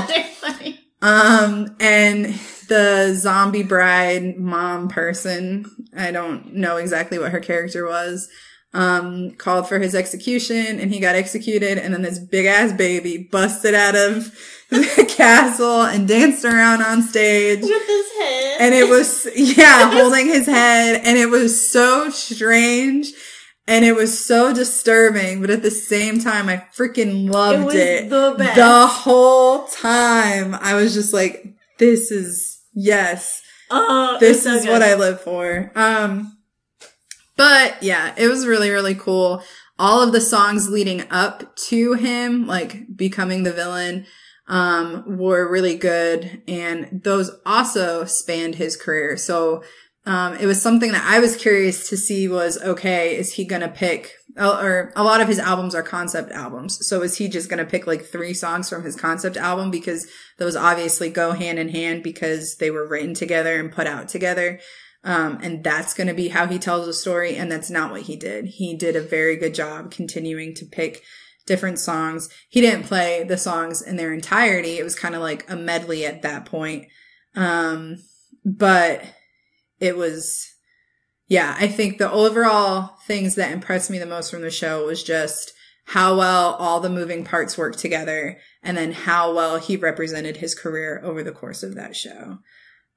Um, 1.02 1.76
and 1.80 2.26
the 2.68 3.16
zombie 3.18 3.64
bride 3.64 4.38
mom 4.38 4.90
person, 4.90 5.66
I 5.96 6.12
don't 6.12 6.54
know 6.56 6.78
exactly 6.78 7.18
what 7.18 7.32
her 7.32 7.40
character 7.40 7.86
was, 7.88 8.30
um, 8.74 9.32
called 9.32 9.68
for 9.68 9.80
his 9.80 9.96
execution 9.96 10.80
and 10.80 10.94
he 10.94 11.00
got 11.00 11.16
executed. 11.16 11.78
And 11.78 11.94
then 11.94 12.02
this 12.02 12.20
big 12.20 12.46
ass 12.46 12.72
baby 12.74 13.28
busted 13.32 13.74
out 13.74 13.96
of 13.96 14.36
the 14.70 15.14
castle 15.18 15.82
and 15.84 16.08
danced 16.08 16.46
around 16.46 16.82
on 16.82 17.02
stage. 17.02 17.62
With 17.62 17.88
his 17.88 18.12
head. 18.20 18.58
And 18.62 18.76
it 18.76 18.90
was, 18.90 19.28
yeah, 19.36 19.92
holding 19.94 20.28
his 20.28 20.46
head. 20.46 21.02
And 21.04 21.18
it 21.18 21.30
was 21.30 21.72
so 21.72 22.10
strange. 22.10 23.12
And 23.68 23.86
it 23.86 23.96
was 23.96 24.24
so 24.26 24.52
disturbing, 24.52 25.42
but 25.42 25.52
at 25.52 25.62
the 25.62 25.70
same 25.70 26.20
time, 26.20 26.50
I 26.50 26.66
freaking 26.76 27.30
loved 27.30 27.76
It 27.76 28.06
it. 28.06 28.10
the. 28.10 28.34
The 28.56 28.88
whole 28.88 29.68
time, 29.68 30.56
I 30.56 30.74
was 30.74 30.96
just 30.96 31.14
like, 31.14 31.54
this 31.78 32.10
is, 32.10 32.60
yes, 32.74 33.44
oh, 33.70 34.18
this 34.20 34.46
so 34.46 34.54
is 34.56 34.66
what 34.66 34.82
I 34.82 34.96
live 34.96 35.22
for. 35.22 35.72
Um, 35.76 36.39
but 37.40 37.82
yeah, 37.82 38.14
it 38.18 38.28
was 38.28 38.46
really, 38.46 38.70
really 38.70 38.96
cool. 38.96 39.42
All 39.80 40.04
of 40.04 40.12
the 40.12 40.20
songs 40.20 40.70
leading 40.70 41.10
up 41.10 41.56
to 41.70 41.94
him, 41.94 42.46
like 42.46 42.98
becoming 42.98 43.44
the 43.44 43.54
villain, 43.54 44.06
um, 44.50 45.18
were 45.18 45.50
really 45.50 45.78
good. 45.78 46.42
And 46.50 47.02
those 47.02 47.32
also 47.46 48.04
spanned 48.04 48.56
his 48.56 48.76
career. 48.76 49.16
So, 49.16 49.64
um, 50.06 50.36
it 50.36 50.48
was 50.48 50.62
something 50.62 50.92
that 50.92 51.06
I 51.06 51.20
was 51.20 51.38
curious 51.38 51.88
to 51.90 51.96
see 51.96 52.28
was, 52.28 52.62
okay, 52.62 53.16
is 53.16 53.36
he 53.36 53.46
going 53.46 53.62
to 53.62 53.70
pick, 53.70 54.12
or 54.38 54.92
a 54.98 55.04
lot 55.04 55.22
of 55.22 55.30
his 55.30 55.40
albums 55.40 55.74
are 55.76 55.84
concept 55.84 56.34
albums. 56.34 56.86
So 56.86 57.04
is 57.04 57.18
he 57.18 57.30
just 57.30 57.48
going 57.48 57.64
to 57.64 57.72
pick 57.72 57.88
like 57.88 58.04
three 58.04 58.34
songs 58.34 58.70
from 58.70 58.84
his 58.84 58.98
concept 58.98 59.38
album? 59.38 59.72
Because 59.72 60.08
those 60.40 60.58
obviously 60.58 61.10
go 61.10 61.32
hand 61.32 61.58
in 61.58 61.70
hand 61.70 62.04
because 62.04 62.58
they 62.58 62.70
were 62.70 62.86
written 62.86 63.14
together 63.14 63.58
and 63.58 63.72
put 63.72 63.88
out 63.88 64.10
together. 64.10 64.60
Um, 65.04 65.40
and 65.42 65.64
that's 65.64 65.94
going 65.94 66.08
to 66.08 66.14
be 66.14 66.28
how 66.28 66.48
he 66.48 66.60
tells 66.60 66.86
the 66.86 66.94
story. 66.94 67.36
And 67.36 67.52
that's 67.52 67.70
not 67.70 67.92
what 67.92 68.02
he 68.02 68.16
did. 68.16 68.46
He 68.46 68.76
did 68.76 68.96
a 68.96 69.02
very 69.02 69.38
good 69.38 69.54
job 69.54 69.92
continuing 69.92 70.54
to 70.56 70.66
pick 70.66 71.04
different 71.46 71.80
songs. 71.80 72.30
He 72.50 72.62
didn't 72.62 72.86
play 72.86 73.24
the 73.24 73.38
songs 73.38 73.82
in 73.82 73.96
their 73.96 74.14
entirety. 74.14 74.78
It 74.78 74.84
was 74.84 74.96
kind 74.96 75.16
of 75.16 75.22
like 75.22 75.50
a 75.50 75.56
medley 75.56 76.06
at 76.06 76.22
that 76.22 76.46
point. 76.46 76.88
Um, 77.36 77.98
but 78.46 79.04
it 79.80 79.96
was, 79.98 80.54
yeah, 81.28 81.56
I 81.58 81.68
think 81.68 81.98
the 81.98 82.12
overall 82.12 82.98
things 83.08 83.36
that 83.36 83.52
impressed 83.52 83.90
me 83.90 84.00
the 84.00 84.06
most 84.06 84.32
from 84.32 84.42
the 84.42 84.52
show 84.52 84.86
was 84.86 85.04
just 85.04 85.54
how 85.86 86.18
well 86.18 86.54
all 86.56 86.80
the 86.80 86.90
moving 86.90 87.24
parts 87.24 87.58
worked 87.58 87.80
together 87.80 88.38
and 88.62 88.78
then 88.78 88.92
how 88.92 89.34
well 89.34 89.58
he 89.58 89.76
represented 89.76 90.38
his 90.38 90.54
career 90.54 91.02
over 91.04 91.24
the 91.24 91.32
course 91.32 91.64
of 91.64 91.74
that 91.76 91.96
show. 91.96 92.40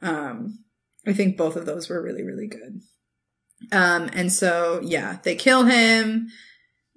Um, 0.03 0.65
I 1.07 1.13
think 1.13 1.37
both 1.37 1.57
of 1.57 1.67
those 1.67 1.89
were 1.89 2.03
really, 2.03 2.23
really 2.23 2.47
good. 2.47 2.81
Um, 3.71 4.11
and 4.13 4.33
so, 4.33 4.81
yeah, 4.83 5.19
they 5.23 5.35
kill 5.35 5.65
him. 5.65 6.29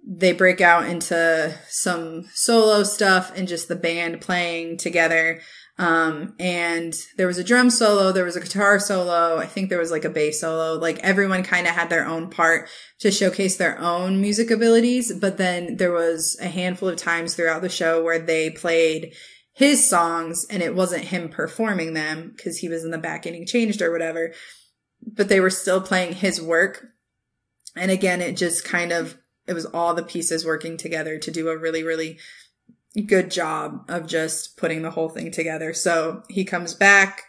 They 0.07 0.33
break 0.33 0.61
out 0.61 0.85
into 0.87 1.57
some 1.67 2.25
solo 2.33 2.83
stuff 2.83 3.31
and 3.35 3.47
just 3.47 3.67
the 3.67 3.75
band 3.75 4.21
playing 4.21 4.77
together. 4.77 5.41
Um, 5.77 6.35
and 6.39 6.95
there 7.17 7.27
was 7.27 7.37
a 7.37 7.43
drum 7.43 7.69
solo, 7.69 8.13
there 8.13 8.23
was 8.23 8.37
a 8.37 8.41
guitar 8.41 8.79
solo, 8.79 9.37
I 9.37 9.45
think 9.45 9.69
there 9.69 9.79
was 9.79 9.91
like 9.91 10.05
a 10.05 10.09
bass 10.09 10.39
solo. 10.39 10.79
Like 10.79 10.99
everyone 10.99 11.43
kind 11.43 11.67
of 11.67 11.73
had 11.73 11.89
their 11.89 12.05
own 12.05 12.29
part 12.29 12.69
to 12.99 13.11
showcase 13.11 13.57
their 13.57 13.77
own 13.79 14.21
music 14.21 14.51
abilities. 14.51 15.11
But 15.11 15.37
then 15.37 15.75
there 15.77 15.91
was 15.91 16.37
a 16.39 16.47
handful 16.47 16.89
of 16.89 16.95
times 16.95 17.35
throughout 17.35 17.61
the 17.61 17.69
show 17.69 18.01
where 18.03 18.19
they 18.19 18.51
played 18.51 19.13
his 19.55 19.89
songs 19.89 20.45
and 20.49 20.61
it 20.61 20.75
wasn't 20.75 21.05
him 21.05 21.29
performing 21.29 21.93
them 21.93 22.33
because 22.35 22.57
he 22.57 22.67
was 22.67 22.83
in 22.83 22.91
the 22.91 22.97
back 22.97 23.23
getting 23.23 23.45
changed 23.45 23.81
or 23.81 23.89
whatever, 23.89 24.33
but 25.01 25.29
they 25.29 25.39
were 25.39 25.49
still 25.49 25.79
playing 25.79 26.13
his 26.13 26.41
work. 26.41 26.87
And 27.73 27.89
again, 27.89 28.21
it 28.21 28.35
just 28.35 28.65
kind 28.65 28.91
of, 28.91 29.17
it 29.47 29.53
was 29.53 29.65
all 29.65 29.93
the 29.93 30.03
pieces 30.03 30.45
working 30.45 30.75
together 30.75 31.17
to 31.17 31.31
do 31.31 31.47
a 31.47 31.57
really, 31.57 31.83
really 31.83 32.19
good 33.07 33.31
job 33.31 33.85
of 33.87 34.07
just 34.07 34.57
putting 34.57 34.81
the 34.81 34.91
whole 34.91 35.09
thing 35.09 35.31
together. 35.31 35.73
So 35.73 36.23
he 36.27 36.43
comes 36.43 36.73
back. 36.73 37.23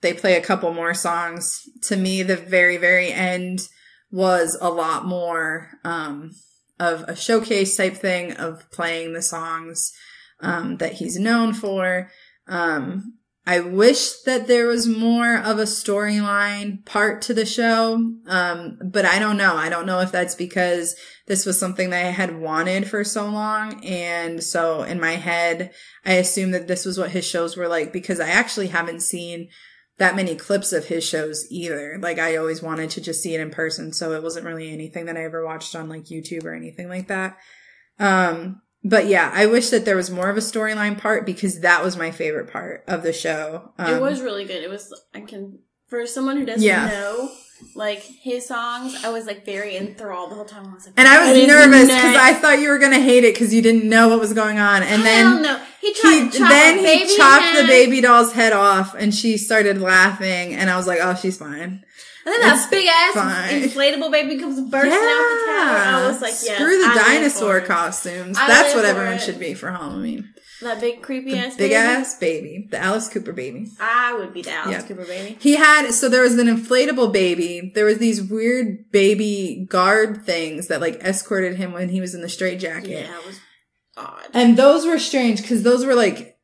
They 0.00 0.12
play 0.12 0.36
a 0.36 0.44
couple 0.44 0.74
more 0.74 0.94
songs. 0.94 1.68
To 1.82 1.96
me, 1.96 2.24
the 2.24 2.36
very, 2.36 2.76
very 2.76 3.12
end 3.12 3.68
was 4.10 4.58
a 4.60 4.70
lot 4.70 5.04
more, 5.04 5.70
um, 5.84 6.32
of 6.80 7.04
a 7.08 7.14
showcase 7.14 7.76
type 7.76 7.96
thing 7.96 8.32
of 8.32 8.68
playing 8.70 9.12
the 9.12 9.22
songs, 9.22 9.92
um, 10.40 10.76
that 10.78 10.94
he's 10.94 11.18
known 11.18 11.52
for. 11.52 12.10
Um, 12.46 13.18
I 13.48 13.60
wish 13.60 14.20
that 14.26 14.46
there 14.46 14.66
was 14.66 14.86
more 14.86 15.38
of 15.38 15.58
a 15.58 15.62
storyline 15.62 16.84
part 16.84 17.22
to 17.22 17.32
the 17.32 17.46
show. 17.46 17.94
Um, 18.26 18.78
but 18.84 19.06
I 19.06 19.18
don't 19.18 19.38
know. 19.38 19.56
I 19.56 19.70
don't 19.70 19.86
know 19.86 20.00
if 20.00 20.12
that's 20.12 20.34
because 20.34 20.94
this 21.26 21.46
was 21.46 21.58
something 21.58 21.88
that 21.88 22.04
I 22.04 22.10
had 22.10 22.38
wanted 22.38 22.90
for 22.90 23.04
so 23.04 23.26
long. 23.26 23.82
And 23.86 24.44
so 24.44 24.82
in 24.82 25.00
my 25.00 25.12
head, 25.12 25.72
I 26.04 26.14
assume 26.14 26.50
that 26.50 26.68
this 26.68 26.84
was 26.84 26.98
what 26.98 27.12
his 27.12 27.26
shows 27.26 27.56
were 27.56 27.68
like 27.68 27.90
because 27.90 28.20
I 28.20 28.28
actually 28.28 28.66
haven't 28.66 29.00
seen 29.00 29.48
that 29.96 30.14
many 30.14 30.34
clips 30.34 30.74
of 30.74 30.84
his 30.84 31.02
shows 31.02 31.46
either. 31.50 31.98
Like 31.98 32.18
I 32.18 32.36
always 32.36 32.62
wanted 32.62 32.90
to 32.90 33.00
just 33.00 33.22
see 33.22 33.34
it 33.34 33.40
in 33.40 33.50
person. 33.50 33.94
So 33.94 34.12
it 34.12 34.22
wasn't 34.22 34.44
really 34.44 34.70
anything 34.70 35.06
that 35.06 35.16
I 35.16 35.24
ever 35.24 35.42
watched 35.42 35.74
on 35.74 35.88
like 35.88 36.04
YouTube 36.04 36.44
or 36.44 36.52
anything 36.52 36.90
like 36.90 37.08
that. 37.08 37.38
Um, 37.98 38.60
but 38.88 39.06
yeah, 39.06 39.30
I 39.34 39.46
wish 39.46 39.70
that 39.70 39.84
there 39.84 39.96
was 39.96 40.10
more 40.10 40.30
of 40.30 40.36
a 40.36 40.40
storyline 40.40 40.98
part 40.98 41.26
because 41.26 41.60
that 41.60 41.82
was 41.84 41.96
my 41.96 42.10
favorite 42.10 42.50
part 42.50 42.84
of 42.86 43.02
the 43.02 43.12
show. 43.12 43.72
Um, 43.78 43.94
it 43.94 44.00
was 44.00 44.20
really 44.20 44.44
good. 44.44 44.62
It 44.62 44.70
was 44.70 44.92
I 45.14 45.20
can 45.20 45.58
for 45.88 46.06
someone 46.06 46.36
who 46.36 46.46
doesn't 46.46 46.62
Yeah. 46.62 46.86
know 46.88 47.30
like 47.74 48.00
his 48.02 48.46
songs. 48.46 49.04
I 49.04 49.10
was 49.10 49.26
like 49.26 49.44
very 49.44 49.76
enthralled 49.76 50.30
the 50.30 50.36
whole 50.36 50.44
time. 50.44 50.66
I 50.68 50.74
was 50.74 50.86
like, 50.86 50.94
and 50.96 51.08
I 51.08 51.32
was 51.32 51.46
nervous 51.46 51.88
because? 51.88 52.16
I 52.16 52.32
thought 52.34 52.60
you 52.60 52.68
were 52.68 52.78
gonna 52.78 53.00
hate 53.00 53.24
it 53.24 53.34
because 53.34 53.52
you 53.52 53.62
didn't 53.62 53.88
know 53.88 54.08
what 54.08 54.20
was 54.20 54.32
going 54.32 54.58
on, 54.58 54.82
and 54.82 55.02
then 55.04 55.42
no. 55.42 55.60
He 55.80 55.94
tried. 55.94 56.32
he 56.32 56.38
then 56.38 56.78
he 56.78 57.16
chopped 57.16 57.56
the 57.56 57.66
baby 57.66 58.00
doll's 58.00 58.32
head 58.32 58.52
off, 58.52 58.94
and 58.94 59.14
she 59.14 59.36
started 59.38 59.80
laughing, 59.80 60.54
and 60.54 60.70
I 60.70 60.76
was 60.76 60.86
like, 60.86 61.00
oh, 61.02 61.14
she's 61.14 61.36
fine. 61.38 61.84
And 62.26 62.34
then 62.34 62.52
It's 62.52 62.66
that 62.66 62.70
big 62.70 62.86
ass 62.86 63.14
fine. 63.14 63.62
inflatable 63.62 64.10
baby 64.12 64.38
comes 64.38 64.60
bursting 64.70 64.92
out 64.92 64.98
the 64.98 65.52
tower. 65.52 65.78
I 65.78 66.08
was 66.08 66.20
like, 66.20 66.34
yes, 66.42 66.56
screw 66.58 66.78
the 66.78 66.88
I 66.90 66.94
dinosaur 67.14 67.60
costumes. 67.60 68.36
I 68.38 68.46
That's 68.46 68.74
what 68.74 68.84
everyone 68.84 69.14
it. 69.14 69.20
should 69.22 69.38
be 69.38 69.54
for 69.54 69.70
Halloween. 69.70 70.32
That 70.60 70.80
big 70.80 71.02
creepy 71.02 71.36
ass 71.38 71.52
Big 71.56 71.70
baby. 71.70 71.74
ass 71.76 72.18
baby, 72.18 72.66
the 72.72 72.78
Alice 72.78 73.08
Cooper 73.08 73.32
baby. 73.32 73.68
I 73.78 74.12
would 74.18 74.34
be 74.34 74.42
the 74.42 74.50
Alice 74.52 74.72
Yeah. 74.72 74.82
Cooper 74.82 75.04
baby. 75.04 75.36
He 75.40 75.54
had 75.54 75.92
so 75.92 76.08
there 76.08 76.22
was 76.22 76.36
an 76.36 76.48
inflatable 76.48 77.12
baby. 77.12 77.70
There 77.76 77.84
was 77.84 77.98
these 77.98 78.20
weird 78.22 78.90
baby 78.90 79.66
guard 79.70 80.24
things 80.26 80.66
that 80.66 80.80
like 80.80 80.96
escorted 81.00 81.54
him 81.58 81.72
when 81.72 81.90
he 81.90 82.00
was 82.00 82.12
in 82.12 82.22
the 82.22 82.28
straitjacket. 82.28 82.90
Yeah, 82.90 83.18
it 83.20 83.26
was 83.26 83.38
odd. 83.96 84.24
And 84.34 84.56
those 84.56 84.84
were 84.84 84.98
strange 84.98 85.42
because 85.42 85.62
those 85.62 85.86
were 85.86 85.94
like 85.94 86.37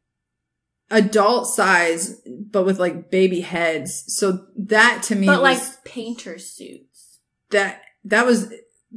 adult 0.91 1.47
size, 1.49 2.21
but 2.27 2.65
with 2.65 2.79
like 2.79 3.11
baby 3.11 3.41
heads. 3.41 4.05
So 4.09 4.47
that 4.57 5.03
to 5.05 5.15
me 5.15 5.27
but 5.27 5.43
was 5.43 5.59
like 5.59 5.85
painter 5.85 6.39
suits. 6.39 7.19
that 7.51 7.81
that 8.05 8.27
was 8.27 8.53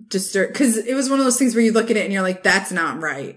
disturbed 0.08 0.54
because 0.54 0.78
it 0.78 0.94
was 0.94 1.10
one 1.10 1.20
of 1.20 1.26
those 1.26 1.40
things 1.40 1.56
where 1.56 1.64
you 1.64 1.72
look 1.72 1.90
at 1.90 1.98
it 1.98 2.04
and 2.04 2.14
you're 2.14 2.22
like, 2.22 2.44
that's 2.44 2.72
not 2.72 3.02
right. 3.02 3.36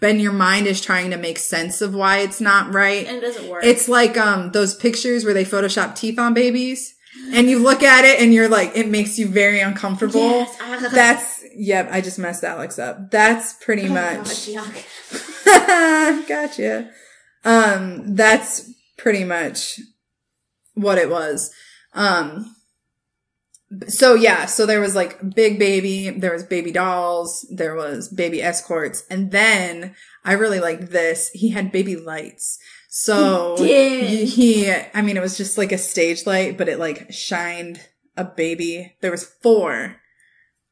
Then 0.00 0.20
your 0.20 0.32
mind 0.32 0.68
is 0.68 0.80
trying 0.80 1.10
to 1.10 1.16
make 1.16 1.38
sense 1.38 1.80
of 1.82 1.92
why 1.92 2.18
it's 2.18 2.40
not 2.40 2.72
right. 2.72 3.04
And 3.06 3.16
it 3.16 3.20
doesn't 3.20 3.48
work. 3.48 3.64
It's 3.64 3.88
like 3.88 4.16
um 4.16 4.52
those 4.52 4.74
pictures 4.76 5.24
where 5.24 5.34
they 5.34 5.44
Photoshop 5.44 5.96
teeth 5.96 6.18
on 6.20 6.34
babies, 6.34 6.94
and 7.32 7.50
you 7.50 7.58
look 7.58 7.82
at 7.82 8.04
it 8.04 8.20
and 8.20 8.32
you're 8.32 8.48
like, 8.48 8.76
it 8.76 8.88
makes 8.88 9.18
you 9.18 9.26
very 9.26 9.58
uncomfortable. 9.60 10.20
Yes, 10.20 10.92
That's 10.92 11.44
yep. 11.56 11.88
I 11.90 12.00
just 12.00 12.18
messed 12.18 12.44
Alex 12.44 12.78
up. 12.78 13.10
That's 13.10 13.54
pretty 13.54 13.88
Oh 13.88 13.92
much. 13.92 14.46
God, 15.44 16.28
gotcha. 16.28 16.90
Um, 17.44 18.14
that's 18.14 18.70
pretty 18.96 19.24
much 19.24 19.80
what 20.74 20.98
it 20.98 21.10
was. 21.10 21.50
Um, 21.94 22.54
so 23.86 24.14
yeah, 24.14 24.46
so 24.46 24.64
there 24.64 24.80
was 24.80 24.94
like 24.94 25.34
big 25.34 25.58
baby, 25.58 26.10
there 26.10 26.32
was 26.32 26.44
baby 26.44 26.72
dolls, 26.72 27.46
there 27.50 27.74
was 27.74 28.08
baby 28.08 28.42
escorts, 28.42 29.04
and 29.10 29.30
then 29.30 29.94
I 30.24 30.32
really 30.32 30.60
liked 30.60 30.90
this. 30.90 31.30
He 31.34 31.50
had 31.50 31.72
baby 31.72 31.96
lights. 31.96 32.58
So 32.88 33.56
He 34.06 34.24
he, 34.24 34.72
I 34.94 35.02
mean, 35.02 35.16
it 35.16 35.22
was 35.22 35.36
just 35.36 35.58
like 35.58 35.72
a 35.72 35.78
stage 35.78 36.26
light, 36.26 36.56
but 36.56 36.68
it 36.68 36.78
like 36.78 37.12
shined 37.12 37.80
a 38.16 38.24
baby. 38.24 38.96
There 39.00 39.10
was 39.10 39.24
four. 39.24 39.96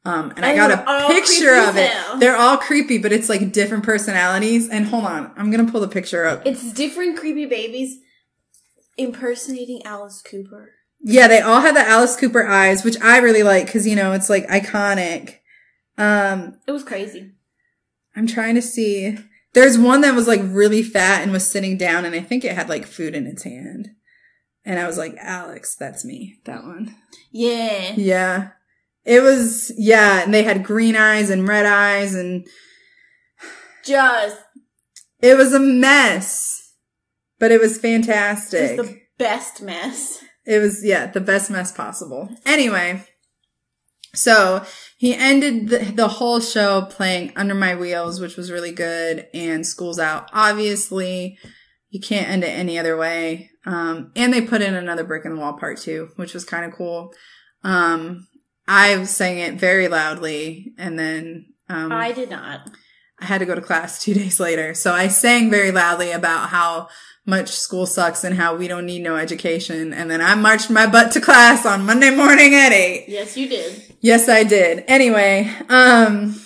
Um, 0.06 0.32
and 0.36 0.46
I 0.46 0.54
got 0.54 0.70
a 0.70 1.12
picture 1.12 1.56
of 1.56 1.76
it. 1.76 1.90
They're 2.20 2.36
all 2.36 2.56
creepy, 2.56 2.98
but 2.98 3.10
it's 3.10 3.28
like 3.28 3.50
different 3.50 3.82
personalities. 3.82 4.68
And 4.68 4.86
hold 4.86 5.04
on, 5.04 5.32
I'm 5.36 5.50
gonna 5.50 5.70
pull 5.70 5.80
the 5.80 5.88
picture 5.88 6.24
up. 6.24 6.46
It's 6.46 6.72
different 6.72 7.18
creepy 7.18 7.44
babies 7.46 7.98
impersonating 8.96 9.84
Alice 9.84 10.22
Cooper. 10.22 10.70
Yeah, 11.00 11.28
they 11.28 11.40
all 11.40 11.60
had 11.60 11.74
the 11.76 11.86
Alice 11.86 12.16
Cooper 12.16 12.46
eyes, 12.46 12.84
which 12.84 13.00
I 13.02 13.18
really 13.18 13.42
like 13.42 13.66
because 13.66 13.86
you 13.86 13.96
know 13.96 14.12
it's 14.12 14.30
like 14.30 14.46
iconic. 14.46 15.38
Um, 15.98 16.58
It 16.68 16.72
was 16.72 16.84
crazy. 16.84 17.32
I'm 18.14 18.28
trying 18.28 18.54
to 18.54 18.62
see. 18.62 19.18
There's 19.54 19.78
one 19.78 20.02
that 20.02 20.14
was 20.14 20.28
like 20.28 20.40
really 20.44 20.82
fat 20.82 21.22
and 21.22 21.32
was 21.32 21.46
sitting 21.50 21.76
down, 21.76 22.04
and 22.04 22.14
I 22.14 22.20
think 22.20 22.44
it 22.44 22.54
had 22.54 22.68
like 22.68 22.86
food 22.86 23.14
in 23.14 23.26
its 23.26 23.42
hand. 23.42 23.90
And 24.64 24.78
I 24.78 24.86
was 24.86 24.98
like, 24.98 25.16
Alex, 25.20 25.76
that's 25.76 26.04
me. 26.04 26.38
That 26.44 26.64
one. 26.64 26.94
Yeah. 27.30 27.92
Yeah. 27.96 28.48
It 29.06 29.22
was, 29.22 29.72
yeah. 29.78 30.22
And 30.24 30.34
they 30.34 30.42
had 30.42 30.64
green 30.64 30.96
eyes 30.96 31.30
and 31.30 31.46
red 31.48 31.64
eyes, 31.64 32.14
and 32.14 32.46
Just 33.84 34.36
it 35.22 35.36
was 35.36 35.54
a 35.54 35.60
mess, 35.60 36.72
but 37.38 37.50
it 37.52 37.60
was 37.60 37.76
it 37.78 37.80
fantastic. 37.80 38.76
was 38.78 38.88
the 38.88 39.00
best 39.18 39.62
mess. 39.62 40.22
It 40.44 40.58
was, 40.58 40.84
yeah, 40.84 41.06
the 41.06 41.20
best 41.20 41.50
mess 41.50 41.72
possible. 41.72 42.28
Anyway, 42.44 43.04
so 44.14 44.64
he 44.96 45.14
ended 45.14 45.68
the, 45.68 45.78
the 45.94 46.08
whole 46.08 46.40
show 46.40 46.82
playing 46.82 47.32
Under 47.36 47.54
My 47.54 47.74
Wheels, 47.74 48.20
which 48.20 48.36
was 48.36 48.52
really 48.52 48.72
good, 48.72 49.26
and 49.34 49.66
School's 49.66 49.98
Out. 49.98 50.28
Obviously, 50.32 51.38
you 51.90 52.00
can't 52.00 52.28
end 52.28 52.44
it 52.44 52.48
any 52.48 52.78
other 52.78 52.96
way. 52.96 53.50
Um, 53.64 54.12
and 54.14 54.32
they 54.32 54.40
put 54.42 54.62
in 54.62 54.74
another 54.74 55.04
brick 55.04 55.24
in 55.24 55.34
the 55.34 55.40
wall 55.40 55.54
part 55.54 55.78
two, 55.78 56.10
which 56.16 56.34
was 56.34 56.44
kind 56.44 56.64
of 56.64 56.72
cool. 56.72 57.12
Um, 57.64 58.28
I 58.68 59.04
sang 59.04 59.38
it 59.38 59.54
very 59.54 59.88
loudly, 59.88 60.72
and 60.78 60.98
then 60.98 61.46
um, 61.68 61.92
I 61.92 62.12
did 62.12 62.30
not. 62.30 62.70
I 63.18 63.24
had 63.24 63.38
to 63.38 63.46
go 63.46 63.54
to 63.54 63.60
class 63.60 64.02
two 64.02 64.14
days 64.20 64.40
later. 64.40 64.74
So 64.74 64.92
I 64.92 65.08
sang 65.08 65.50
very 65.50 65.72
loudly 65.72 66.12
about 66.12 66.50
how 66.50 66.88
much 67.24 67.50
school 67.50 67.86
sucks 67.86 68.22
and 68.22 68.36
how 68.36 68.54
we 68.54 68.68
don't 68.68 68.86
need 68.86 69.02
no 69.02 69.16
education. 69.16 69.92
And 69.92 70.10
then 70.10 70.20
I 70.20 70.36
marched 70.36 70.70
my 70.70 70.86
butt 70.86 71.10
to 71.12 71.20
class 71.20 71.66
on 71.66 71.84
Monday 71.84 72.10
morning 72.14 72.54
at 72.54 72.72
eight. 72.72 73.06
Yes, 73.08 73.36
you 73.36 73.48
did. 73.48 73.96
Yes, 74.00 74.28
I 74.28 74.44
did. 74.44 74.84
Anyway, 74.86 75.52
um, 75.68 76.40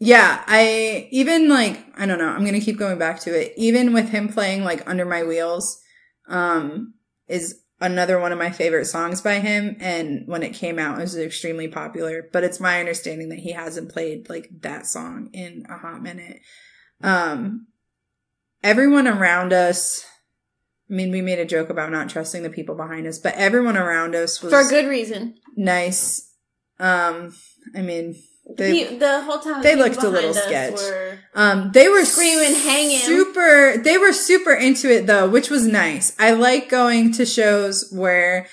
yeah, 0.00 0.42
I 0.48 1.08
even 1.12 1.48
like, 1.48 1.84
I 1.96 2.06
don't 2.06 2.18
know, 2.18 2.28
I'm 2.28 2.40
going 2.40 2.58
to 2.58 2.60
keep 2.60 2.78
going 2.78 2.98
back 2.98 3.20
to 3.20 3.30
it. 3.30 3.52
Even 3.56 3.92
with 3.92 4.08
him 4.08 4.28
playing 4.28 4.64
like 4.64 4.88
Under 4.88 5.04
My 5.04 5.22
Wheels, 5.22 5.80
um, 6.28 6.94
is 7.28 7.61
another 7.82 8.18
one 8.18 8.32
of 8.32 8.38
my 8.38 8.50
favorite 8.50 8.86
songs 8.86 9.20
by 9.20 9.40
him. 9.40 9.76
And 9.80 10.22
when 10.26 10.42
it 10.42 10.54
came 10.54 10.78
out, 10.78 10.98
it 10.98 11.02
was 11.02 11.18
extremely 11.18 11.68
popular, 11.68 12.28
but 12.32 12.44
it's 12.44 12.60
my 12.60 12.80
understanding 12.80 13.28
that 13.30 13.40
he 13.40 13.52
hasn't 13.52 13.92
played 13.92 14.30
like 14.30 14.48
that 14.60 14.86
song 14.86 15.28
in 15.34 15.66
a 15.68 15.76
hot 15.76 16.02
minute. 16.02 16.40
Um, 17.02 17.66
everyone 18.62 19.06
around 19.08 19.52
us, 19.52 20.06
I 20.90 20.94
mean, 20.94 21.10
we 21.10 21.20
made 21.20 21.38
a 21.40 21.44
joke 21.44 21.68
about 21.68 21.90
not 21.90 22.08
trusting 22.08 22.42
the 22.42 22.50
people 22.50 22.74
behind 22.76 23.06
us, 23.06 23.18
but 23.18 23.34
everyone 23.34 23.76
around 23.76 24.14
us 24.14 24.40
was 24.40 24.52
For 24.52 24.60
a 24.60 24.68
good 24.68 24.88
reason. 24.88 25.34
nice. 25.56 26.30
Um, 26.78 27.34
I 27.76 27.82
mean, 27.82 28.14
they 28.56 28.76
He- 28.84 28.96
the 28.96 29.22
whole 29.22 29.38
time 29.38 29.62
they 29.62 29.76
looked 29.76 30.02
a 30.02 30.08
little 30.08 30.34
sketch. 30.34 30.74
Were, 30.74 31.18
um 31.34 31.70
they 31.72 31.88
were 31.88 32.04
Screaming, 32.04 32.54
hanging. 32.54 32.98
super. 33.00 33.76
They 33.78 33.98
were 33.98 34.12
super 34.12 34.52
into 34.52 34.90
it 34.90 35.06
though, 35.06 35.28
which 35.28 35.48
was 35.50 35.66
nice. 35.66 36.14
I 36.18 36.32
like 36.32 36.68
going 36.68 37.12
to 37.14 37.24
shows 37.26 37.88
where 37.92 38.46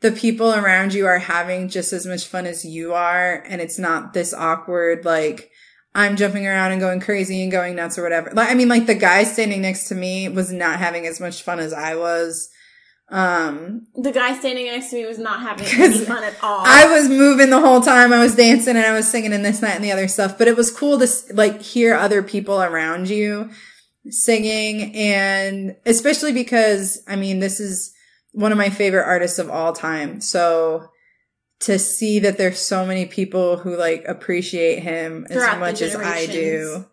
the 0.00 0.12
people 0.12 0.52
around 0.52 0.92
you 0.94 1.06
are 1.06 1.18
having 1.18 1.68
just 1.68 1.92
as 1.92 2.04
much 2.06 2.26
fun 2.26 2.46
as 2.46 2.64
you 2.64 2.92
are, 2.94 3.42
and 3.48 3.60
it's 3.60 3.78
not 3.78 4.12
this 4.12 4.34
awkward 4.34 5.04
like. 5.04 5.50
I'm 5.96 6.16
jumping 6.16 6.44
around 6.44 6.72
and 6.72 6.80
going 6.80 6.98
crazy 6.98 7.40
and 7.40 7.52
going 7.52 7.76
nuts 7.76 7.96
or 7.98 8.02
whatever. 8.02 8.32
Like, 8.32 8.50
I 8.50 8.54
mean, 8.54 8.66
like 8.66 8.86
the 8.86 8.96
guy 8.96 9.22
standing 9.22 9.62
next 9.62 9.86
to 9.90 9.94
me 9.94 10.28
was 10.28 10.50
not 10.52 10.80
having 10.80 11.06
as 11.06 11.20
much 11.20 11.44
fun 11.44 11.60
as 11.60 11.72
I 11.72 11.94
was. 11.94 12.48
Um, 13.14 13.86
the 13.94 14.10
guy 14.10 14.36
standing 14.36 14.66
next 14.66 14.90
to 14.90 14.96
me 14.96 15.06
was 15.06 15.20
not 15.20 15.38
having 15.38 15.66
any 15.80 16.04
fun 16.04 16.24
at 16.24 16.34
all. 16.42 16.64
I 16.66 16.86
was 16.86 17.08
moving 17.08 17.48
the 17.48 17.60
whole 17.60 17.80
time. 17.80 18.12
I 18.12 18.20
was 18.20 18.34
dancing 18.34 18.76
and 18.76 18.84
I 18.84 18.92
was 18.92 19.08
singing 19.08 19.32
and 19.32 19.44
this, 19.44 19.60
that, 19.60 19.76
and 19.76 19.84
the 19.84 19.92
other 19.92 20.08
stuff. 20.08 20.36
But 20.36 20.48
it 20.48 20.56
was 20.56 20.72
cool 20.72 20.98
to 20.98 21.08
like 21.32 21.62
hear 21.62 21.94
other 21.94 22.24
people 22.24 22.60
around 22.60 23.08
you 23.08 23.50
singing 24.10 24.96
and 24.96 25.76
especially 25.86 26.32
because, 26.32 27.04
I 27.06 27.14
mean, 27.14 27.38
this 27.38 27.60
is 27.60 27.94
one 28.32 28.50
of 28.50 28.58
my 28.58 28.68
favorite 28.68 29.06
artists 29.06 29.38
of 29.38 29.48
all 29.48 29.72
time. 29.72 30.20
So 30.20 30.88
to 31.60 31.78
see 31.78 32.18
that 32.18 32.36
there's 32.36 32.58
so 32.58 32.84
many 32.84 33.06
people 33.06 33.58
who 33.58 33.76
like 33.76 34.04
appreciate 34.08 34.82
him 34.82 35.24
as 35.30 35.36
Throughout 35.36 35.54
the 35.54 35.60
much 35.60 35.82
as 35.82 35.94
I 35.94 36.26
do. 36.26 36.84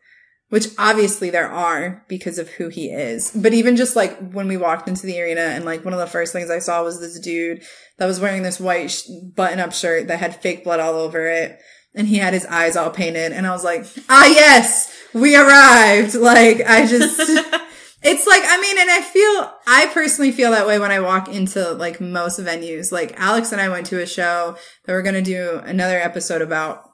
Which 0.51 0.67
obviously 0.77 1.29
there 1.29 1.49
are 1.49 2.03
because 2.09 2.37
of 2.37 2.49
who 2.49 2.67
he 2.67 2.89
is. 2.89 3.31
But 3.31 3.53
even 3.53 3.77
just 3.77 3.95
like 3.95 4.17
when 4.33 4.49
we 4.49 4.57
walked 4.57 4.89
into 4.89 5.07
the 5.07 5.21
arena 5.21 5.39
and 5.39 5.63
like 5.63 5.85
one 5.85 5.93
of 5.93 5.99
the 6.01 6.07
first 6.07 6.33
things 6.33 6.51
I 6.51 6.59
saw 6.59 6.83
was 6.83 6.99
this 6.99 7.17
dude 7.21 7.63
that 7.97 8.05
was 8.05 8.19
wearing 8.19 8.43
this 8.43 8.59
white 8.59 8.91
sh- 8.91 9.03
button 9.33 9.61
up 9.61 9.71
shirt 9.71 10.09
that 10.09 10.19
had 10.19 10.41
fake 10.41 10.65
blood 10.65 10.81
all 10.81 10.95
over 10.95 11.25
it. 11.25 11.57
And 11.95 12.05
he 12.05 12.17
had 12.17 12.33
his 12.33 12.45
eyes 12.47 12.75
all 12.75 12.89
painted. 12.89 13.31
And 13.31 13.47
I 13.47 13.51
was 13.51 13.63
like, 13.63 13.85
ah, 14.09 14.25
yes, 14.25 14.93
we 15.13 15.37
arrived. 15.37 16.15
Like, 16.15 16.61
I 16.67 16.85
just, 16.85 17.17
it's 18.03 18.27
like, 18.27 18.43
I 18.45 18.59
mean, 18.59 18.77
and 18.77 18.91
I 18.91 19.01
feel, 19.01 19.53
I 19.67 19.89
personally 19.93 20.33
feel 20.33 20.51
that 20.51 20.67
way 20.67 20.79
when 20.79 20.91
I 20.91 20.99
walk 20.99 21.29
into 21.29 21.71
like 21.71 22.01
most 22.01 22.41
venues. 22.41 22.91
Like 22.91 23.17
Alex 23.17 23.53
and 23.53 23.61
I 23.61 23.69
went 23.69 23.85
to 23.85 24.01
a 24.01 24.05
show 24.05 24.57
that 24.83 24.91
we're 24.91 25.01
going 25.01 25.15
to 25.15 25.21
do 25.21 25.61
another 25.63 25.97
episode 25.97 26.41
about, 26.41 26.89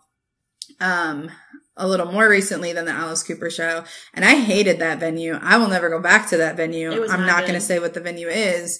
um, 0.79 1.31
a 1.77 1.87
little 1.87 2.11
more 2.11 2.27
recently 2.29 2.73
than 2.73 2.85
the 2.85 2.91
Alice 2.91 3.23
Cooper 3.23 3.49
show. 3.49 3.83
And 4.13 4.25
I 4.25 4.35
hated 4.35 4.79
that 4.79 4.99
venue. 4.99 5.39
I 5.41 5.57
will 5.57 5.67
never 5.69 5.89
go 5.89 6.01
back 6.01 6.29
to 6.29 6.37
that 6.37 6.57
venue. 6.57 6.91
I'm 6.91 7.21
not 7.21 7.27
not 7.27 7.41
going 7.41 7.53
to 7.53 7.61
say 7.61 7.79
what 7.79 7.93
the 7.93 8.01
venue 8.01 8.27
is. 8.27 8.79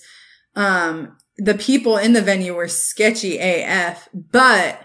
Um, 0.56 1.18
the 1.38 1.54
people 1.54 1.98
in 1.98 2.14
the 2.14 2.22
venue 2.22 2.56
were 2.56 2.68
sketchy 2.68 3.38
AF, 3.38 4.10
but 4.14 4.82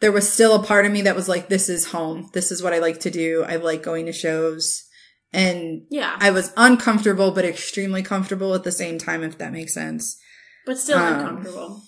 there 0.00 0.12
was 0.12 0.30
still 0.30 0.54
a 0.54 0.62
part 0.62 0.84
of 0.84 0.92
me 0.92 1.02
that 1.02 1.16
was 1.16 1.28
like, 1.28 1.48
this 1.48 1.68
is 1.70 1.86
home. 1.92 2.28
This 2.34 2.52
is 2.52 2.62
what 2.62 2.74
I 2.74 2.78
like 2.78 3.00
to 3.00 3.10
do. 3.10 3.42
I 3.46 3.56
like 3.56 3.82
going 3.82 4.04
to 4.06 4.12
shows. 4.12 4.84
And 5.32 5.86
Yeah. 5.90 6.14
I 6.20 6.30
was 6.30 6.52
uncomfortable, 6.56 7.30
but 7.30 7.44
extremely 7.46 8.02
comfortable 8.02 8.54
at 8.54 8.64
the 8.64 8.72
same 8.72 8.98
time, 8.98 9.22
if 9.22 9.38
that 9.38 9.52
makes 9.52 9.72
sense. 9.72 10.18
but 10.66 10.78
still 10.78 10.98
um, 10.98 11.20
uncomfortable. 11.20 11.82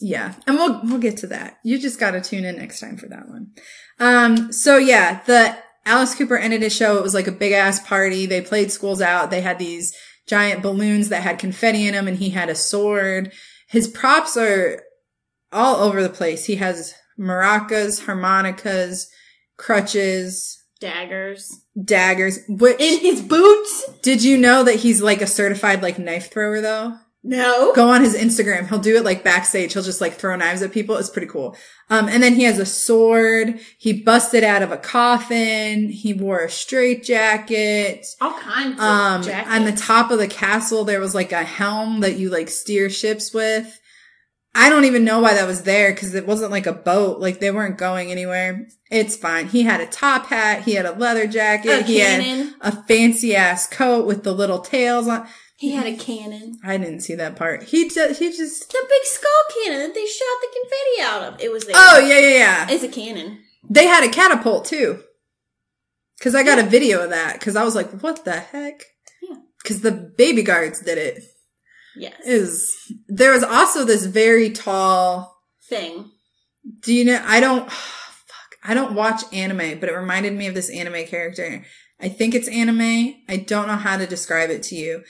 Yeah. 0.00 0.34
And 0.46 0.56
we'll, 0.56 0.80
we'll 0.84 0.98
get 0.98 1.18
to 1.18 1.26
that. 1.28 1.58
You 1.62 1.78
just 1.78 2.00
got 2.00 2.12
to 2.12 2.20
tune 2.20 2.44
in 2.44 2.56
next 2.56 2.80
time 2.80 2.96
for 2.96 3.06
that 3.08 3.28
one. 3.28 3.52
Um, 3.98 4.52
so 4.52 4.76
yeah, 4.78 5.22
the 5.26 5.56
Alice 5.84 6.14
Cooper 6.14 6.36
ended 6.38 6.62
his 6.62 6.74
show. 6.74 6.96
It 6.96 7.02
was 7.02 7.14
like 7.14 7.26
a 7.26 7.32
big 7.32 7.52
ass 7.52 7.80
party. 7.86 8.26
They 8.26 8.40
played 8.40 8.72
schools 8.72 9.00
out. 9.02 9.30
They 9.30 9.40
had 9.42 9.58
these 9.58 9.94
giant 10.26 10.62
balloons 10.62 11.08
that 11.10 11.22
had 11.22 11.38
confetti 11.38 11.86
in 11.86 11.94
them 11.94 12.08
and 12.08 12.16
he 12.16 12.30
had 12.30 12.48
a 12.48 12.54
sword. 12.54 13.32
His 13.68 13.88
props 13.88 14.36
are 14.36 14.82
all 15.52 15.76
over 15.76 16.02
the 16.02 16.08
place. 16.08 16.44
He 16.46 16.56
has 16.56 16.94
maracas, 17.18 18.06
harmonicas, 18.06 19.06
crutches, 19.56 20.56
Daggers. 20.80 21.50
daggers. 21.84 22.38
Which, 22.48 22.80
In 22.80 23.00
his 23.00 23.20
boots? 23.20 23.86
did 24.02 24.24
you 24.24 24.38
know 24.38 24.64
that 24.64 24.76
he's 24.76 25.02
like 25.02 25.20
a 25.20 25.26
certified 25.26 25.82
like 25.82 25.98
knife 25.98 26.32
thrower 26.32 26.60
though? 26.62 26.96
No. 27.22 27.72
go 27.74 27.90
on 27.90 28.02
his 28.02 28.16
Instagram. 28.16 28.68
He'll 28.68 28.78
do 28.78 28.96
it 28.96 29.04
like 29.04 29.22
backstage. 29.22 29.74
He'll 29.74 29.82
just 29.82 30.00
like 30.00 30.14
throw 30.14 30.34
knives 30.36 30.62
at 30.62 30.72
people. 30.72 30.96
It's 30.96 31.10
pretty 31.10 31.26
cool. 31.28 31.54
Um, 31.90 32.08
and 32.08 32.22
then 32.22 32.34
he 32.34 32.44
has 32.44 32.58
a 32.58 32.64
sword. 32.64 33.60
He 33.78 33.92
busted 34.02 34.42
out 34.42 34.62
of 34.62 34.72
a 34.72 34.78
coffin. 34.78 35.90
He 35.90 36.14
wore 36.14 36.40
a 36.40 36.50
straight 36.50 37.04
jacket. 37.04 38.06
All 38.20 38.32
kinds 38.38 38.78
of 38.78 38.80
Um, 38.84 39.22
jackets. 39.22 39.50
on 39.54 39.64
the 39.64 39.72
top 39.72 40.10
of 40.10 40.18
the 40.18 40.28
castle, 40.28 40.84
there 40.84 41.00
was 41.00 41.14
like 41.14 41.32
a 41.32 41.42
helm 41.44 42.00
that 42.00 42.16
you 42.16 42.30
like 42.30 42.48
steer 42.48 42.88
ships 42.88 43.34
with. 43.34 43.78
I 44.54 44.68
don't 44.68 44.84
even 44.84 45.04
know 45.04 45.20
why 45.20 45.34
that 45.34 45.46
was 45.46 45.62
there 45.62 45.92
because 45.92 46.14
it 46.14 46.26
wasn't 46.26 46.50
like 46.50 46.66
a 46.66 46.72
boat. 46.72 47.20
Like 47.20 47.38
they 47.38 47.50
weren't 47.52 47.78
going 47.78 48.10
anywhere. 48.10 48.66
It's 48.90 49.16
fine. 49.16 49.46
He 49.46 49.62
had 49.62 49.80
a 49.80 49.86
top 49.86 50.26
hat. 50.26 50.62
He 50.62 50.72
had 50.74 50.86
a 50.86 50.92
leather 50.92 51.26
jacket. 51.28 51.68
A 51.70 51.82
he 51.84 51.98
cannon. 51.98 52.54
had 52.60 52.74
a 52.74 52.82
fancy 52.84 53.36
ass 53.36 53.68
coat 53.68 54.06
with 54.06 54.24
the 54.24 54.32
little 54.32 54.58
tails 54.58 55.06
on. 55.06 55.28
He 55.60 55.72
had 55.72 55.86
a 55.86 55.94
cannon. 55.94 56.58
I 56.64 56.78
didn't 56.78 57.00
see 57.00 57.14
that 57.16 57.36
part. 57.36 57.64
He 57.64 57.86
just, 57.86 58.18
he 58.18 58.30
just, 58.30 58.70
The 58.70 58.86
big 58.88 59.02
skull 59.04 59.30
cannon 59.62 59.80
that 59.80 59.94
they 59.94 60.06
shot 60.06 60.24
the 60.40 60.48
confetti 60.58 61.02
out 61.02 61.34
of. 61.34 61.40
It 61.42 61.52
was 61.52 61.66
there. 61.66 61.74
oh 61.76 61.98
yeah, 61.98 62.18
yeah, 62.18 62.38
yeah. 62.38 62.66
It's 62.70 62.82
a 62.82 62.88
cannon. 62.88 63.40
They 63.68 63.84
had 63.86 64.02
a 64.02 64.08
catapult 64.08 64.64
too. 64.64 65.00
Cause 66.22 66.34
I 66.34 66.44
got 66.44 66.58
a 66.58 66.62
video 66.62 67.04
of 67.04 67.10
that. 67.10 67.38
Cause 67.42 67.56
I 67.56 67.64
was 67.64 67.74
like, 67.74 67.90
what 68.00 68.24
the 68.24 68.40
heck? 68.40 68.84
Yeah. 69.20 69.36
Cause 69.62 69.82
the 69.82 69.92
baby 69.92 70.42
guards 70.42 70.80
did 70.80 70.96
it. 70.96 71.24
Yes. 71.94 72.14
Is 72.24 72.74
there 73.08 73.32
was 73.32 73.42
also 73.42 73.84
this 73.84 74.06
very 74.06 74.48
tall. 74.48 75.36
Thing. 75.68 76.10
Do 76.82 76.94
you 76.94 77.04
know? 77.04 77.22
I 77.22 77.38
don't. 77.38 77.70
fuck. 77.70 78.56
I 78.64 78.72
don't 78.72 78.94
watch 78.94 79.24
anime, 79.30 79.78
but 79.78 79.90
it 79.90 79.94
reminded 79.94 80.32
me 80.32 80.46
of 80.46 80.54
this 80.54 80.70
anime 80.70 81.04
character. 81.06 81.66
I 82.00 82.08
think 82.08 82.34
it's 82.34 82.48
anime. 82.48 83.16
I 83.28 83.36
don't 83.36 83.68
know 83.68 83.76
how 83.76 83.98
to 83.98 84.06
describe 84.06 84.48
it 84.48 84.62
to 84.64 84.74
you. 84.74 85.02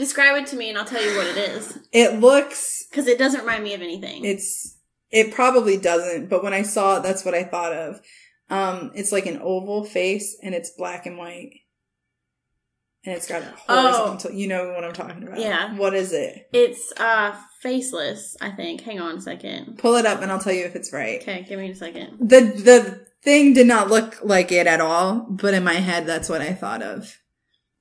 Describe 0.00 0.42
it 0.42 0.46
to 0.46 0.56
me 0.56 0.70
and 0.70 0.78
I'll 0.78 0.86
tell 0.86 1.04
you 1.04 1.14
what 1.14 1.26
it 1.26 1.36
is. 1.36 1.78
It 1.92 2.20
looks. 2.20 2.86
Because 2.90 3.06
it 3.06 3.18
doesn't 3.18 3.40
remind 3.40 3.62
me 3.62 3.74
of 3.74 3.82
anything. 3.82 4.24
It's. 4.24 4.78
It 5.10 5.34
probably 5.34 5.76
doesn't, 5.76 6.30
but 6.30 6.42
when 6.42 6.54
I 6.54 6.62
saw 6.62 6.96
it, 6.96 7.02
that's 7.02 7.22
what 7.22 7.34
I 7.34 7.44
thought 7.44 7.74
of. 7.74 8.00
Um, 8.48 8.92
it's 8.94 9.12
like 9.12 9.26
an 9.26 9.40
oval 9.42 9.84
face 9.84 10.38
and 10.42 10.54
it's 10.54 10.70
black 10.70 11.04
and 11.04 11.18
white. 11.18 11.50
And 13.04 13.14
it's 13.14 13.28
got 13.28 13.42
a 13.42 13.54
horizontal. 13.66 14.30
You 14.30 14.48
know 14.48 14.72
what 14.72 14.84
I'm 14.84 14.94
talking 14.94 15.22
about. 15.22 15.36
Oh. 15.36 15.42
Yeah. 15.42 15.76
What 15.76 15.94
is 15.94 16.14
it? 16.14 16.48
It's 16.54 16.92
uh 16.96 17.36
faceless, 17.60 18.38
I 18.40 18.52
think. 18.52 18.80
Hang 18.80 19.00
on 19.00 19.16
a 19.16 19.20
second. 19.20 19.76
Pull 19.76 19.96
it 19.96 20.06
up 20.06 20.22
and 20.22 20.32
I'll 20.32 20.38
tell 20.40 20.54
you 20.54 20.64
if 20.64 20.76
it's 20.76 20.94
right. 20.94 21.20
Okay, 21.20 21.44
give 21.46 21.58
me 21.58 21.72
a 21.72 21.74
second. 21.74 22.16
The 22.20 22.40
the 22.40 23.06
thing 23.22 23.52
did 23.52 23.66
not 23.66 23.90
look 23.90 24.18
like 24.22 24.50
it 24.50 24.66
at 24.66 24.80
all, 24.80 25.26
but 25.28 25.52
in 25.52 25.62
my 25.62 25.74
head 25.74 26.06
that's 26.06 26.30
what 26.30 26.40
I 26.40 26.54
thought 26.54 26.82
of. 26.82 27.18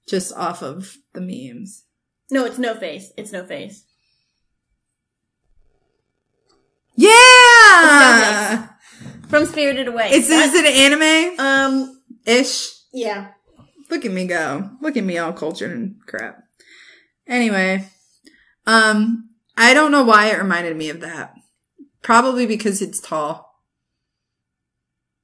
Just 0.08 0.34
off 0.36 0.62
of 0.62 0.98
the 1.14 1.22
memes. 1.22 1.86
No, 2.32 2.46
it's 2.46 2.58
no 2.60 2.76
face. 2.76 3.12
It's 3.18 3.32
no 3.32 3.44
face. 3.44 3.86
Yeah! 6.96 8.68
From 9.30 9.46
Spirited 9.46 9.88
Away. 9.88 10.10
It's 10.12 10.30
is 10.30 10.54
it 10.54 10.66
an 10.66 11.02
anime? 11.02 11.40
um 11.40 12.02
Ish. 12.26 12.70
yeah. 12.94 13.30
Look 13.90 14.06
at 14.06 14.12
me 14.12 14.28
go. 14.28 14.70
Look 14.82 14.98
at 14.98 15.04
me 15.04 15.18
all 15.18 15.34
cultured 15.34 15.72
and 15.72 15.96
crap. 16.06 16.44
Anyway. 17.28 17.88
Um 18.68 19.30
I 19.58 19.74
don't 19.74 19.92
know 19.92 20.04
why 20.04 20.28
it 20.28 20.38
reminded 20.40 20.76
me 20.78 20.90
of 20.90 21.00
that. 21.02 21.34
Probably 22.02 22.46
because 22.46 22.82
it's 22.82 23.00
tall. 23.00 23.56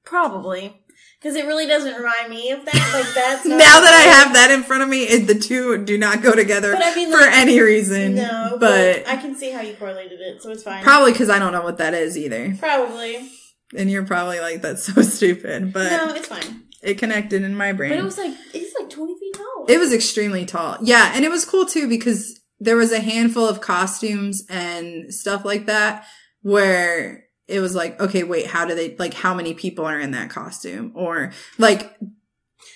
Probably. 0.04 0.82
Because 1.26 1.38
it 1.38 1.48
really 1.48 1.66
doesn't 1.66 1.96
remind 1.96 2.30
me 2.30 2.52
of 2.52 2.64
that. 2.66 2.92
Like 2.94 3.16
that's 3.16 3.46
Now 3.48 3.58
that 3.58 3.94
I 3.96 4.04
have 4.14 4.34
that 4.36 4.52
in 4.52 4.62
front 4.62 4.84
of 4.84 4.90
me, 4.90 5.06
it, 5.06 5.26
the 5.26 5.34
two 5.34 5.84
do 5.84 5.98
not 5.98 6.22
go 6.22 6.34
together 6.34 6.72
But 6.74 6.84
I 6.84 6.94
mean, 6.94 7.12
for 7.12 7.20
any 7.28 7.60
reason. 7.60 8.14
No, 8.14 8.58
but 8.60 9.06
but 9.06 9.08
I 9.08 9.16
can 9.18 9.34
see 9.34 9.50
how 9.50 9.62
you 9.62 9.74
correlated 9.74 10.20
it, 10.22 10.44
so 10.44 10.52
it's 10.52 10.62
fine. 10.62 10.84
Probably 10.84 11.14
because 11.14 11.32
I 11.32 11.40
don't 11.40 11.52
know 11.52 11.64
what 11.64 11.80
that 11.80 11.96
is 11.96 12.16
either. 12.16 12.56
Probably. 12.60 13.28
And 13.76 13.90
you're 13.90 14.06
probably 14.06 14.40
like, 14.40 14.62
that's 14.62 14.84
so 14.84 15.02
stupid. 15.02 15.74
But 15.74 15.90
no, 15.90 16.14
it's 16.14 16.28
fine. 16.28 16.66
it 16.84 17.00
connected 17.00 17.42
in 17.42 17.56
my 17.56 17.74
brain. 17.74 17.90
But 17.90 17.98
it 17.98 18.04
was 18.04 18.20
like 18.20 18.36
it's 18.54 18.80
like 18.80 18.92
twenty 18.92 19.18
feet 19.20 19.34
tall. 19.34 19.66
It 19.68 19.80
was 19.80 19.92
extremely 19.92 20.46
tall. 20.46 20.78
Yeah. 20.84 21.12
And 21.16 21.26
it 21.26 21.32
was 21.32 21.44
cool 21.44 21.66
too 21.66 21.90
because 21.90 22.40
there 22.60 22.78
was 22.78 22.92
a 22.92 23.00
handful 23.00 23.50
of 23.50 23.62
costumes 23.62 24.46
and 24.48 25.12
stuff 25.12 25.44
like 25.44 25.66
that 25.66 26.06
where 26.44 27.25
it 27.48 27.60
was 27.60 27.76
like, 27.76 28.00
okay, 28.00 28.24
wait, 28.24 28.48
how 28.48 28.66
do 28.66 28.74
they, 28.76 28.96
like, 28.98 29.14
how 29.14 29.34
many 29.34 29.54
people 29.54 29.86
are 29.86 30.00
in 30.00 30.12
that 30.12 30.30
costume? 30.30 30.92
Or 30.96 31.32
like, 31.58 31.96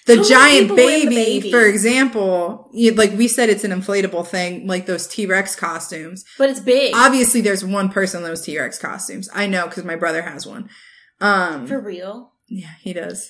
the 0.05 0.17
How 0.17 0.23
giant 0.23 0.61
in 0.61 0.67
the 0.69 0.75
baby, 0.75 1.15
baby? 1.15 1.51
for 1.51 1.61
example, 1.65 2.69
you, 2.73 2.93
like 2.93 3.11
we 3.13 3.27
said, 3.27 3.49
it's 3.49 3.63
an 3.63 3.71
inflatable 3.71 4.25
thing, 4.27 4.67
like 4.67 4.85
those 4.85 5.07
T-Rex 5.07 5.55
costumes. 5.55 6.23
but 6.37 6.49
it's 6.49 6.59
big. 6.59 6.93
Obviously, 6.95 7.41
there's 7.41 7.65
one 7.65 7.89
person 7.89 8.21
in 8.23 8.27
those 8.27 8.41
T-Rex 8.41 8.77
costumes. 8.79 9.29
I 9.33 9.47
know 9.47 9.65
because 9.67 9.83
my 9.85 9.95
brother 9.95 10.21
has 10.23 10.45
one. 10.45 10.69
Um, 11.21 11.65
For 11.67 11.79
real. 11.79 12.33
yeah, 12.47 12.73
he 12.81 12.93
does. 12.93 13.29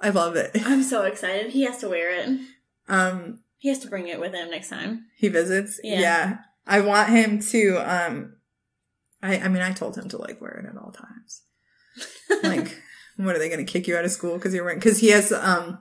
I 0.00 0.10
love 0.10 0.36
it. 0.36 0.50
I'm 0.64 0.82
so 0.94 1.02
excited. 1.02 1.52
He 1.52 1.62
has 1.64 1.78
to 1.78 1.88
wear 1.88 2.10
it. 2.10 2.38
Um, 2.88 3.40
He 3.58 3.68
has 3.70 3.78
to 3.80 3.88
bring 3.88 4.08
it 4.08 4.20
with 4.20 4.32
him 4.34 4.50
next 4.50 4.68
time. 4.68 5.06
he 5.16 5.28
visits. 5.28 5.80
Yeah. 5.82 6.00
Yeah. 6.00 6.36
I 6.66 6.80
want 6.80 7.10
him 7.10 7.40
to, 7.40 7.76
um, 7.78 8.36
I, 9.24 9.38
I 9.38 9.48
mean, 9.48 9.62
I 9.62 9.72
told 9.72 9.96
him 9.96 10.08
to 10.10 10.18
like 10.18 10.40
wear 10.40 10.52
it 10.52 10.68
at 10.68 10.76
all 10.76 10.92
times. 10.92 11.42
Like, 12.42 12.76
what 13.16 13.36
are 13.36 13.38
they 13.38 13.48
going 13.48 13.64
to 13.64 13.72
kick 13.72 13.86
you 13.86 13.96
out 13.96 14.04
of 14.04 14.10
school 14.10 14.34
because 14.34 14.52
you're 14.52 14.64
wearing, 14.64 14.78
because 14.78 14.98
he 14.98 15.08
has, 15.08 15.32
um, 15.32 15.78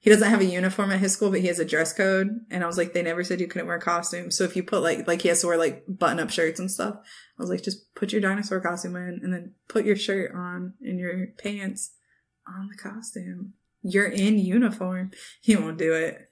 he 0.00 0.10
doesn't 0.10 0.28
have 0.28 0.40
a 0.40 0.44
uniform 0.44 0.90
at 0.90 0.98
his 0.98 1.12
school, 1.12 1.30
but 1.30 1.40
he 1.40 1.46
has 1.46 1.58
a 1.58 1.64
dress 1.64 1.92
code. 1.92 2.28
And 2.50 2.62
I 2.62 2.66
was 2.66 2.76
like, 2.76 2.92
they 2.92 3.02
never 3.02 3.22
said 3.22 3.40
you 3.40 3.46
couldn't 3.46 3.68
wear 3.68 3.78
costumes. 3.78 4.36
So 4.36 4.44
if 4.44 4.56
you 4.56 4.62
put 4.62 4.82
like, 4.82 5.06
like 5.06 5.22
he 5.22 5.28
has 5.28 5.40
to 5.40 5.46
wear 5.46 5.56
like 5.56 5.84
button 5.88 6.18
up 6.18 6.30
shirts 6.30 6.58
and 6.58 6.70
stuff, 6.70 6.96
I 6.96 7.42
was 7.42 7.48
like, 7.48 7.62
just 7.62 7.94
put 7.94 8.12
your 8.12 8.20
dinosaur 8.20 8.60
costume 8.60 8.96
in 8.96 9.20
and 9.22 9.32
then 9.32 9.54
put 9.68 9.84
your 9.84 9.96
shirt 9.96 10.34
on 10.34 10.74
and 10.82 10.98
your 10.98 11.28
pants 11.38 11.92
on 12.46 12.68
the 12.68 12.76
costume. 12.76 13.54
You're 13.82 14.06
in 14.06 14.38
uniform. 14.38 15.12
He 15.40 15.56
won't 15.56 15.78
do 15.78 15.94
it. 15.94 16.30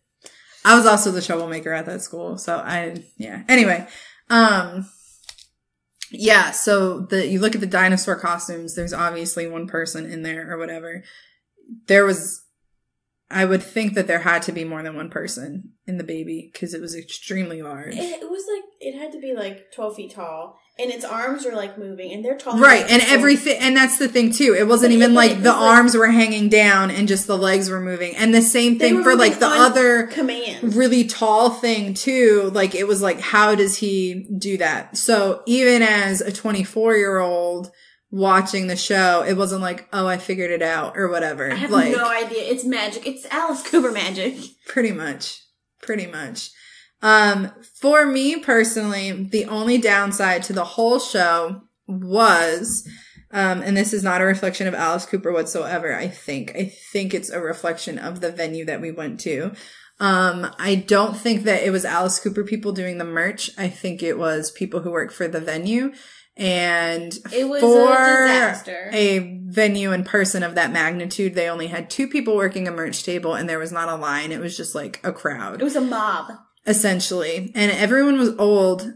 I 0.65 0.77
was 0.77 0.85
also 0.85 1.11
the 1.11 1.23
troublemaker 1.23 1.73
at 1.73 1.87
that 1.87 2.03
school. 2.03 2.37
So 2.39 2.57
I, 2.57 3.05
yeah. 3.17 3.45
Anyway, 3.49 3.87
um, 4.29 4.87
yeah. 6.11 6.51
So 6.51 7.01
the, 7.01 7.27
you 7.27 7.41
look 7.41 7.55
at 7.55 7.61
the 7.61 7.67
dinosaur 7.67 8.17
costumes, 8.17 8.75
there's 8.75 8.93
obviously 8.93 9.47
one 9.47 9.67
person 9.67 10.11
in 10.11 10.23
there 10.23 10.53
or 10.53 10.59
whatever. 10.59 11.05
There 11.87 12.05
was, 12.05 12.45
I 13.31 13.45
would 13.45 13.63
think 13.63 13.95
that 13.95 14.07
there 14.07 14.21
had 14.21 14.43
to 14.43 14.53
be 14.53 14.65
more 14.65 14.83
than 14.83 14.97
one 14.97 15.09
person 15.11 15.73
in 15.87 15.99
the 15.99 16.05
baby 16.05 16.51
because 16.53 16.75
it 16.75 16.81
was 16.81 16.97
extremely 16.97 17.63
large. 17.63 17.95
It, 17.95 18.23
it 18.23 18.31
was 18.31 18.45
like 18.53 18.65
it 18.81 18.99
had 18.99 19.13
to 19.13 19.21
be 19.21 19.35
like 19.35 19.71
twelve 19.73 19.95
feet 19.95 20.15
tall, 20.15 20.59
and 20.81 20.91
its 20.91 21.05
arms 21.05 21.45
were 21.45 21.53
like 21.53 21.77
moving, 21.79 22.13
and 22.13 22.25
they're 22.25 22.37
tall. 22.37 22.59
Right, 22.59 22.85
and 22.89 23.03
everything, 23.03 23.59
and 23.61 23.77
that's 23.77 23.99
the 23.99 24.09
thing 24.09 24.33
too. 24.33 24.55
It 24.59 24.67
wasn't 24.67 24.91
But 24.91 24.97
even 24.97 25.15
like 25.15 25.31
it 25.33 25.43
the 25.43 25.51
like- 25.53 25.61
arms 25.61 25.97
were 25.97 26.07
hanging 26.09 26.49
down 26.49 26.91
and 26.91 27.07
just 27.07 27.27
the 27.27 27.37
legs 27.39 27.69
were 27.71 27.81
moving. 27.81 28.17
And 28.17 28.35
the 28.35 28.43
same 28.43 28.79
thing 28.79 29.03
for 29.03 29.15
like 29.15 29.39
the 29.39 29.47
other 29.47 30.07
command. 30.09 30.75
really 30.75 31.05
tall 31.05 31.51
thing 31.51 31.95
too. 31.95 32.51
Like 32.55 32.75
it 32.75 32.87
was 32.89 33.03
like, 33.03 33.21
how 33.21 33.55
does 33.55 33.77
he 33.79 34.27
do 34.39 34.57
that? 34.59 34.97
So 34.97 35.43
even 35.47 35.83
as 35.83 36.21
a 36.21 36.33
24 36.33 36.97
year 36.97 37.19
old 37.19 37.71
watching 38.11 38.67
the 38.67 38.77
show, 38.77 39.23
it 39.23 39.35
wasn't 39.37 39.63
like, 39.63 39.89
oh, 39.93 40.07
I 40.07 40.19
figured 40.19 40.51
it 40.51 40.63
out 40.63 40.97
or 40.97 41.09
whatever. 41.09 41.51
I 41.51 41.55
have 41.55 41.71
like 41.71 41.93
no 41.95 42.09
idea. 42.09 42.43
It's 42.43 42.65
magic. 42.65 43.07
It's 43.07 43.25
Alice 43.27 43.63
Cooper 43.69 43.93
magic. 43.93 44.37
pretty 44.67 44.93
much, 44.93 45.41
pretty 45.83 46.07
much. 46.07 46.51
Um, 47.03 47.51
for 47.81 48.07
me 48.07 48.41
personally, 48.41 49.13
the 49.13 49.47
only 49.47 49.79
downside 49.79 50.43
to 50.45 50.53
the 50.53 50.65
whole 50.65 50.99
show 50.99 51.63
was, 51.87 52.87
um, 53.31 53.63
and 53.63 53.77
this 53.77 53.93
is 53.93 54.03
not 54.03 54.21
a 54.21 54.25
reflection 54.25 54.67
of 54.67 54.75
Alice 54.75 55.07
Cooper 55.07 55.33
whatsoever. 55.33 55.95
I 55.95 56.09
think, 56.09 56.53
I 56.55 56.65
think 56.93 57.15
it's 57.15 57.31
a 57.31 57.41
reflection 57.41 57.99
of 57.99 58.21
the 58.21 58.31
venue 58.33 58.65
that 58.67 58.81
we 58.81 58.91
went 58.91 59.21
to. 59.21 59.53
Um, 59.99 60.51
I 60.59 60.77
don't 60.77 61.17
think 61.17 61.45
that 61.45 61.63
it 61.63 61.71
was 61.71 61.85
Alice 61.85 62.19
Cooper 62.21 62.43
people 62.45 62.73
doing 62.73 62.99
the 62.99 63.05
merch. 63.05 63.51
I 63.59 63.69
think 63.69 64.03
it 64.03 64.19
was 64.19 64.51
people 64.51 64.81
who 64.81 64.91
work 64.91 65.13
for 65.13 65.29
the 65.29 65.41
venue. 65.41 65.93
And 66.37 67.13
It 67.35 67.49
was 67.49 67.61
for 67.61 67.93
a 67.93 68.27
disaster. 68.27 68.89
a 68.95 69.41
venue 69.45 69.93
in 69.93 70.05
person 70.05 70.43
of 70.43 70.55
that 70.55 70.73
magnitude, 70.73 71.35
they 71.35 71.51
only 71.51 71.67
had 71.67 71.91
two 71.91 72.09
people 72.09 72.35
working 72.35 72.67
a 72.67 72.71
merch 72.71 73.03
table 73.05 73.35
and 73.35 73.47
there 73.47 73.59
was 73.59 73.73
not 73.73 73.91
a 73.91 73.97
line. 73.97 74.33
It 74.33 74.41
was 74.41 74.57
just 74.57 74.75
like 74.75 75.01
a 75.05 75.13
crowd 75.13 75.61
it 75.61 75.65
was 75.65 75.77
a 75.77 75.83
mob. 75.83 76.33
Essentially. 76.71 77.53
And 77.55 77.71
everyone 77.73 78.19
was 78.19 78.35
old 78.39 78.95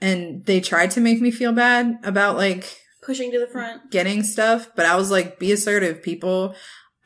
and 0.00 0.44
they 0.44 0.60
tried 0.60 0.90
to 0.92 1.00
make 1.00 1.20
me 1.20 1.30
feel 1.30 1.52
bad 1.52 1.98
about 2.04 2.36
like 2.36 2.80
Pushing 3.02 3.30
to 3.32 3.38
the 3.38 3.46
front. 3.46 3.90
getting 3.90 4.22
stuff, 4.22 4.68
but 4.76 4.84
I 4.84 4.96
was 4.96 5.10
like, 5.10 5.38
be 5.38 5.52
assertive, 5.52 6.02
people. 6.02 6.54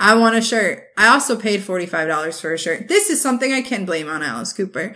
I 0.00 0.14
want 0.14 0.34
a 0.34 0.40
shirt. 0.40 0.84
I 0.96 1.08
also 1.08 1.36
paid 1.36 1.60
$45 1.60 2.40
for 2.40 2.54
a 2.54 2.58
shirt. 2.58 2.88
This 2.88 3.10
is 3.10 3.20
something 3.20 3.52
I 3.52 3.60
can 3.60 3.84
blame 3.84 4.08
on 4.08 4.22
Alice 4.22 4.54
Cooper. 4.54 4.94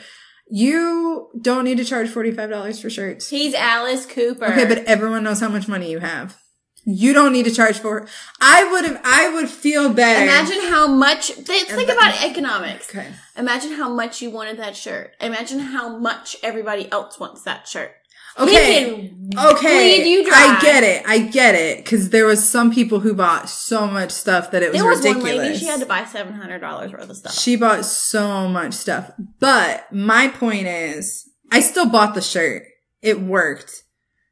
You 0.50 1.28
don't 1.40 1.64
need 1.64 1.76
to 1.76 1.84
charge 1.84 2.08
$45 2.08 2.80
for 2.80 2.88
shirts. 2.88 3.28
He's 3.28 3.54
Alice 3.54 4.06
Cooper. 4.06 4.46
Okay, 4.46 4.64
but 4.64 4.78
everyone 4.86 5.22
knows 5.24 5.40
how 5.40 5.48
much 5.50 5.68
money 5.68 5.90
you 5.90 5.98
have. 5.98 6.38
You 6.86 7.12
don't 7.14 7.32
need 7.32 7.44
to 7.44 7.50
charge 7.50 7.78
for 7.78 8.06
I 8.40 8.70
would 8.70 8.84
have 8.84 9.00
I 9.04 9.32
would 9.34 9.48
feel 9.48 9.92
better. 9.92 10.22
Imagine 10.24 10.60
how 10.70 10.86
much. 10.86 11.30
Think 11.30 11.68
think 11.68 11.88
about 11.88 12.22
economics. 12.22 12.90
Okay. 12.90 13.08
Imagine 13.36 13.72
how 13.72 13.88
much 13.88 14.20
you 14.20 14.30
wanted 14.30 14.58
that 14.58 14.76
shirt. 14.76 15.12
Imagine 15.20 15.60
how 15.60 15.96
much 15.98 16.36
everybody 16.42 16.90
else 16.92 17.18
wants 17.18 17.42
that 17.42 17.66
shirt. 17.66 17.92
Okay. 18.38 19.12
Okay. 19.38 20.24
I 20.26 20.58
get 20.60 20.82
it. 20.82 21.04
I 21.06 21.18
get 21.20 21.54
it. 21.54 21.86
Cause 21.86 22.10
there 22.10 22.26
was 22.26 22.48
some 22.48 22.72
people 22.72 23.00
who 23.00 23.14
bought 23.14 23.48
so 23.48 23.86
much 23.86 24.10
stuff 24.10 24.50
that 24.50 24.62
it 24.62 24.72
was 24.72 24.80
There 24.80 24.88
was 24.88 24.98
ridiculous. 24.98 25.32
one 25.32 25.38
lady. 25.38 25.58
She 25.58 25.66
had 25.66 25.80
to 25.80 25.86
buy 25.86 26.04
seven 26.04 26.34
hundred 26.34 26.58
dollars 26.58 26.92
worth 26.92 27.08
of 27.08 27.16
stuff. 27.16 27.34
She 27.34 27.56
bought 27.56 27.84
so 27.84 28.48
much 28.48 28.74
stuff. 28.74 29.12
But 29.38 29.92
my 29.92 30.28
point 30.28 30.66
is, 30.66 31.30
I 31.52 31.60
still 31.60 31.88
bought 31.88 32.14
the 32.14 32.20
shirt. 32.22 32.64
It 33.02 33.20
worked. 33.20 33.84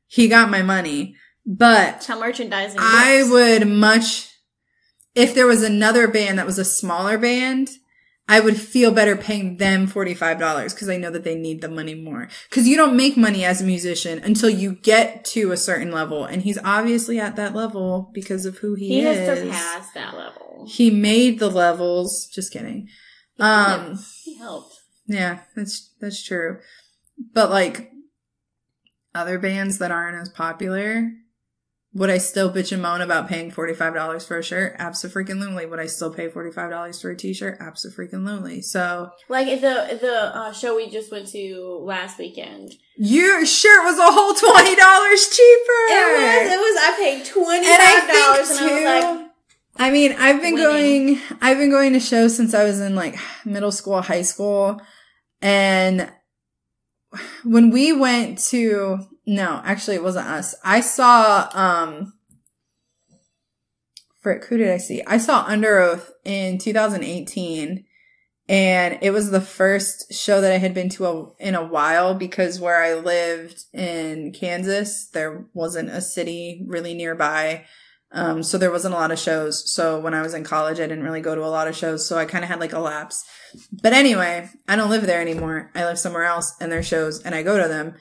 He 0.09 0.29
got 0.29 0.51
my 0.51 0.63
money. 0.63 1.15
But 1.45 2.05
how 2.05 2.19
merchandising. 2.21 2.79
I 2.81 3.25
would 3.29 3.67
much, 3.69 4.29
if 5.15 5.35
there 5.35 5.47
was 5.47 5.63
another 5.63 6.07
band 6.09 6.39
that 6.39 6.47
was 6.47 6.59
a 6.59 6.65
smaller 6.65 7.19
band, 7.19 7.71
I 8.29 8.39
would 8.39 8.57
feel 8.57 8.93
better 8.93 9.17
paying 9.17 9.57
them 9.57 9.89
$45 9.89 10.73
because 10.73 10.89
I 10.89 10.97
know 10.97 11.11
that 11.11 11.25
they 11.25 11.35
need 11.35 11.61
the 11.61 11.69
money 11.69 11.95
more. 11.95 12.29
Because 12.49 12.69
you 12.69 12.77
don't 12.77 12.97
make 12.97 13.17
money 13.17 13.45
as 13.45 13.61
a 13.61 13.65
musician 13.65 14.21
until 14.21 14.49
you 14.49 14.77
get 14.77 15.25
to 15.27 15.51
a 15.51 15.57
certain 15.57 15.91
level. 15.91 16.25
And 16.25 16.43
he's 16.43 16.59
obviously 16.65 17.19
at 17.19 17.35
that 17.37 17.55
level 17.55 18.11
because 18.15 18.47
of 18.47 18.59
who 18.59 18.75
he, 18.75 18.89
He 18.89 19.01
is. 19.01 19.19
He 19.19 19.25
has 19.25 19.39
surpassed 19.41 19.95
that 19.95 20.17
level. 20.17 20.67
He 20.69 20.91
made 20.91 21.41
the 21.41 21.51
levels. 21.51 22.29
Just 22.33 22.53
kidding. 22.53 22.89
Um, 23.41 23.99
He 24.23 24.37
helped. 24.39 24.77
yeah, 25.07 25.41
that's 25.57 25.91
that's 26.01 26.23
true. 26.23 26.61
But 27.35 27.51
like 27.51 27.91
other 29.15 29.39
bands 29.39 29.79
that 29.79 29.91
aren't 29.91 30.21
as 30.23 30.29
popular, 30.29 31.11
would 31.95 32.09
I 32.11 32.19
still 32.19 32.51
bitch 32.51 32.73
and 32.73 32.81
moan 32.81 33.01
about 33.03 33.29
paying 33.29 33.51
forty 33.51 33.75
five 33.75 33.95
dollars 33.95 34.27
for 34.27 34.39
a 34.39 34.43
shirt? 34.43 34.77
Absolutely. 34.79 35.25
Freaking 35.25 35.41
lonely. 35.41 35.67
Would 35.67 35.79
I 35.81 35.87
still 35.87 36.13
pay 36.13 36.29
forty 36.31 36.51
five 36.51 36.71
dollars 36.71 37.01
for 37.03 37.11
a 37.11 37.17
t 37.17 37.35
shirt? 37.35 37.59
Absolutely. 37.61 38.07
Freaking 38.07 38.27
lonely. 38.27 38.63
So 38.63 39.11
Like 39.29 39.47
the 39.61 39.99
the 40.01 40.31
uh, 40.35 40.53
show 40.53 40.75
we 40.77 40.89
just 40.89 41.13
went 41.13 41.29
to 41.29 41.81
last 41.85 42.19
weekend. 42.19 42.73
your 42.97 43.45
shirt 43.45 43.85
was 43.85 43.99
a 43.99 44.11
whole 44.11 44.33
twenty 44.35 44.75
dollars 44.75 45.29
cheaper. 45.29 45.81
It 45.91 46.17
was. 46.17 46.53
It 46.53 46.59
was. 46.59 46.79
I 46.81 46.95
paid 46.99 47.25
twenty 47.27 47.67
and 47.67 47.83
I 47.83 47.99
and, 48.01 48.07
think 48.09 48.19
I 48.19 48.41
was 48.41 49.21
like. 49.21 49.29
I 49.75 49.91
mean, 49.91 50.13
I've 50.19 50.43
been 50.43 50.55
winning. 50.55 51.07
going. 51.15 51.21
I've 51.41 51.57
been 51.59 51.71
going 51.71 51.95
to 51.95 52.01
shows 52.01 52.37
since 52.37 52.53
I 52.55 52.65
was 52.65 52.79
in 52.81 52.95
like 52.95 53.17
middle 53.45 53.73
school, 53.73 54.03
high 54.03 54.21
school, 54.23 54.81
and 55.41 56.11
when 57.45 57.71
we 57.71 57.93
went 57.93 58.39
to 58.49 58.99
no, 59.27 59.61
actually, 59.65 59.97
it 59.97 60.03
wasn't 60.03 60.27
us. 60.27 60.55
I 60.65 60.81
saw 60.81 61.49
um. 61.53 62.15
Frick, 64.21 64.45
who 64.45 64.57
did 64.57 64.71
I 64.71 64.79
see? 64.79 65.03
I 65.05 65.19
saw 65.19 65.45
Underoath 65.47 66.11
in 66.25 66.59
2018, 66.59 67.85
and 68.49 68.99
it 69.03 69.11
was 69.11 69.31
the 69.31 69.41
first 69.41 70.13
show 70.13 70.41
that 70.41 70.53
I 70.53 70.59
had 70.59 70.75
been 70.75 70.89
to 70.91 71.07
a, 71.07 71.33
in 71.41 71.57
a 71.57 71.65
while 71.65 72.15
because 72.15 72.61
where 72.61 72.83
I 72.83 72.95
lived 72.95 73.65
in 73.73 74.33
Kansas, 74.33 75.09
there 75.09 75.47
wasn't 75.55 75.91
a 75.91 76.01
city 76.01 76.65
really 76.69 76.95
nearby. 76.95 77.65
Um, 78.13 78.43
so 78.43 78.59
there 78.59 78.71
wasn't 78.71 78.95
a 78.95 78.99
lot 78.99 79.11
of 79.11 79.19
shows. 79.19 79.73
So 79.73 79.99
when 79.99 80.13
I 80.13 80.23
was 80.23 80.35
in 80.35 80.45
college, 80.45 80.79
I 80.79 80.87
didn't 80.87 81.05
really 81.05 81.23
go 81.23 81.35
to 81.35 81.45
a 81.45 81.47
lot 81.47 81.67
of 81.67 81.75
shows. 81.75 82.07
So 82.07 82.19
I 82.19 82.27
kind 82.27 82.45
of 82.45 82.51
had 82.51 82.61
like 82.61 82.75
a 82.75 82.79
lapse. 82.79 83.25
But 83.83 83.95
anyway, 83.95 84.51
I 84.69 84.77
don't 84.77 84.91
live 84.91 85.07
there 85.07 85.21
anymore. 85.21 85.71
I 85.75 85.85
live 85.85 85.99
somewhere 85.99 86.25
else 86.25 86.55
and 86.61 86.71
there's 86.71 86.87
shows 86.87 87.23
and 87.23 87.35
I 87.35 87.43
go 87.43 87.61
to 87.61 87.69
them. 87.69 87.95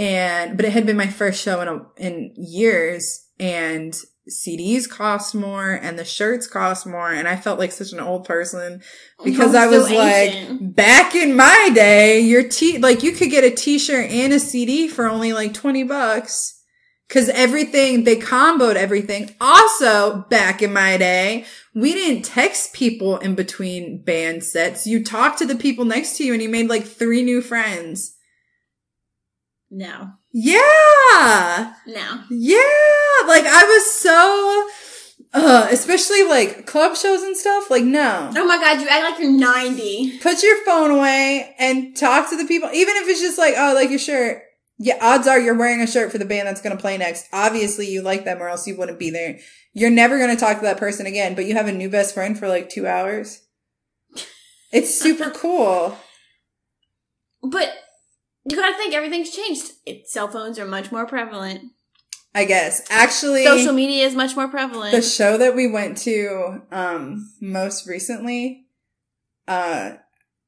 And, 0.00 0.56
but 0.56 0.64
it 0.64 0.72
had 0.72 0.86
been 0.86 0.96
my 0.96 1.08
first 1.08 1.42
show 1.42 1.60
in 1.60 1.68
a, 1.68 1.86
in 1.98 2.32
years 2.34 3.28
and 3.38 3.94
CDs 4.30 4.88
cost 4.88 5.34
more 5.34 5.72
and 5.72 5.98
the 5.98 6.06
shirts 6.06 6.46
cost 6.46 6.86
more. 6.86 7.10
And 7.10 7.28
I 7.28 7.36
felt 7.36 7.58
like 7.58 7.70
such 7.70 7.92
an 7.92 8.00
old 8.00 8.24
person 8.24 8.80
oh, 9.18 9.24
because 9.24 9.54
I'm 9.54 9.68
I 9.68 9.76
was 9.76 9.90
like, 9.90 10.30
ancient. 10.30 10.74
back 10.74 11.14
in 11.14 11.36
my 11.36 11.70
day, 11.74 12.20
your 12.20 12.48
t, 12.48 12.78
like 12.78 13.02
you 13.02 13.12
could 13.12 13.30
get 13.30 13.44
a 13.44 13.50
t-shirt 13.50 14.10
and 14.10 14.32
a 14.32 14.40
CD 14.40 14.88
for 14.88 15.06
only 15.06 15.34
like 15.34 15.52
20 15.52 15.82
bucks. 15.84 16.56
Cause 17.10 17.28
everything, 17.28 18.04
they 18.04 18.16
comboed 18.16 18.76
everything. 18.76 19.34
Also, 19.40 20.24
back 20.30 20.62
in 20.62 20.72
my 20.72 20.96
day, 20.96 21.44
we 21.74 21.92
didn't 21.92 22.22
text 22.22 22.72
people 22.72 23.18
in 23.18 23.34
between 23.34 24.00
band 24.02 24.44
sets. 24.44 24.86
You 24.86 25.04
talked 25.04 25.38
to 25.40 25.46
the 25.46 25.56
people 25.56 25.84
next 25.84 26.16
to 26.16 26.24
you 26.24 26.32
and 26.32 26.40
you 26.40 26.48
made 26.48 26.70
like 26.70 26.86
three 26.86 27.22
new 27.22 27.42
friends. 27.42 28.16
No, 29.70 30.10
Yeah! 30.32 31.74
no. 31.86 32.22
Yeah! 32.30 33.26
Like 33.26 33.44
I 33.46 33.64
was 33.64 33.90
so, 33.90 34.68
uh, 35.32 35.68
especially 35.70 36.22
like 36.24 36.66
club 36.66 36.96
shows 36.96 37.22
and 37.22 37.36
stuff. 37.36 37.70
Like 37.70 37.84
no. 37.84 38.30
Oh 38.36 38.44
my 38.46 38.56
god, 38.58 38.80
you 38.80 38.88
act 38.88 39.02
like 39.10 39.18
you're 39.20 39.30
ninety. 39.30 40.18
Put 40.18 40.42
your 40.42 40.64
phone 40.64 40.90
away 40.90 41.54
and 41.58 41.96
talk 41.96 42.30
to 42.30 42.36
the 42.36 42.46
people. 42.46 42.70
Even 42.72 42.96
if 42.96 43.08
it's 43.08 43.20
just 43.20 43.38
like, 43.38 43.54
oh, 43.56 43.72
like 43.74 43.90
your 43.90 43.98
shirt. 43.98 44.42
Yeah, 44.82 44.96
odds 45.02 45.26
are 45.26 45.38
you're 45.38 45.58
wearing 45.58 45.82
a 45.82 45.86
shirt 45.86 46.10
for 46.10 46.16
the 46.16 46.24
band 46.24 46.48
that's 46.48 46.62
going 46.62 46.74
to 46.74 46.80
play 46.80 46.96
next. 46.96 47.26
Obviously 47.34 47.86
you 47.88 48.00
like 48.00 48.24
them 48.24 48.42
or 48.42 48.48
else 48.48 48.66
you 48.66 48.76
wouldn't 48.78 48.98
be 48.98 49.10
there. 49.10 49.38
You're 49.74 49.90
never 49.90 50.16
going 50.16 50.34
to 50.34 50.40
talk 50.40 50.56
to 50.56 50.62
that 50.62 50.78
person 50.78 51.04
again, 51.04 51.34
but 51.34 51.44
you 51.44 51.52
have 51.54 51.68
a 51.68 51.72
new 51.72 51.90
best 51.90 52.14
friend 52.14 52.36
for 52.38 52.48
like 52.48 52.70
two 52.70 52.86
hours. 52.86 53.42
It's 54.72 54.98
super 54.98 55.30
cool. 55.34 55.96
But 57.42 57.68
you 58.44 58.56
gotta 58.56 58.76
think 58.76 58.94
everything's 58.94 59.30
changed. 59.30 59.72
It, 59.86 60.08
cell 60.08 60.28
phones 60.28 60.58
are 60.58 60.66
much 60.66 60.90
more 60.92 61.06
prevalent. 61.06 61.72
I 62.34 62.44
guess. 62.44 62.86
Actually, 62.90 63.44
Social 63.44 63.72
media 63.72 64.06
is 64.06 64.14
much 64.14 64.36
more 64.36 64.46
prevalent. 64.48 64.92
the 64.94 65.02
show 65.02 65.36
that 65.38 65.56
we 65.56 65.66
went 65.66 65.98
to 65.98 66.62
um 66.70 67.28
most 67.40 67.88
recently 67.88 68.66
uh 69.48 69.92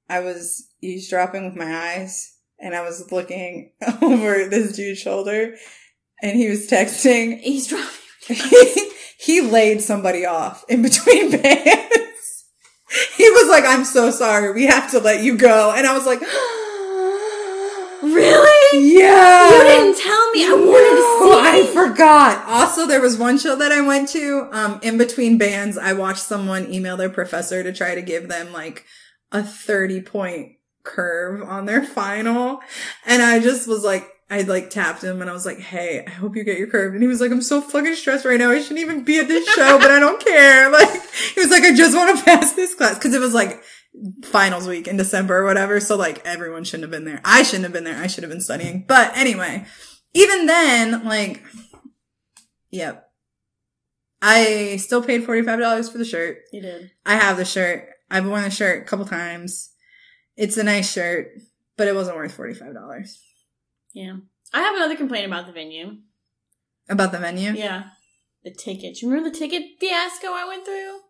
i 0.08 0.20
was 0.20 0.68
eavesdropping 0.80 1.44
with 1.44 1.56
my 1.56 1.94
eyes 1.96 2.36
and 2.60 2.74
i 2.74 2.82
was 2.82 3.10
looking 3.10 3.72
over 4.02 4.46
this 4.48 4.76
dude's 4.76 5.00
shoulder 5.00 5.56
and 6.22 6.36
he 6.36 6.48
was 6.48 6.68
texting 6.68 7.40
He's 7.40 7.66
dropping. 7.66 7.88
he, 8.28 8.90
he 9.18 9.40
laid 9.40 9.80
somebody 9.82 10.24
off 10.24 10.64
in 10.68 10.82
between 10.82 11.30
bands 11.32 12.44
he 13.16 13.28
was 13.30 13.48
like 13.48 13.64
i'm 13.64 13.84
so 13.84 14.10
sorry 14.12 14.52
we 14.52 14.66
have 14.66 14.90
to 14.92 15.00
let 15.00 15.24
you 15.24 15.36
go 15.36 15.72
and 15.76 15.84
i 15.86 15.94
was 15.96 16.06
like 16.06 16.20
Really? 18.02 18.94
yeah 18.96 19.48
You 19.48 19.62
didn't 19.64 19.96
tell 20.00 20.30
me. 20.32 20.44
I 20.44 20.52
wanted 20.52 20.94
no, 20.94 21.30
to 21.30 21.38
I 21.38 21.70
forgot. 21.72 22.44
Also, 22.48 22.86
there 22.86 23.00
was 23.00 23.16
one 23.16 23.38
show 23.38 23.54
that 23.56 23.70
I 23.70 23.80
went 23.80 24.08
to. 24.10 24.48
Um, 24.52 24.80
in 24.82 24.98
between 24.98 25.38
bands, 25.38 25.78
I 25.78 25.92
watched 25.92 26.22
someone 26.22 26.72
email 26.72 26.96
their 26.96 27.10
professor 27.10 27.62
to 27.62 27.72
try 27.72 27.94
to 27.94 28.02
give 28.02 28.28
them 28.28 28.52
like 28.52 28.84
a 29.30 29.42
thirty 29.42 30.00
point 30.00 30.56
curve 30.82 31.42
on 31.42 31.66
their 31.66 31.84
final, 31.84 32.60
and 33.06 33.22
I 33.22 33.40
just 33.40 33.68
was 33.68 33.84
like. 33.84 34.08
I 34.30 34.40
like 34.40 34.70
tapped 34.70 35.04
him 35.04 35.20
and 35.20 35.28
I 35.28 35.34
was 35.34 35.44
like, 35.44 35.58
Hey, 35.58 36.02
I 36.06 36.10
hope 36.10 36.36
you 36.36 36.42
get 36.42 36.56
your 36.56 36.66
curve. 36.66 36.94
And 36.94 37.02
he 37.02 37.06
was 37.06 37.20
like, 37.20 37.30
I'm 37.30 37.42
so 37.42 37.60
fucking 37.60 37.96
stressed 37.96 38.24
right 38.24 38.38
now. 38.38 38.50
I 38.50 38.62
shouldn't 38.62 38.80
even 38.80 39.04
be 39.04 39.18
at 39.18 39.28
this 39.28 39.46
show, 39.46 39.78
but 39.78 39.90
I 39.90 39.98
don't 39.98 40.24
care. 40.24 40.70
Like, 40.72 40.88
he 41.34 41.40
was 41.42 41.50
like, 41.50 41.64
I 41.64 41.74
just 41.74 41.94
want 41.94 42.18
to 42.18 42.24
pass 42.24 42.54
this 42.54 42.74
class. 42.74 42.98
Cause 42.98 43.12
it 43.12 43.20
was 43.20 43.34
like 43.34 43.62
finals 44.24 44.66
week 44.66 44.88
in 44.88 44.96
December 44.96 45.38
or 45.38 45.44
whatever. 45.44 45.80
So 45.80 45.96
like 45.96 46.24
everyone 46.26 46.64
shouldn't 46.64 46.84
have 46.84 46.90
been 46.90 47.04
there. 47.04 47.20
I 47.24 47.42
shouldn't 47.42 47.64
have 47.64 47.72
been 47.72 47.84
there. 47.84 48.02
I 48.02 48.06
should 48.06 48.24
have 48.24 48.30
been 48.30 48.40
studying. 48.40 48.84
But 48.86 49.16
anyway, 49.16 49.66
even 50.14 50.46
then, 50.46 51.04
like, 51.04 51.42
yep. 52.70 53.08
I 54.20 54.76
still 54.76 55.02
paid 55.02 55.26
$45 55.26 55.90
for 55.90 55.98
the 55.98 56.04
shirt. 56.04 56.38
You 56.52 56.62
did. 56.62 56.92
I 57.04 57.16
have 57.16 57.36
the 57.36 57.44
shirt. 57.44 57.88
I've 58.10 58.26
worn 58.26 58.42
the 58.42 58.50
shirt 58.50 58.82
a 58.82 58.84
couple 58.86 59.04
times. 59.04 59.70
It's 60.36 60.56
a 60.56 60.62
nice 60.62 60.92
shirt, 60.92 61.28
but 61.76 61.88
it 61.88 61.94
wasn't 61.94 62.16
worth 62.16 62.36
$45. 62.36 63.16
Yeah. 63.92 64.16
I 64.52 64.60
have 64.60 64.76
another 64.76 64.96
complaint 64.96 65.26
about 65.26 65.46
the 65.46 65.52
venue. 65.52 65.96
About 66.88 67.10
the 67.12 67.18
venue? 67.18 67.52
Yeah. 67.52 67.84
The 68.44 68.52
tickets. 68.52 69.02
You 69.02 69.08
remember 69.08 69.30
the 69.30 69.38
ticket 69.38 69.62
fiasco 69.80 70.28
I 70.28 70.46
went 70.46 70.64
through? 70.64 71.00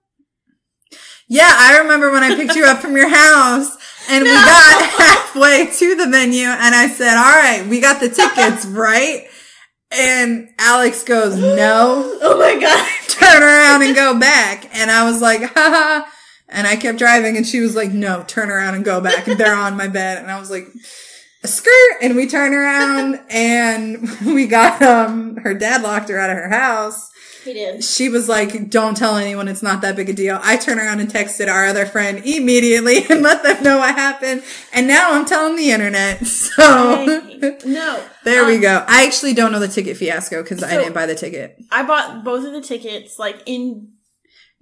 Yeah, 1.33 1.51
I 1.51 1.79
remember 1.79 2.11
when 2.13 2.23
I 2.23 2.35
picked 2.37 2.57
you 2.57 2.67
up 2.67 2.81
from 2.81 2.95
your 2.95 3.09
house 3.09 3.75
and 4.11 4.23
we 4.23 4.35
got 4.35 4.83
halfway 5.01 5.65
to 5.65 5.95
the 5.95 6.07
venue 6.11 6.45
and 6.45 6.75
I 6.75 6.89
said, 6.89 7.17
all 7.17 7.23
right, 7.23 7.67
we 7.67 7.81
got 7.81 8.01
the 8.01 8.11
tickets, 8.11 8.67
right? 8.67 9.27
And 9.91 10.51
Alex 10.59 11.05
goes, 11.05 11.35
no, 11.39 12.19
Oh 12.21 12.39
my 12.39 12.61
god. 12.61 12.87
turn 13.09 13.43
around 13.43 13.81
and 13.83 13.95
go 13.95 14.21
back. 14.21 14.69
And 14.77 14.91
I 14.91 15.11
was 15.11 15.23
like, 15.23 15.41
haha. 15.55 16.07
And 16.51 16.67
I 16.67 16.77
kept 16.77 16.99
driving 16.99 17.39
and 17.39 17.47
she 17.47 17.61
was 17.61 17.75
like, 17.75 17.93
no, 17.93 18.25
turn 18.29 18.51
around 18.51 18.75
and 18.75 18.85
go 18.85 19.01
back. 19.01 19.27
And 19.27 19.41
they're 19.41 19.55
on 19.57 19.75
my 19.75 19.89
bed. 19.89 20.19
And 20.19 20.31
I 20.31 20.39
was 20.39 20.51
like, 20.51 20.67
a 21.43 21.49
skirt. 21.49 21.97
And 22.03 22.15
we 22.15 22.27
turn 22.29 22.53
around 22.53 23.21
and 23.31 24.07
we 24.27 24.47
got, 24.47 24.83
um, 24.83 25.37
her 25.37 25.55
dad 25.55 25.83
locked 25.83 26.11
her 26.11 26.19
out 26.19 26.29
of 26.29 26.37
her 26.37 26.51
house. 26.51 27.11
He 27.45 27.53
did. 27.55 27.83
She 27.83 28.09
was 28.09 28.29
like, 28.29 28.71
don't 28.71 28.97
tell 28.97 29.17
anyone. 29.17 29.49
It's 29.49 29.63
not 29.63 29.81
that 29.83 29.97
big 29.97 30.09
a 30.09 30.13
deal. 30.13 30.39
I 30.43 30.57
turned 30.57 30.79
around 30.79 31.01
and 31.01 31.11
texted 31.11 31.49
our 31.49 31.67
other 31.67 31.87
friend 31.87 32.19
immediately 32.25 33.05
and 33.11 33.23
let 33.23 33.43
them 33.43 33.63
know 33.65 33.79
what 33.79 33.95
happened. 33.95 34.43
And 34.73 34.87
now 34.87 35.13
I'm 35.13 35.25
telling 35.25 35.57
the 35.57 35.71
internet. 35.71 36.21
So 36.27 37.57
No. 37.65 38.05
there 38.25 38.45
we 38.47 38.57
Um, 38.57 38.61
go. 38.61 38.85
I 38.87 39.05
actually 39.07 39.33
don't 39.35 39.53
know 39.53 39.59
the 39.59 39.69
ticket 39.69 39.97
fiasco 39.97 40.43
because 40.43 40.63
I 40.63 40.77
didn't 40.77 40.93
buy 40.93 41.07
the 41.07 41.15
ticket. 41.15 41.57
I 41.71 41.83
bought 41.83 42.23
both 42.25 42.45
of 42.47 42.53
the 42.53 42.61
tickets 42.61 43.19
like 43.19 43.43
in 43.47 43.89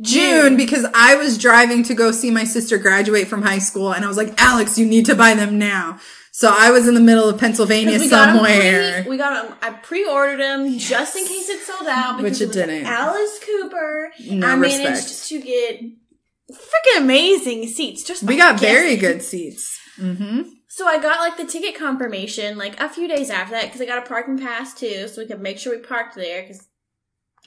June 0.00 0.56
because 0.56 0.86
I 0.94 1.16
was 1.16 1.36
driving 1.36 1.82
to 1.84 1.94
go 1.94 2.10
see 2.10 2.30
my 2.30 2.44
sister 2.44 2.78
graduate 2.78 3.28
from 3.28 3.42
high 3.42 3.58
school 3.58 3.92
and 3.92 4.04
I 4.04 4.08
was 4.08 4.16
like, 4.16 4.32
Alex, 4.40 4.78
you 4.78 4.86
need 4.86 5.04
to 5.06 5.14
buy 5.14 5.34
them 5.34 5.58
now. 5.58 5.98
So 6.32 6.54
I 6.56 6.70
was 6.70 6.86
in 6.86 6.94
the 6.94 7.00
middle 7.00 7.28
of 7.28 7.38
Pennsylvania 7.38 7.98
we 7.98 8.08
got 8.08 8.34
somewhere. 8.34 9.02
Pre, 9.02 9.10
we 9.10 9.16
got 9.16 9.48
them. 9.48 9.56
I 9.62 9.70
pre-ordered 9.70 10.38
them 10.38 10.78
just 10.78 11.16
in 11.16 11.26
case 11.26 11.48
it 11.48 11.60
sold 11.60 11.88
out. 11.88 12.16
Which 12.16 12.38
Because 12.38 12.40
it 12.42 12.52
didn't. 12.52 12.86
Alice 12.86 13.40
Cooper. 13.44 14.12
No 14.30 14.46
I 14.46 14.56
managed 14.56 15.28
to 15.28 15.40
get 15.40 15.82
freaking 15.82 16.98
amazing 16.98 17.66
seats. 17.68 18.04
Just 18.04 18.22
We 18.22 18.36
got 18.36 18.60
very 18.60 18.96
good 18.96 19.22
seats. 19.22 19.78
hmm 19.96 20.42
So 20.68 20.86
I 20.86 21.00
got 21.00 21.20
like 21.20 21.36
the 21.36 21.44
ticket 21.50 21.74
confirmation 21.74 22.56
like 22.56 22.80
a 22.80 22.88
few 22.88 23.08
days 23.08 23.30
after 23.30 23.52
that 23.54 23.64
because 23.64 23.80
I 23.80 23.86
got 23.86 24.04
a 24.04 24.08
parking 24.08 24.38
pass 24.38 24.72
too, 24.74 25.08
so 25.08 25.20
we 25.20 25.26
could 25.28 25.40
make 25.40 25.58
sure 25.58 25.74
we 25.74 25.82
parked 25.82 26.14
there 26.14 26.42
because 26.42 26.66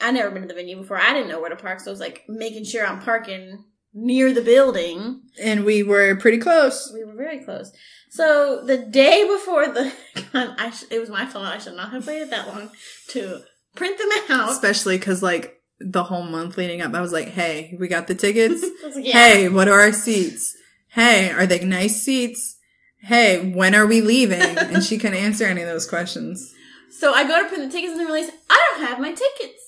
I 0.00 0.10
never 0.10 0.30
been 0.30 0.42
to 0.42 0.48
the 0.48 0.54
venue 0.54 0.76
before. 0.76 0.98
I 0.98 1.14
didn't 1.14 1.28
know 1.28 1.40
where 1.40 1.50
to 1.50 1.56
park, 1.56 1.80
so 1.80 1.90
I 1.90 1.92
was 1.92 2.00
like 2.00 2.24
making 2.28 2.64
sure 2.64 2.84
I'm 2.84 3.00
parking 3.00 3.64
near 3.94 4.32
the 4.32 4.42
building. 4.42 5.22
And 5.42 5.64
we 5.64 5.82
were 5.82 6.16
pretty 6.16 6.38
close. 6.38 6.90
We 6.92 7.04
were 7.04 7.14
very 7.14 7.42
close. 7.44 7.72
So 8.10 8.62
the 8.64 8.78
day 8.78 9.26
before 9.26 9.66
the, 9.68 9.92
I 10.34 10.70
sh- 10.70 10.84
it 10.90 10.98
was 11.00 11.08
my 11.10 11.26
fault. 11.26 11.46
I 11.46 11.58
should 11.58 11.74
not 11.76 11.90
have 11.92 12.06
waited 12.06 12.30
that 12.30 12.48
long 12.48 12.70
to 13.10 13.40
print 13.74 13.98
them 13.98 14.08
out. 14.38 14.50
Especially 14.50 14.98
because 14.98 15.22
like 15.22 15.54
the 15.80 16.04
whole 16.04 16.22
month 16.22 16.56
leading 16.56 16.80
up, 16.82 16.94
I 16.94 17.00
was 17.00 17.12
like, 17.12 17.28
hey, 17.28 17.76
we 17.78 17.88
got 17.88 18.06
the 18.06 18.14
tickets. 18.14 18.64
Yeah. 18.96 19.12
Hey, 19.12 19.48
what 19.48 19.66
are 19.68 19.80
our 19.80 19.92
seats? 19.92 20.54
Hey, 20.88 21.30
are 21.30 21.46
they 21.46 21.64
nice 21.64 22.02
seats? 22.02 22.56
Hey, 23.02 23.50
when 23.52 23.74
are 23.74 23.86
we 23.86 24.00
leaving? 24.00 24.40
and 24.40 24.84
she 24.84 24.98
couldn't 24.98 25.18
answer 25.18 25.44
any 25.44 25.62
of 25.62 25.68
those 25.68 25.88
questions. 25.88 26.52
So 26.96 27.12
I 27.12 27.26
go 27.26 27.42
to 27.42 27.48
print 27.48 27.64
the 27.64 27.70
tickets 27.76 27.90
and 27.90 28.00
they 28.00 28.04
realize 28.04 28.30
I 28.48 28.70
don't 28.70 28.86
have 28.86 29.00
my 29.00 29.10
tickets. 29.10 29.63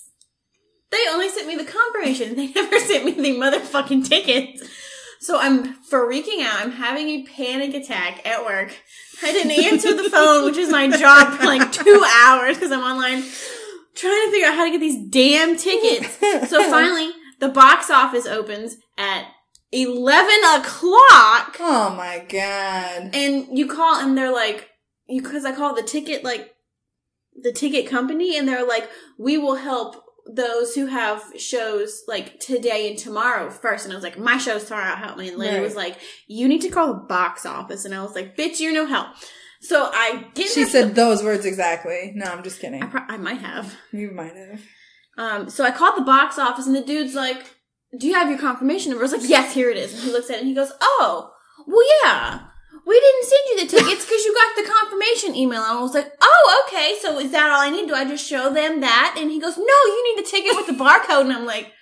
They 0.91 0.99
only 1.11 1.29
sent 1.29 1.49
me 1.49 1.57
the 1.57 1.65
confirmation. 1.65 2.35
They 2.37 2.49
never 2.53 2.79
sent 2.79 3.05
me 3.05 3.13
the 3.13 3.39
motherfucking 3.39 4.09
tickets. 4.09 4.63
So 5.21 5.39
I'm 5.41 5.75
freaking 5.85 6.43
out. 6.43 6.61
I'm 6.65 6.73
having 6.73 7.09
a 7.09 7.23
panic 7.25 7.75
attack 7.75 8.27
at 8.27 8.45
work. 8.45 8.77
I 9.23 9.33
didn't 9.33 9.65
answer 9.65 9.95
the 9.95 10.09
phone, 10.11 10.45
which 10.45 10.57
is 10.59 10.71
my 10.71 10.89
job 10.89 11.35
for 11.39 11.45
like 11.47 11.73
two 11.73 12.05
hours 12.25 12.57
because 12.57 12.71
I'm 12.71 12.81
online 12.81 13.23
trying 13.95 14.27
to 14.27 14.31
figure 14.31 14.47
out 14.49 14.55
how 14.57 14.65
to 14.67 14.71
get 14.71 14.81
these 14.81 15.09
damn 15.09 15.57
tickets. 15.57 16.19
So 16.51 16.63
finally, 16.71 17.11
the 17.41 17.49
box 17.49 17.91
office 17.91 18.27
opens 18.27 18.77
at 18.99 19.25
11 19.73 20.29
o'clock 20.55 21.57
Oh 21.61 21.93
my 21.97 22.25
god. 22.29 23.11
and 23.15 23.59
you 23.59 23.67
call 23.67 23.97
and 24.01 24.17
they're 24.17 24.33
like 24.33 24.69
because 25.09 25.45
i 25.45 25.53
call 25.53 25.75
the 25.75 25.83
ticket 25.83 26.23
like 26.23 26.53
the 27.43 27.53
ticket 27.53 27.87
company 27.89 28.39
and 28.39 28.47
they're 28.49 28.65
like 28.67 28.89
we 29.19 29.37
will 29.37 29.57
help 29.57 30.03
those 30.33 30.75
who 30.75 30.87
have 30.87 31.23
shows 31.39 32.03
like 32.09 32.39
today 32.41 32.89
and 32.91 32.99
tomorrow 32.99 33.49
first 33.51 33.85
and 33.85 33.93
i 33.93 33.97
was 33.97 34.03
like 34.05 34.19
my 34.19 34.39
show's 34.39 34.65
tomorrow 34.65 34.97
help 34.97 35.17
me 35.19 35.29
and 35.29 35.39
lady 35.39 35.55
Right. 35.55 35.63
was 35.63 35.77
like 35.77 35.97
you 36.27 36.49
need 36.49 36.63
to 36.63 36.69
call 36.69 36.89
the 36.89 37.01
box 37.01 37.47
office 37.47 37.85
and 37.85 37.95
i 37.95 38.03
was 38.03 38.15
like 38.15 38.37
bitch 38.37 38.59
you're 38.61 38.73
no 38.73 38.87
help 38.87 39.09
so 39.61 39.89
i 39.93 40.25
get 40.35 40.49
She 40.49 40.65
said 40.65 40.95
those 40.95 41.23
words 41.23 41.47
exactly. 41.47 42.13
No, 42.15 42.27
I'm 42.27 42.43
just 42.43 42.61
kidding. 42.61 42.83
I, 42.83 42.87
pro- 42.87 43.07
I 43.09 43.17
might 43.17 43.41
have 43.41 43.75
You 43.93 44.11
might 44.13 44.35
have. 44.37 44.61
um, 45.19 45.51
so 45.51 45.65
I 45.65 45.71
called 45.71 45.97
the 45.97 46.03
box 46.05 46.39
office 46.39 46.67
and 46.67 46.77
the 46.77 46.83
dude's 46.83 47.15
like, 47.15 47.55
do 47.99 48.07
you 48.07 48.15
have 48.15 48.29
your 48.29 48.39
confirmation 48.39 48.91
number? 48.91 49.03
I 49.05 49.09
was 49.09 49.13
like, 49.13 49.29
yes, 49.29 49.55
here 49.55 49.71
it 49.71 49.77
is. 49.79 49.95
And 49.95 50.03
he 50.03 50.13
looks 50.13 50.29
at 50.29 50.37
it 50.37 50.41
and 50.41 50.49
he 50.49 50.55
goes, 50.55 50.73
oh, 50.81 51.31
well, 51.67 51.87
yeah. 52.05 52.41
We 52.87 52.95
didn't 53.01 53.25
send 53.25 53.43
you 53.51 53.57
the 53.61 53.71
tickets 53.77 54.05
because 54.05 54.25
you 54.25 54.33
got 54.33 54.57
the 54.57 54.71
confirmation 54.71 55.35
email. 55.35 55.61
And 55.63 55.79
I 55.79 55.83
was 55.83 55.93
like, 55.93 56.13
oh, 56.23 56.65
okay. 56.67 56.95
So 57.03 57.19
is 57.19 57.33
that 57.33 57.51
all 57.51 57.61
I 57.61 57.71
need? 57.71 57.89
Do 57.89 57.95
I 57.95 58.05
just 58.05 58.27
show 58.27 58.53
them 58.53 58.81
that? 58.81 59.17
And 59.19 59.29
he 59.29 59.41
goes, 59.41 59.59
no, 59.59 59.65
you 59.65 60.15
need 60.15 60.25
the 60.25 60.31
ticket 60.31 60.55
with 60.55 60.69
the 60.69 60.85
barcode. 60.85 61.23
And 61.23 61.33
I'm 61.33 61.45
like, 61.45 61.73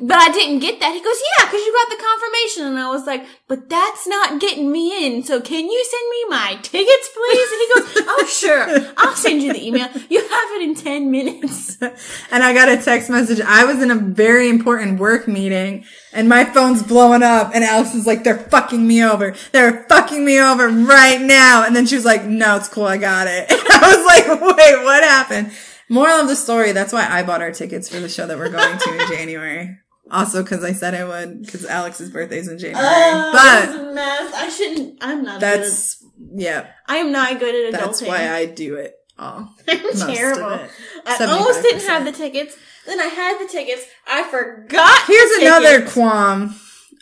but 0.00 0.16
I 0.16 0.32
didn't 0.32 0.60
get 0.60 0.80
that. 0.80 0.94
He 0.94 1.00
goes, 1.00 1.20
yeah, 1.38 1.44
because 1.44 1.60
you 1.60 1.72
got 1.72 1.90
the 1.90 2.02
confirmation. 2.02 2.66
And 2.66 2.78
I 2.78 2.88
was 2.90 3.06
like, 3.06 3.24
but 3.46 3.68
that's 3.68 4.08
not 4.08 4.40
getting 4.40 4.72
me 4.72 5.06
in. 5.06 5.22
So 5.22 5.40
can 5.40 5.70
you 5.70 5.84
send 5.84 6.10
me 6.10 6.24
my 6.34 6.58
tickets, 6.62 7.10
please? 7.14 7.50
And 7.52 7.60
he 7.60 7.68
goes, 7.74 8.06
oh, 8.08 8.26
sure. 8.40 8.92
I'll 8.96 9.14
send 9.14 9.42
you 9.42 9.52
the 9.52 9.66
email. 9.66 9.88
You 10.08 10.20
have 10.20 10.50
it 10.52 10.62
in 10.62 10.74
10 10.74 11.10
minutes. 11.10 11.78
And 12.32 12.42
I 12.44 12.52
got 12.54 12.68
a 12.68 12.76
text 12.76 13.10
message. 13.10 13.40
I 13.40 13.64
was 13.64 13.82
in 13.82 13.90
a 13.90 13.96
very 13.96 14.48
important 14.48 15.00
work 15.00 15.26
meeting 15.26 15.84
and 16.12 16.28
my 16.28 16.44
phone's 16.44 16.82
blowing 16.82 17.22
up 17.22 17.52
and 17.54 17.64
Alex 17.64 17.94
is 17.94 18.06
like, 18.06 18.22
they're 18.22 18.38
fucking 18.38 18.86
me 18.86 19.02
over. 19.02 19.34
They're 19.52 19.84
fucking 19.88 20.24
me 20.24 20.40
over 20.40 20.68
right 20.68 21.20
now. 21.20 21.64
And 21.66 21.74
then 21.74 21.86
she 21.86 21.96
was 21.96 22.04
like, 22.04 22.24
no, 22.24 22.56
it's 22.56 22.68
cool. 22.68 22.84
I 22.84 22.98
got 22.98 23.26
it. 23.26 23.50
And 23.50 23.60
I 23.70 23.96
was 23.96 24.06
like, 24.06 24.56
wait, 24.56 24.84
what 24.84 25.02
happened? 25.02 25.52
Moral 25.88 26.20
of 26.20 26.28
the 26.28 26.36
story. 26.36 26.72
That's 26.72 26.92
why 26.92 27.06
I 27.08 27.22
bought 27.24 27.42
our 27.42 27.50
tickets 27.52 27.88
for 27.88 27.98
the 27.98 28.08
show 28.08 28.26
that 28.26 28.38
we're 28.38 28.50
going 28.50 28.78
to 28.78 29.00
in 29.00 29.08
January. 29.16 29.78
Also, 30.10 30.42
because 30.42 30.64
I 30.64 30.72
said 30.72 30.94
I 30.94 31.04
would, 31.04 31.42
because 31.44 31.64
Alex's 31.64 32.10
birthday's 32.10 32.48
in 32.48 32.58
January. 32.58 32.84
Oh, 32.84 33.30
but 33.32 33.66
that's 33.66 33.78
a 33.78 33.94
mess. 33.94 34.34
I 34.34 34.48
shouldn't. 34.48 34.98
I'm 35.00 35.22
not. 35.22 35.40
that's, 35.40 35.99
yeah, 36.32 36.68
I 36.86 36.96
am 36.98 37.12
not 37.12 37.38
good 37.38 37.54
at 37.54 37.74
adulting. 37.74 37.84
that's 37.86 38.02
why 38.02 38.30
I 38.30 38.46
do 38.46 38.76
it 38.76 38.94
all. 39.18 39.54
I'm 39.68 39.92
terrible. 39.96 40.50
it. 40.50 40.70
I 41.06 41.24
almost 41.26 41.62
didn't 41.62 41.86
have 41.86 42.04
the 42.04 42.12
tickets. 42.12 42.56
Then 42.86 43.00
I 43.00 43.06
had 43.06 43.38
the 43.38 43.50
tickets. 43.50 43.86
I 44.06 44.24
forgot. 44.24 45.06
Here's 45.06 45.42
another 45.42 45.86
qualm. 45.86 46.54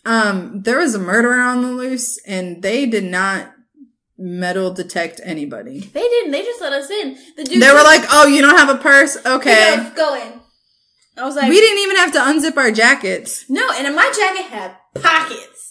Um, 0.04 0.62
there 0.62 0.78
was 0.78 0.94
a 0.94 0.98
murderer 0.98 1.40
on 1.40 1.62
the 1.62 1.68
loose 1.68 2.18
and 2.26 2.62
they 2.62 2.86
did 2.86 3.04
not 3.04 3.52
metal 4.16 4.72
detect 4.72 5.20
anybody. 5.22 5.80
They 5.80 6.00
didn't. 6.00 6.32
They 6.32 6.42
just 6.42 6.60
let 6.60 6.72
us 6.72 6.90
in. 6.90 7.16
The 7.36 7.44
dude. 7.44 7.62
They 7.62 7.70
were 7.70 7.84
like, 7.84 8.02
oh, 8.10 8.26
you 8.26 8.42
don't 8.42 8.56
have 8.58 8.68
a 8.68 8.78
purse? 8.78 9.16
Okay. 9.24 9.76
goes, 9.76 9.90
go 9.94 10.14
in. 10.16 10.40
I 11.16 11.24
was 11.24 11.36
like, 11.36 11.48
We 11.48 11.60
didn't 11.60 11.78
even 11.82 11.96
have 11.96 12.12
to 12.12 12.18
unzip 12.18 12.56
our 12.56 12.70
jackets. 12.70 13.44
no. 13.48 13.70
And 13.72 13.94
my 13.94 14.12
jacket 14.16 14.50
had 14.50 14.76
pockets, 14.94 15.67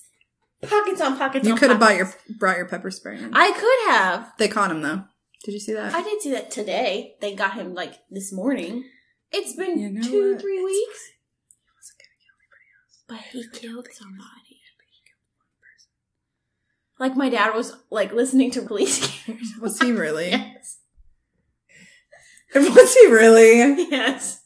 pockets 0.61 1.01
on 1.01 1.17
pockets. 1.17 1.45
You 1.45 1.53
on 1.53 1.57
could 1.59 1.69
have 1.69 1.79
bought 1.79 1.91
pockets. 1.97 2.17
your, 2.27 2.37
brought 2.37 2.57
your 2.57 2.67
pepper 2.67 2.91
spray 2.91 3.17
in. 3.17 3.31
I 3.33 3.51
could 3.51 3.93
have. 3.93 4.33
They 4.37 4.47
caught 4.47 4.71
him 4.71 4.81
though. 4.81 5.03
Did 5.43 5.53
you 5.53 5.59
see 5.59 5.73
that? 5.73 5.93
I 5.93 6.01
did 6.01 6.21
see 6.21 6.31
that 6.31 6.51
today. 6.51 7.15
They 7.21 7.35
got 7.35 7.53
him 7.53 7.73
like 7.73 7.93
this 8.09 8.31
morning. 8.33 8.85
It's 9.31 9.55
been 9.55 9.79
You 9.79 9.89
know 9.91 10.01
two, 10.01 10.31
what? 10.33 10.41
three 10.41 10.63
weeks. 10.63 10.99
But 13.07 13.19
he 13.31 13.45
killed 13.53 13.87
somebody. 13.93 14.57
Like 16.99 17.15
my 17.15 17.29
dad 17.29 17.53
was 17.53 17.75
like 17.91 18.11
listening 18.11 18.49
to 18.51 18.61
police 18.63 19.05
cameras. 19.05 19.53
Was 19.61 19.79
he 19.79 19.91
really? 19.91 20.29
yes. 20.31 20.79
Was 22.55 22.93
he 22.95 23.05
really? 23.07 23.85
Yes. 23.91 24.41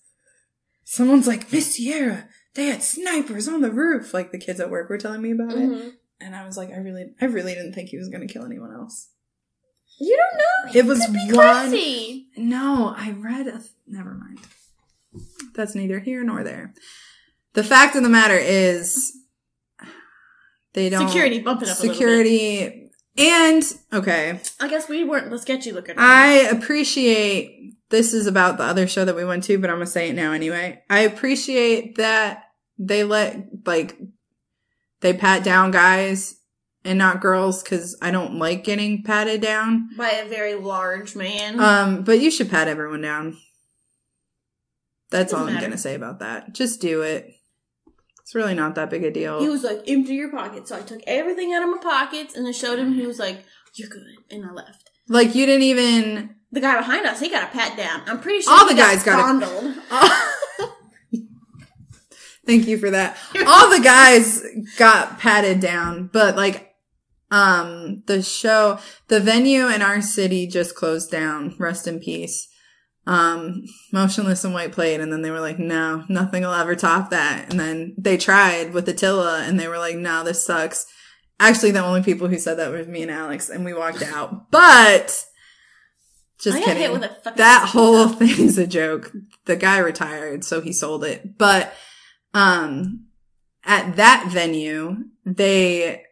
Someone's 0.83 1.27
like, 1.27 1.49
Miss 1.53 1.75
Sierra, 1.75 2.27
they 2.55 2.65
had 2.65 2.83
snipers 2.83 3.47
on 3.47 3.61
the 3.61 3.71
roof. 3.71 4.13
Like 4.13 4.33
the 4.33 4.37
kids 4.37 4.59
at 4.59 4.69
work 4.69 4.89
were 4.89 4.97
telling 4.97 5.21
me 5.21 5.31
about 5.31 5.53
it. 5.53 5.59
Mhm. 5.69 5.91
And 6.23 6.35
I 6.35 6.45
was 6.45 6.57
like, 6.57 6.71
I 6.71 6.77
really, 6.77 7.05
I 7.19 7.25
really 7.25 7.53
didn't 7.53 7.73
think 7.73 7.89
he 7.89 7.97
was 7.97 8.09
going 8.09 8.25
to 8.25 8.31
kill 8.31 8.45
anyone 8.45 8.73
else. 8.73 9.09
You 9.99 10.17
don't 10.17 10.37
know. 10.37 10.79
It 10.79 10.85
was 10.85 10.99
one- 10.99 11.69
crazy. 11.69 12.27
No, 12.37 12.93
I 12.97 13.11
read. 13.11 13.47
A, 13.47 13.61
never 13.87 14.13
mind. 14.13 14.39
That's 15.53 15.75
neither 15.75 15.99
here 15.99 16.23
nor 16.23 16.43
there. 16.43 16.73
The 17.53 17.63
fact 17.63 17.95
of 17.95 18.03
the 18.03 18.09
matter 18.09 18.37
is, 18.37 19.11
they 20.73 20.89
don't 20.89 21.07
Security, 21.07 21.39
bump 21.39 21.61
it 21.61 21.67
up 21.69 21.77
a 21.77 21.81
little 21.81 21.93
security, 21.93 22.89
and 23.17 23.63
okay. 23.91 24.39
I 24.59 24.69
guess 24.69 24.87
we 24.87 25.03
weren't 25.03 25.29
the 25.29 25.37
sketchy 25.37 25.71
looking. 25.73 25.95
I 25.97 26.47
appreciate. 26.49 27.75
This 27.89 28.13
is 28.13 28.25
about 28.25 28.57
the 28.57 28.63
other 28.63 28.87
show 28.87 29.03
that 29.03 29.17
we 29.17 29.25
went 29.25 29.43
to, 29.45 29.57
but 29.59 29.69
I'm 29.69 29.75
gonna 29.75 29.85
say 29.87 30.09
it 30.09 30.13
now 30.13 30.31
anyway. 30.31 30.81
I 30.89 31.01
appreciate 31.01 31.97
that 31.97 32.45
they 32.77 33.03
let 33.03 33.47
like 33.65 33.97
they 35.01 35.13
pat 35.13 35.43
down 35.43 35.71
guys 35.71 36.35
and 36.83 36.97
not 36.97 37.21
girls 37.21 37.61
because 37.61 37.95
I 38.01 38.09
don't 38.11 38.39
like 38.39 38.63
getting 38.63 39.03
patted 39.03 39.41
down. 39.41 39.89
by 39.97 40.09
a 40.11 40.27
very 40.27 40.55
large 40.55 41.15
man. 41.15 41.59
Um, 41.59 42.03
but 42.03 42.19
you 42.21 42.31
should 42.31 42.49
pat 42.49 42.67
everyone 42.67 43.01
down. 43.01 43.37
That's 45.11 45.31
Doesn't 45.31 45.39
all 45.39 45.47
I'm 45.47 45.53
matter. 45.55 45.67
gonna 45.67 45.77
say 45.77 45.95
about 45.95 46.19
that. 46.19 46.53
Just 46.53 46.79
do 46.81 47.01
it. 47.01 47.33
It's 48.21 48.33
really 48.33 48.53
not 48.53 48.75
that 48.75 48.89
big 48.89 49.03
a 49.03 49.11
deal. 49.11 49.41
he 49.41 49.49
was 49.49 49.63
like, 49.63 49.83
empty 49.87 50.13
your 50.15 50.31
pockets. 50.31 50.69
So 50.69 50.77
I 50.77 50.81
took 50.81 51.01
everything 51.05 51.53
out 51.53 51.63
of 51.63 51.69
my 51.69 51.79
pockets 51.81 52.35
and 52.35 52.47
I 52.47 52.51
showed 52.51 52.79
him. 52.79 52.93
He 52.93 53.05
was 53.05 53.19
like, 53.19 53.43
you're 53.75 53.89
good. 53.89 54.03
And 54.29 54.45
I 54.45 54.51
left. 54.53 54.89
like 55.09 55.35
you 55.35 55.45
didn't 55.45 55.63
even 55.63 56.35
The 56.51 56.61
guy 56.61 56.77
behind 56.77 57.05
us, 57.05 57.19
he 57.19 57.29
got 57.29 57.43
a 57.43 57.51
pat 57.51 57.75
down. 57.77 58.01
I'm 58.07 58.19
pretty 58.21 58.41
sure 58.41 58.53
All 58.53 58.67
he 58.69 58.73
the 58.73 58.79
guys 58.81 59.03
got 59.03 59.19
a- 59.19 59.23
fondled. 59.23 59.75
Thank 62.45 62.67
you 62.67 62.77
for 62.77 62.89
that. 62.89 63.17
All 63.45 63.69
the 63.69 63.83
guys 63.83 64.43
got 64.77 65.19
patted 65.19 65.59
down, 65.59 66.09
but 66.11 66.35
like, 66.35 66.73
um, 67.29 68.03
the 68.07 68.21
show, 68.21 68.79
the 69.07 69.19
venue 69.19 69.67
in 69.67 69.81
our 69.81 70.01
city 70.01 70.47
just 70.47 70.75
closed 70.75 71.09
down. 71.11 71.55
Rest 71.57 71.87
in 71.87 71.99
peace. 71.99 72.49
Um, 73.07 73.63
Motionless 73.91 74.43
in 74.43 74.53
White 74.53 74.73
played, 74.73 74.99
and 75.01 75.11
then 75.11 75.21
they 75.21 75.31
were 75.31 75.39
like, 75.39 75.57
no, 75.57 76.03
nothing 76.09 76.43
will 76.43 76.53
ever 76.53 76.75
top 76.75 77.09
that. 77.09 77.49
And 77.49 77.59
then 77.59 77.95
they 77.97 78.17
tried 78.17 78.73
with 78.73 78.87
Attila, 78.87 79.43
and 79.43 79.59
they 79.59 79.67
were 79.67 79.77
like, 79.79 79.95
no, 79.95 80.23
this 80.23 80.45
sucks. 80.45 80.85
Actually, 81.39 81.71
the 81.71 81.83
only 81.83 82.03
people 82.03 82.27
who 82.27 82.37
said 82.37 82.55
that 82.59 82.71
was 82.71 82.87
me 82.87 83.01
and 83.01 83.11
Alex, 83.11 83.49
and 83.49 83.65
we 83.65 83.73
walked 83.73 84.03
out. 84.03 84.51
But, 84.51 85.25
just 86.39 86.57
I 86.57 86.61
kidding. 86.61 86.81
hit 86.81 86.91
with 86.91 87.03
a 87.03 87.33
that 87.37 87.69
whole 87.69 88.07
thing's 88.09 88.57
a 88.57 88.67
joke. 88.67 89.11
The 89.45 89.55
guy 89.55 89.79
retired, 89.79 90.43
so 90.43 90.61
he 90.61 90.71
sold 90.73 91.03
it. 91.03 91.37
But, 91.37 91.73
um, 92.33 93.07
at 93.63 93.95
that 93.97 94.27
venue, 94.29 95.05
they 95.25 96.03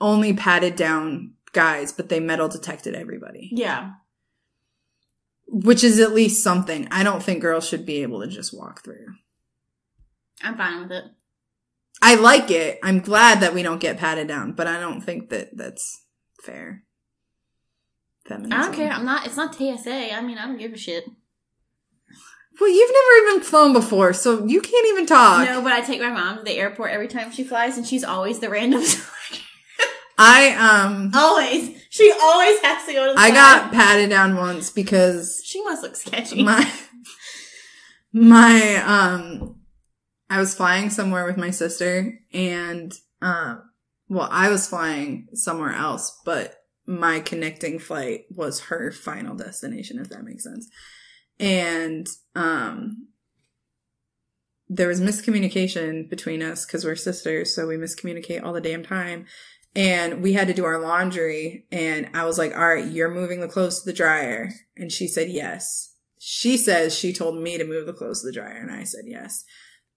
only 0.00 0.32
patted 0.32 0.76
down 0.76 1.34
guys, 1.52 1.92
but 1.92 2.08
they 2.08 2.20
metal 2.20 2.48
detected 2.48 2.94
everybody, 2.94 3.50
Yeah. 3.52 3.92
which 5.46 5.84
is 5.84 6.00
at 6.00 6.12
least 6.12 6.42
something. 6.42 6.88
I 6.90 7.02
don't 7.02 7.22
think 7.22 7.42
girls 7.42 7.68
should 7.68 7.84
be 7.86 8.02
able 8.02 8.20
to 8.22 8.26
just 8.26 8.56
walk 8.56 8.82
through. 8.82 9.06
I'm 10.42 10.56
fine 10.56 10.82
with 10.82 10.92
it. 10.92 11.04
I 12.00 12.16
like 12.16 12.50
it. 12.50 12.80
I'm 12.82 12.98
glad 13.00 13.40
that 13.40 13.54
we 13.54 13.62
don't 13.62 13.80
get 13.80 13.98
patted 13.98 14.26
down, 14.26 14.52
but 14.52 14.66
I 14.66 14.80
don't 14.80 15.00
think 15.02 15.28
that 15.30 15.56
that's 15.56 16.02
fair. 16.42 16.82
Feminism. 18.26 18.52
I 18.58 18.62
don't 18.64 18.74
care. 18.74 18.90
I'm 18.90 19.04
not. 19.04 19.26
It's 19.26 19.36
not 19.36 19.54
TSA. 19.54 20.12
I 20.14 20.20
mean, 20.22 20.38
I 20.38 20.46
don't 20.46 20.58
give 20.58 20.72
a 20.72 20.76
shit. 20.78 21.04
Well, 22.60 22.70
you've 22.70 22.90
never 22.92 23.30
even 23.30 23.42
flown 23.44 23.72
before, 23.72 24.12
so 24.12 24.44
you 24.46 24.60
can't 24.60 24.86
even 24.88 25.06
talk. 25.06 25.46
No, 25.48 25.62
but 25.62 25.72
I 25.72 25.80
take 25.80 26.00
my 26.00 26.10
mom 26.10 26.38
to 26.38 26.42
the 26.44 26.52
airport 26.58 26.90
every 26.92 27.08
time 27.08 27.32
she 27.32 27.44
flies, 27.44 27.76
and 27.76 27.86
she's 27.86 28.04
always 28.04 28.38
the 28.40 28.50
random. 28.50 28.82
I 30.18 30.50
um 30.54 31.10
always. 31.14 31.82
She 31.90 32.12
always 32.12 32.58
has 32.60 32.86
to 32.86 32.92
go 32.92 33.06
to. 33.08 33.14
the 33.14 33.18
I 33.20 33.28
side. 33.28 33.34
got 33.34 33.72
patted 33.72 34.10
down 34.10 34.36
once 34.36 34.70
because 34.70 35.42
She 35.44 35.62
must 35.64 35.82
look 35.82 35.96
sketchy. 35.96 36.42
my 36.42 36.70
my 38.12 38.76
um 38.76 39.56
I 40.30 40.38
was 40.38 40.54
flying 40.54 40.90
somewhere 40.90 41.24
with 41.26 41.36
my 41.36 41.50
sister 41.50 42.18
and 42.32 42.92
um 43.20 43.62
well 44.08 44.28
I 44.30 44.48
was 44.50 44.66
flying 44.68 45.28
somewhere 45.34 45.72
else 45.72 46.18
but 46.24 46.56
my 46.86 47.20
connecting 47.20 47.78
flight 47.78 48.24
was 48.30 48.60
her 48.64 48.90
final 48.92 49.34
destination 49.34 49.98
if 49.98 50.08
that 50.10 50.24
makes 50.24 50.44
sense 50.44 50.68
and 51.42 52.06
um 52.36 53.08
there 54.68 54.88
was 54.88 55.02
miscommunication 55.02 56.08
between 56.08 56.42
us 56.42 56.64
because 56.64 56.84
we're 56.84 56.96
sisters 56.96 57.54
so 57.54 57.66
we 57.66 57.76
miscommunicate 57.76 58.42
all 58.42 58.54
the 58.54 58.60
damn 58.60 58.82
time. 58.82 59.26
And 59.74 60.22
we 60.22 60.34
had 60.34 60.48
to 60.48 60.54
do 60.54 60.64
our 60.64 60.78
laundry 60.78 61.66
and 61.70 62.08
i 62.14 62.24
was 62.24 62.38
like 62.38 62.54
all 62.54 62.74
right 62.74 62.90
you're 62.90 63.12
moving 63.12 63.40
the 63.40 63.48
clothes 63.48 63.82
to 63.82 63.90
the 63.90 63.96
dryer. 63.96 64.50
And 64.76 64.90
she 64.90 65.08
said 65.08 65.28
yes. 65.28 65.94
She 66.18 66.56
says 66.56 66.96
she 66.96 67.12
told 67.12 67.42
me 67.42 67.58
to 67.58 67.64
move 67.64 67.86
the 67.86 67.92
clothes 67.92 68.20
to 68.20 68.28
the 68.28 68.32
dryer 68.32 68.56
and 68.56 68.70
i 68.70 68.84
said 68.84 69.04
yes. 69.06 69.44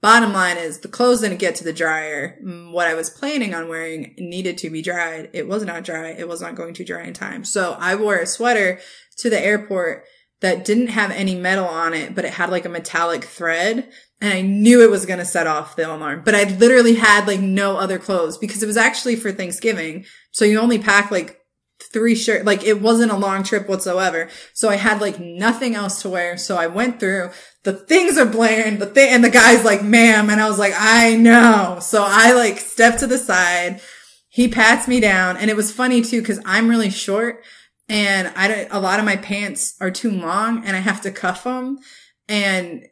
Bottom 0.01 0.33
line 0.33 0.57
is 0.57 0.79
the 0.79 0.87
clothes 0.87 1.21
didn't 1.21 1.39
get 1.39 1.55
to 1.55 1.63
the 1.63 1.73
dryer. 1.73 2.39
What 2.43 2.87
i 2.87 2.95
was 2.95 3.09
planning 3.09 3.53
on 3.53 3.69
wearing 3.69 4.15
needed 4.17 4.57
to 4.59 4.69
be 4.69 4.81
dried. 4.81 5.29
It 5.31 5.47
was 5.47 5.63
not 5.63 5.83
dry. 5.83 6.09
It 6.09 6.27
was 6.27 6.41
not 6.41 6.55
going 6.55 6.73
to 6.73 6.83
dry 6.83 7.03
in 7.03 7.13
time. 7.13 7.45
So 7.45 7.77
i 7.79 7.95
wore 7.95 8.17
a 8.17 8.25
sweater 8.25 8.79
to 9.19 9.29
the 9.29 9.39
airport 9.39 10.05
that 10.45 10.63
didn't 10.63 10.89
have 10.89 11.09
any 11.09 11.33
metal 11.33 11.65
on 11.65 11.95
it, 11.95 12.13
but 12.13 12.23
it 12.23 12.35
had 12.35 12.51
like 12.51 12.65
a 12.65 12.69
metallic 12.69 13.23
thread. 13.23 13.89
And 14.21 14.31
I 14.31 14.41
knew 14.41 14.83
it 14.83 14.91
was 14.91 15.07
going 15.07 15.17
to 15.17 15.25
set 15.25 15.47
off 15.47 15.75
the 15.75 15.91
alarm, 15.91 16.21
but 16.23 16.35
I 16.35 16.43
literally 16.43 16.95
had 16.95 17.25
like 17.25 17.39
no 17.39 17.77
other 17.77 17.97
clothes 17.97 18.37
because 18.37 18.61
it 18.61 18.67
was 18.67 18.77
actually 18.77 19.15
for 19.15 19.31
Thanksgiving. 19.31 20.05
So 20.31 20.45
you 20.45 20.59
only 20.59 20.77
pack 20.77 21.09
like 21.09 21.39
three 21.91 22.13
shirts. 22.13 22.45
Like 22.45 22.63
it 22.63 22.79
wasn't 22.79 23.11
a 23.11 23.17
long 23.17 23.41
trip 23.41 23.67
whatsoever. 23.67 24.29
So 24.53 24.69
I 24.69 24.75
had 24.75 25.01
like 25.01 25.19
nothing 25.19 25.73
else 25.73 26.03
to 26.03 26.09
wear. 26.09 26.37
So 26.37 26.57
I 26.57 26.67
went 26.67 26.99
through 26.99 27.31
the 27.63 27.73
things 27.73 28.15
are 28.19 28.25
blaring, 28.27 28.77
the 28.77 28.85
thing, 28.85 29.11
and 29.11 29.23
the 29.23 29.31
guy's 29.31 29.65
like, 29.65 29.83
ma'am. 29.83 30.29
And 30.29 30.39
I 30.39 30.47
was 30.47 30.59
like, 30.59 30.73
I 30.77 31.15
know. 31.15 31.79
So 31.81 32.05
I 32.07 32.33
like 32.33 32.59
stepped 32.59 32.99
to 32.99 33.07
the 33.07 33.17
side. 33.17 33.81
He 34.29 34.47
pats 34.47 34.87
me 34.87 34.99
down 34.99 35.37
and 35.37 35.49
it 35.49 35.55
was 35.55 35.71
funny 35.71 36.01
too 36.03 36.21
because 36.21 36.39
I'm 36.45 36.69
really 36.69 36.91
short 36.91 37.43
and 37.87 38.27
I 38.35 38.47
don't, 38.47 38.67
a 38.71 38.79
lot 38.79 38.99
of 38.99 39.05
my 39.05 39.15
pants 39.15 39.75
are 39.79 39.91
too 39.91 40.11
long 40.11 40.65
and 40.65 40.75
I 40.75 40.79
have 40.79 41.01
to 41.01 41.11
cuff 41.11 41.43
them 41.43 41.79
and 42.27 42.85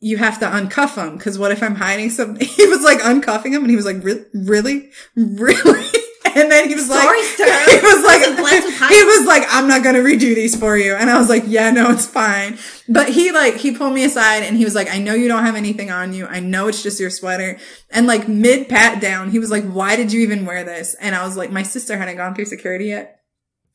you 0.00 0.18
have 0.18 0.38
to 0.40 0.46
uncuff 0.46 0.96
them 0.96 1.16
because 1.16 1.38
what 1.38 1.52
if 1.52 1.62
I'm 1.62 1.76
hiding 1.76 2.10
something? 2.10 2.46
He 2.46 2.66
was 2.66 2.82
like 2.82 3.00
uncuffing 3.00 3.52
them 3.52 3.62
and 3.62 3.70
he 3.70 3.76
was 3.76 3.86
like, 3.86 4.02
"Re- 4.02 4.24
really, 4.34 4.90
really? 5.16 5.86
And 6.36 6.50
then 6.50 6.68
he 6.68 6.74
was 6.74 6.88
Sorry, 6.88 7.18
like, 7.18 7.26
sir. 7.26 7.44
he 7.70 7.76
was 7.76 8.04
Wasn't 8.04 8.36
blessed 8.36 8.66
with 8.66 8.80
like, 8.80 8.90
he 8.90 9.04
was 9.04 9.26
like, 9.26 9.44
I'm 9.50 9.68
not 9.68 9.84
going 9.84 9.94
to 9.94 10.00
redo 10.00 10.34
these 10.34 10.56
for 10.58 10.76
you. 10.76 10.94
And 10.94 11.08
I 11.08 11.18
was 11.18 11.28
like, 11.28 11.44
yeah, 11.46 11.70
no, 11.70 11.90
it's 11.90 12.06
fine. 12.06 12.58
But 12.88 13.10
he 13.10 13.30
like, 13.30 13.54
he 13.54 13.76
pulled 13.76 13.94
me 13.94 14.04
aside 14.04 14.42
and 14.42 14.56
he 14.56 14.64
was 14.64 14.74
like, 14.74 14.92
I 14.92 14.98
know 14.98 15.14
you 15.14 15.28
don't 15.28 15.44
have 15.44 15.54
anything 15.54 15.92
on 15.92 16.12
you. 16.12 16.26
I 16.26 16.40
know 16.40 16.66
it's 16.66 16.82
just 16.82 16.98
your 16.98 17.10
sweater. 17.10 17.58
And 17.90 18.06
like 18.06 18.26
mid 18.26 18.68
pat 18.68 19.00
down, 19.00 19.30
he 19.30 19.38
was 19.38 19.50
like, 19.50 19.64
why 19.64 19.94
did 19.94 20.12
you 20.12 20.22
even 20.22 20.44
wear 20.44 20.64
this? 20.64 20.94
And 21.00 21.14
I 21.14 21.24
was 21.24 21.36
like, 21.36 21.52
my 21.52 21.62
sister 21.62 21.96
hadn't 21.96 22.16
gone 22.16 22.34
through 22.34 22.46
security 22.46 22.86
yet. 22.86 23.20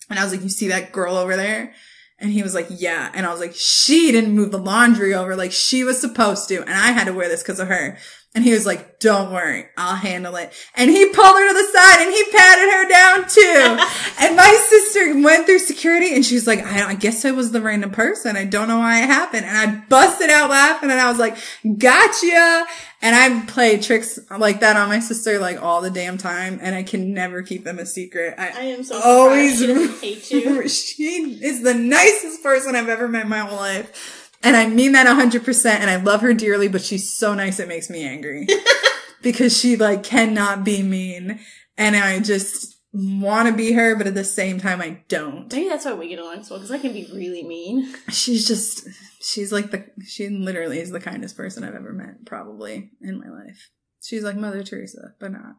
And 0.10 0.20
I 0.20 0.24
was 0.24 0.34
like, 0.34 0.44
you 0.44 0.50
see 0.50 0.70
that 0.70 0.92
girl 0.92 1.16
over 1.16 1.36
there? 1.36 1.74
And 2.20 2.32
he 2.32 2.44
was 2.44 2.54
like, 2.54 2.68
yeah. 2.70 3.12
And 3.14 3.26
I 3.26 3.32
was 3.32 3.40
like, 3.40 3.56
she 3.56 4.12
didn't 4.12 4.36
move 4.36 4.52
the 4.52 4.58
laundry 4.58 5.14
over 5.14 5.36
like 5.36 5.52
she 5.52 5.84
was 5.84 6.02
supposed 6.02 6.50
to. 6.50 6.62
And 6.62 6.72
I 6.74 6.92
had 6.92 7.06
to 7.06 7.14
wear 7.14 7.30
this 7.30 7.42
because 7.42 7.60
of 7.60 7.70
her. 7.70 7.98
And 8.36 8.44
he 8.44 8.52
was 8.52 8.64
like, 8.64 9.00
don't 9.00 9.32
worry, 9.32 9.66
I'll 9.76 9.96
handle 9.96 10.36
it. 10.36 10.54
And 10.76 10.92
he 10.92 11.06
pulled 11.08 11.36
her 11.36 11.48
to 11.48 11.54
the 11.54 11.80
side 11.80 12.02
and 12.02 12.12
he 12.12 12.24
patted 12.32 12.70
her 12.72 12.88
down 12.88 13.28
too. 13.28 14.24
and 14.28 14.36
my 14.36 14.66
sister 14.70 15.20
went 15.24 15.48
through 15.48 15.60
security 15.60 16.14
and 16.14 16.24
she 16.24 16.36
was 16.36 16.46
like, 16.46 16.60
I, 16.64 16.90
I 16.90 16.94
guess 16.94 17.26
I 17.26 17.32
was 17.32 17.52
the 17.52 17.62
random 17.62 17.90
person. 17.90 18.38
I 18.38 18.46
don't 18.46 18.68
know 18.68 18.78
why 18.78 19.02
it 19.02 19.08
happened. 19.08 19.46
And 19.46 19.58
I 19.58 19.84
busted 19.90 20.30
out 20.30 20.52
laughing 20.52 20.92
and 20.92 21.02
I 21.02 21.10
was 21.10 21.18
like, 21.18 21.38
gotcha. 21.80 22.66
And 23.02 23.16
I 23.16 23.46
play 23.48 23.80
tricks 23.80 24.20
like 24.38 24.60
that 24.60 24.76
on 24.76 24.90
my 24.90 25.00
sister 25.00 25.40
like 25.40 25.62
all 25.62 25.82
the 25.82 25.90
damn 25.90 26.20
time. 26.20 26.60
And 26.62 26.76
I 26.76 26.84
can 26.84 27.16
never 27.16 27.42
keep 27.42 27.64
them 27.64 27.80
a 27.80 27.86
secret. 27.86 28.36
I 28.38 28.50
am 28.50 28.84
so 28.84 29.02
Always 29.02 29.60
she 29.60 29.88
hate 29.98 30.30
you. 30.30 30.68
she 30.70 31.40
is 31.42 31.64
the 31.64 31.74
nicest 31.74 32.44
person 32.44 32.76
I've 32.76 32.90
ever 32.90 33.08
met 33.08 33.24
in 33.24 33.30
my 33.30 33.40
whole 33.40 33.58
life. 33.58 34.19
And 34.42 34.56
I 34.56 34.68
mean 34.68 34.94
that 34.94 35.08
100% 35.08 35.66
and 35.66 35.90
I 35.90 35.98
love 35.98 36.22
her 36.22 36.34
dearly, 36.34 36.68
but 36.68 36.82
she's 36.82 37.12
so 37.12 37.34
nice 37.34 37.60
it 37.60 37.68
makes 37.68 37.90
me 37.90 38.04
angry. 38.04 38.48
because 39.22 39.58
she 39.58 39.76
like 39.76 40.04
cannot 40.04 40.64
be 40.64 40.82
mean 40.82 41.40
and 41.78 41.96
I 41.96 42.20
just 42.20 42.78
want 42.92 43.48
to 43.48 43.54
be 43.54 43.74
her, 43.74 43.96
but 43.96 44.08
at 44.08 44.16
the 44.16 44.24
same 44.24 44.60
time 44.60 44.82
I 44.82 45.02
don't. 45.08 45.52
Maybe 45.52 45.70
that's 45.70 45.86
why 45.86 45.94
we 45.94 46.10
get 46.10 46.20
along 46.20 46.44
so 46.44 46.56
well, 46.56 46.60
because 46.60 46.72
I 46.72 46.80
can 46.80 46.94
be 46.94 47.10
really 47.14 47.44
mean. 47.44 47.94
She's 48.10 48.48
just 48.48 48.88
she's 49.22 49.52
like 49.52 49.72
the 49.72 49.86
she 50.08 50.30
literally 50.30 50.80
is 50.80 50.92
the 50.92 51.00
kindest 51.00 51.38
person 51.38 51.64
I've 51.64 51.76
ever 51.76 51.94
met 51.94 52.26
probably 52.26 52.92
in 53.02 53.20
my 53.20 53.30
life. 53.30 53.70
She's 54.02 54.24
like 54.24 54.38
Mother 54.38 54.64
Teresa, 54.64 55.14
but 55.20 55.32
not. 55.32 55.56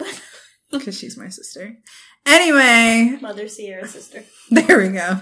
Because 0.70 0.98
she's 0.98 1.16
my 1.16 1.28
sister. 1.28 1.76
Anyway, 2.26 3.18
Mother 3.20 3.46
Sierra 3.46 3.86
sister. 3.86 4.24
There 4.50 4.78
we 4.78 4.88
go. 4.88 5.20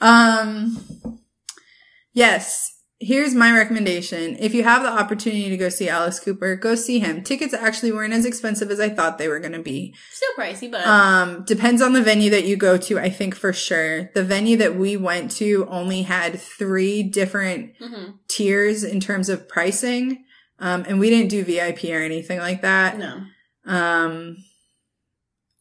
Um, 0.00 1.18
yes. 2.16 2.72
Here's 2.98 3.34
my 3.34 3.52
recommendation. 3.52 4.36
If 4.40 4.54
you 4.54 4.64
have 4.64 4.82
the 4.82 4.88
opportunity 4.88 5.50
to 5.50 5.56
go 5.58 5.68
see 5.68 5.86
Alice 5.86 6.18
Cooper, 6.18 6.56
go 6.56 6.74
see 6.74 6.98
him. 6.98 7.22
Tickets 7.22 7.52
actually 7.52 7.92
weren't 7.92 8.14
as 8.14 8.24
expensive 8.24 8.70
as 8.70 8.80
I 8.80 8.88
thought 8.88 9.18
they 9.18 9.28
were 9.28 9.38
going 9.38 9.52
to 9.52 9.60
be. 9.62 9.94
Still 10.12 10.30
pricey, 10.38 10.70
but 10.70 10.86
Um, 10.86 11.44
depends 11.46 11.82
on 11.82 11.92
the 11.92 12.00
venue 12.00 12.30
that 12.30 12.46
you 12.46 12.56
go 12.56 12.78
to, 12.78 12.98
I 12.98 13.10
think 13.10 13.34
for 13.34 13.52
sure. 13.52 14.10
The 14.14 14.24
venue 14.24 14.56
that 14.56 14.76
we 14.76 14.96
went 14.96 15.30
to 15.32 15.66
only 15.68 16.02
had 16.02 16.40
three 16.40 17.02
different 17.02 17.72
Mhm. 17.78 18.14
tiers 18.28 18.82
in 18.82 18.98
terms 19.00 19.28
of 19.28 19.46
pricing. 19.46 20.24
Um, 20.58 20.86
and 20.88 20.98
we 20.98 21.10
didn't 21.10 21.28
do 21.28 21.44
VIP 21.44 21.92
or 21.94 22.00
anything 22.00 22.38
like 22.38 22.62
that. 22.62 22.98
no. 22.98 23.24
Um, 23.66 24.38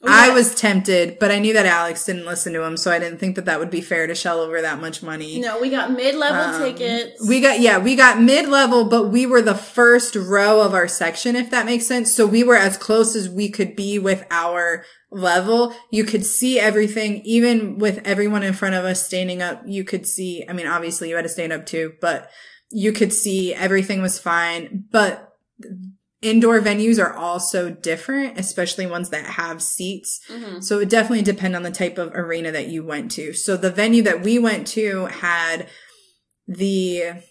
We 0.02 0.10
I 0.12 0.30
was 0.30 0.54
tempted, 0.54 1.18
but 1.20 1.32
I 1.32 1.40
knew 1.40 1.54
that 1.54 1.66
Alex 1.66 2.06
didn't 2.06 2.26
listen 2.26 2.54
to 2.54 2.64
him, 2.64 2.78
so 2.78 2.92
I 2.92 3.00
didn't 3.00 3.18
think 3.18 3.36
that 3.38 3.46
that 3.46 3.60
would 3.60 3.72
be 3.72 3.82
fair 3.82 4.06
to 4.06 4.14
shell 4.14 4.40
over 4.40 4.62
that 4.62 4.80
much 4.80 5.02
money. 5.02 5.40
No, 5.40 5.60
we 5.60 5.70
got 5.70 5.92
mid 5.92 6.16
level 6.16 6.54
Um, 6.54 6.62
tickets. 6.62 7.28
We 7.28 7.40
got, 7.40 7.60
yeah, 7.60 7.78
we 7.80 7.96
got 7.96 8.22
mid 8.22 8.48
level, 8.48 8.86
but 8.86 9.10
we 9.10 9.26
were 9.26 9.42
the 9.42 9.56
first 9.56 10.16
row 10.16 10.62
of 10.62 10.74
our 10.74 10.88
section, 10.88 11.36
if 11.36 11.50
that 11.50 11.66
makes 11.66 11.88
sense. 11.88 12.14
So 12.14 12.28
we 12.28 12.44
were 12.44 12.58
as 12.58 12.78
close 12.78 13.16
as 13.16 13.30
we 13.30 13.50
could 13.50 13.76
be 13.76 13.98
with 13.98 14.26
our 14.30 14.84
level. 15.12 15.74
You 15.92 16.04
could 16.04 16.26
see 16.26 16.60
everything, 16.60 17.22
even 17.24 17.78
with 17.78 18.06
everyone 18.06 18.44
in 18.44 18.54
front 18.54 18.76
of 18.76 18.86
us 18.86 19.04
standing 19.04 19.42
up. 19.42 19.64
You 19.66 19.86
could 19.86 20.06
see, 20.06 20.46
I 20.48 20.54
mean, 20.54 20.68
obviously 20.68 21.10
you 21.10 21.16
had 21.16 21.24
to 21.24 21.30
stand 21.30 21.54
up 21.54 21.66
too, 21.66 21.94
but 22.02 22.30
you 22.70 22.92
could 22.92 23.14
see 23.14 23.54
everything 23.54 24.02
was 24.02 24.20
fine. 24.20 24.84
But 24.92 25.32
indoor 26.26 26.60
venues 26.60 27.00
are 27.00 27.14
all 27.14 27.40
so 27.40 27.70
different, 27.70 28.40
especially 28.40 28.88
ones 28.88 29.12
that 29.12 29.26
have 29.26 29.62
seats. 29.62 30.20
Mm-hmm. 30.30 30.62
So 30.62 30.80
it 30.80 30.90
definitely 30.90 31.22
depend 31.22 31.56
on 31.56 31.64
the 31.64 31.72
type 31.72 31.98
of 31.98 32.14
arena 32.16 32.52
that 32.52 32.68
you 32.68 32.84
went 32.84 33.12
to. 33.12 33.34
So 33.34 33.56
the 33.56 33.72
venue 33.72 34.02
that 34.04 34.24
we 34.24 34.40
went 34.40 34.66
to 34.70 35.06
had 35.06 35.68
the 36.48 37.22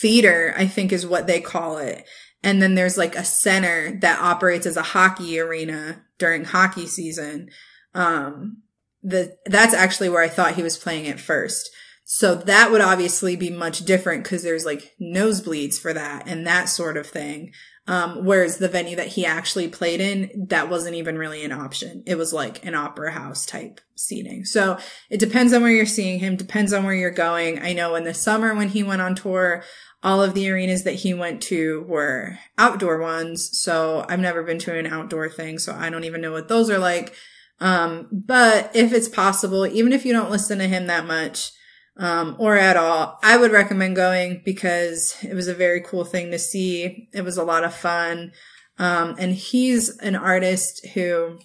theater, 0.00 0.54
I 0.56 0.66
think 0.66 0.92
is 0.92 1.06
what 1.06 1.26
they 1.26 1.40
call 1.40 1.78
it. 1.78 2.04
And 2.42 2.60
then 2.60 2.74
there's 2.74 2.98
like 2.98 3.16
a 3.16 3.24
center 3.24 3.98
that 4.00 4.20
operates 4.20 4.66
as 4.66 4.76
a 4.76 4.82
hockey 4.82 5.40
arena 5.40 6.02
during 6.18 6.44
hockey 6.44 6.86
season. 6.86 7.48
Um, 7.94 8.62
the, 9.02 9.36
that's 9.46 9.74
actually 9.74 10.10
where 10.10 10.22
I 10.22 10.28
thought 10.28 10.56
he 10.56 10.62
was 10.62 10.76
playing 10.76 11.06
at 11.08 11.20
first. 11.20 11.70
So 12.04 12.34
that 12.34 12.70
would 12.70 12.80
obviously 12.80 13.36
be 13.36 13.50
much 13.50 13.84
different 13.84 14.24
because 14.24 14.42
there's 14.42 14.66
like 14.66 14.92
nosebleeds 15.00 15.78
for 15.78 15.92
that 15.92 16.28
and 16.28 16.46
that 16.46 16.68
sort 16.68 16.96
of 16.96 17.06
thing. 17.06 17.52
Um, 17.88 18.24
whereas 18.24 18.58
the 18.58 18.68
venue 18.68 18.94
that 18.96 19.08
he 19.08 19.26
actually 19.26 19.66
played 19.66 20.00
in, 20.00 20.46
that 20.48 20.70
wasn't 20.70 20.94
even 20.94 21.18
really 21.18 21.44
an 21.44 21.50
option. 21.50 22.04
It 22.06 22.16
was 22.16 22.32
like 22.32 22.64
an 22.64 22.76
opera 22.76 23.10
house 23.10 23.44
type 23.44 23.80
seating. 23.96 24.44
So 24.44 24.78
it 25.10 25.18
depends 25.18 25.52
on 25.52 25.62
where 25.62 25.70
you're 25.70 25.86
seeing 25.86 26.20
him, 26.20 26.36
depends 26.36 26.72
on 26.72 26.84
where 26.84 26.94
you're 26.94 27.10
going. 27.10 27.60
I 27.60 27.72
know 27.72 27.96
in 27.96 28.04
the 28.04 28.14
summer 28.14 28.54
when 28.54 28.68
he 28.68 28.84
went 28.84 29.02
on 29.02 29.16
tour, 29.16 29.64
all 30.02 30.22
of 30.22 30.34
the 30.34 30.50
arenas 30.50 30.84
that 30.84 30.94
he 30.94 31.14
went 31.14 31.40
to 31.44 31.84
were 31.88 32.38
outdoor 32.58 33.00
ones. 33.00 33.50
So 33.58 34.04
I've 34.08 34.20
never 34.20 34.42
been 34.42 34.58
to 34.60 34.78
an 34.78 34.86
outdoor 34.86 35.28
thing. 35.28 35.58
So 35.58 35.74
I 35.74 35.90
don't 35.90 36.04
even 36.04 36.20
know 36.20 36.32
what 36.32 36.48
those 36.48 36.70
are 36.70 36.78
like. 36.78 37.14
Um, 37.60 38.08
but 38.10 38.74
if 38.74 38.92
it's 38.92 39.08
possible, 39.08 39.66
even 39.66 39.92
if 39.92 40.04
you 40.04 40.12
don't 40.12 40.30
listen 40.30 40.58
to 40.58 40.68
him 40.68 40.88
that 40.88 41.06
much, 41.06 41.52
um, 41.96 42.36
or 42.38 42.56
at 42.56 42.76
all, 42.76 43.18
I 43.22 43.36
would 43.36 43.52
recommend 43.52 43.96
going 43.96 44.42
because 44.44 45.16
it 45.22 45.34
was 45.34 45.48
a 45.48 45.54
very 45.54 45.80
cool 45.80 46.04
thing 46.04 46.30
to 46.30 46.38
see. 46.38 47.08
It 47.12 47.22
was 47.22 47.36
a 47.36 47.44
lot 47.44 47.64
of 47.64 47.74
fun. 47.74 48.32
Um, 48.78 49.14
and 49.18 49.34
he's 49.34 49.96
an 49.98 50.16
artist 50.16 50.86
who, 50.94 51.38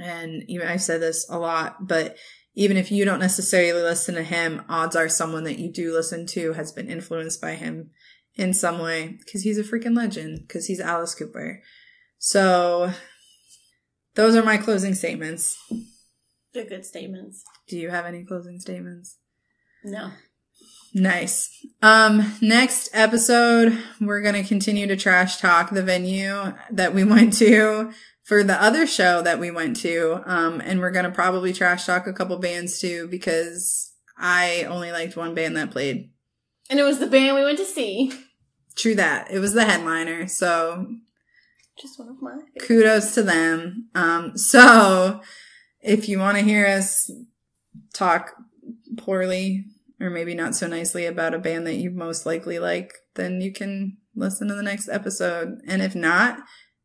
and 0.00 0.44
even 0.48 0.68
I've 0.68 0.82
said 0.82 1.00
this 1.00 1.28
a 1.28 1.38
lot, 1.38 1.86
but 1.86 2.16
even 2.54 2.76
if 2.76 2.90
you 2.90 3.04
don't 3.04 3.20
necessarily 3.20 3.82
listen 3.82 4.14
to 4.14 4.22
him, 4.22 4.64
odds 4.68 4.96
are 4.96 5.08
someone 5.08 5.44
that 5.44 5.58
you 5.58 5.72
do 5.72 5.92
listen 5.92 6.26
to 6.28 6.52
has 6.52 6.72
been 6.72 6.88
influenced 6.88 7.40
by 7.40 7.54
him 7.54 7.90
in 8.36 8.54
some 8.54 8.78
way 8.78 9.18
because 9.18 9.42
he's 9.42 9.58
a 9.58 9.64
freaking 9.64 9.96
legend 9.96 10.40
because 10.46 10.66
he's 10.66 10.80
Alice 10.80 11.14
Cooper. 11.14 11.62
So 12.18 12.92
those 14.14 14.36
are 14.36 14.44
my 14.44 14.56
closing 14.56 14.94
statements. 14.94 15.56
They're 16.54 16.64
good 16.64 16.84
statements. 16.84 17.42
Do 17.68 17.76
you 17.76 17.90
have 17.90 18.06
any 18.06 18.24
closing 18.24 18.58
statements? 18.58 19.18
No. 19.84 20.10
Nice. 20.94 21.50
Um, 21.82 22.34
next 22.40 22.88
episode, 22.92 23.78
we're 24.00 24.22
going 24.22 24.34
to 24.34 24.48
continue 24.48 24.86
to 24.86 24.96
trash 24.96 25.38
talk 25.38 25.70
the 25.70 25.82
venue 25.82 26.54
that 26.70 26.94
we 26.94 27.04
went 27.14 27.34
to 27.34 27.92
for 28.24 28.42
the 28.42 28.60
other 28.60 28.86
show 28.86 29.22
that 29.22 29.38
we 29.38 29.50
went 29.50 29.76
to. 29.76 30.22
Um, 30.26 30.60
and 30.60 30.80
we're 30.80 30.90
going 30.90 31.04
to 31.04 31.10
probably 31.10 31.52
trash 31.52 31.86
talk 31.86 32.06
a 32.06 32.12
couple 32.12 32.38
bands 32.38 32.80
too 32.80 33.08
because 33.08 33.92
I 34.18 34.64
only 34.64 34.92
liked 34.92 35.16
one 35.16 35.34
band 35.34 35.56
that 35.56 35.70
played. 35.70 36.10
And 36.70 36.78
it 36.78 36.84
was 36.84 36.98
the 36.98 37.06
band 37.06 37.36
we 37.36 37.44
went 37.44 37.58
to 37.58 37.64
see. 37.64 38.12
True 38.76 38.94
that. 38.96 39.30
It 39.30 39.38
was 39.38 39.54
the 39.54 39.64
headliner. 39.64 40.26
So 40.28 40.86
Just 41.80 41.98
one 41.98 42.08
of 42.08 42.20
my 42.20 42.38
kudos 42.60 43.14
to 43.14 43.22
them. 43.22 43.88
Um, 43.94 44.36
so 44.36 45.20
if 45.80 46.08
you 46.08 46.18
want 46.18 46.36
to 46.36 46.44
hear 46.44 46.66
us 46.66 47.10
talk 47.94 48.32
poorly 48.98 49.64
or 50.00 50.10
maybe 50.10 50.34
not 50.34 50.54
so 50.54 50.66
nicely 50.66 51.06
about 51.06 51.34
a 51.34 51.38
band 51.38 51.66
that 51.66 51.76
you 51.76 51.90
most 51.90 52.24
likely 52.26 52.58
like, 52.58 52.92
then 53.14 53.40
you 53.40 53.52
can 53.52 53.96
listen 54.14 54.48
to 54.48 54.54
the 54.54 54.62
next 54.62 54.88
episode. 54.88 55.60
And 55.66 55.82
if 55.82 55.94
not, 55.94 56.38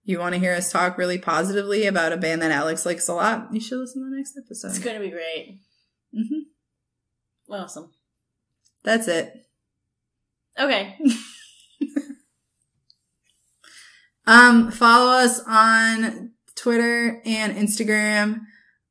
you 0.03 0.19
want 0.19 0.33
to 0.33 0.39
hear 0.39 0.53
us 0.53 0.71
talk 0.71 0.97
really 0.97 1.19
positively 1.19 1.85
about 1.85 2.11
a 2.11 2.17
band 2.17 2.41
that 2.41 2.51
Alex 2.51 2.85
likes 2.85 3.07
a 3.07 3.13
lot, 3.13 3.49
you 3.53 3.59
should 3.59 3.79
listen 3.79 4.03
to 4.03 4.09
the 4.09 4.17
next 4.17 4.37
episode. 4.37 4.69
It's 4.69 4.79
going 4.79 4.95
to 4.95 5.05
be 5.05 5.11
great. 5.11 5.59
Mm-hmm. 6.15 7.53
Awesome. 7.53 7.91
That's 8.83 9.07
it. 9.07 9.33
Okay. 10.59 10.97
Um, 14.25 14.71
follow 14.71 15.11
us 15.11 15.41
on 15.45 16.31
Twitter 16.55 17.21
and 17.25 17.55
Instagram. 17.55 18.41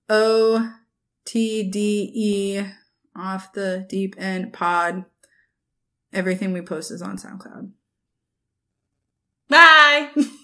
O 0.09 0.71
T 1.25 1.71
D 1.71 2.13
E 2.15 2.65
off 3.17 3.53
the 3.53 3.87
deep 3.89 4.15
end 4.19 4.53
pod. 4.53 5.05
Everything 6.13 6.53
we 6.53 6.63
post 6.63 6.91
is 6.91 7.03
on 7.03 7.17
SoundCloud. 7.17 7.71
Bye. 9.49 10.11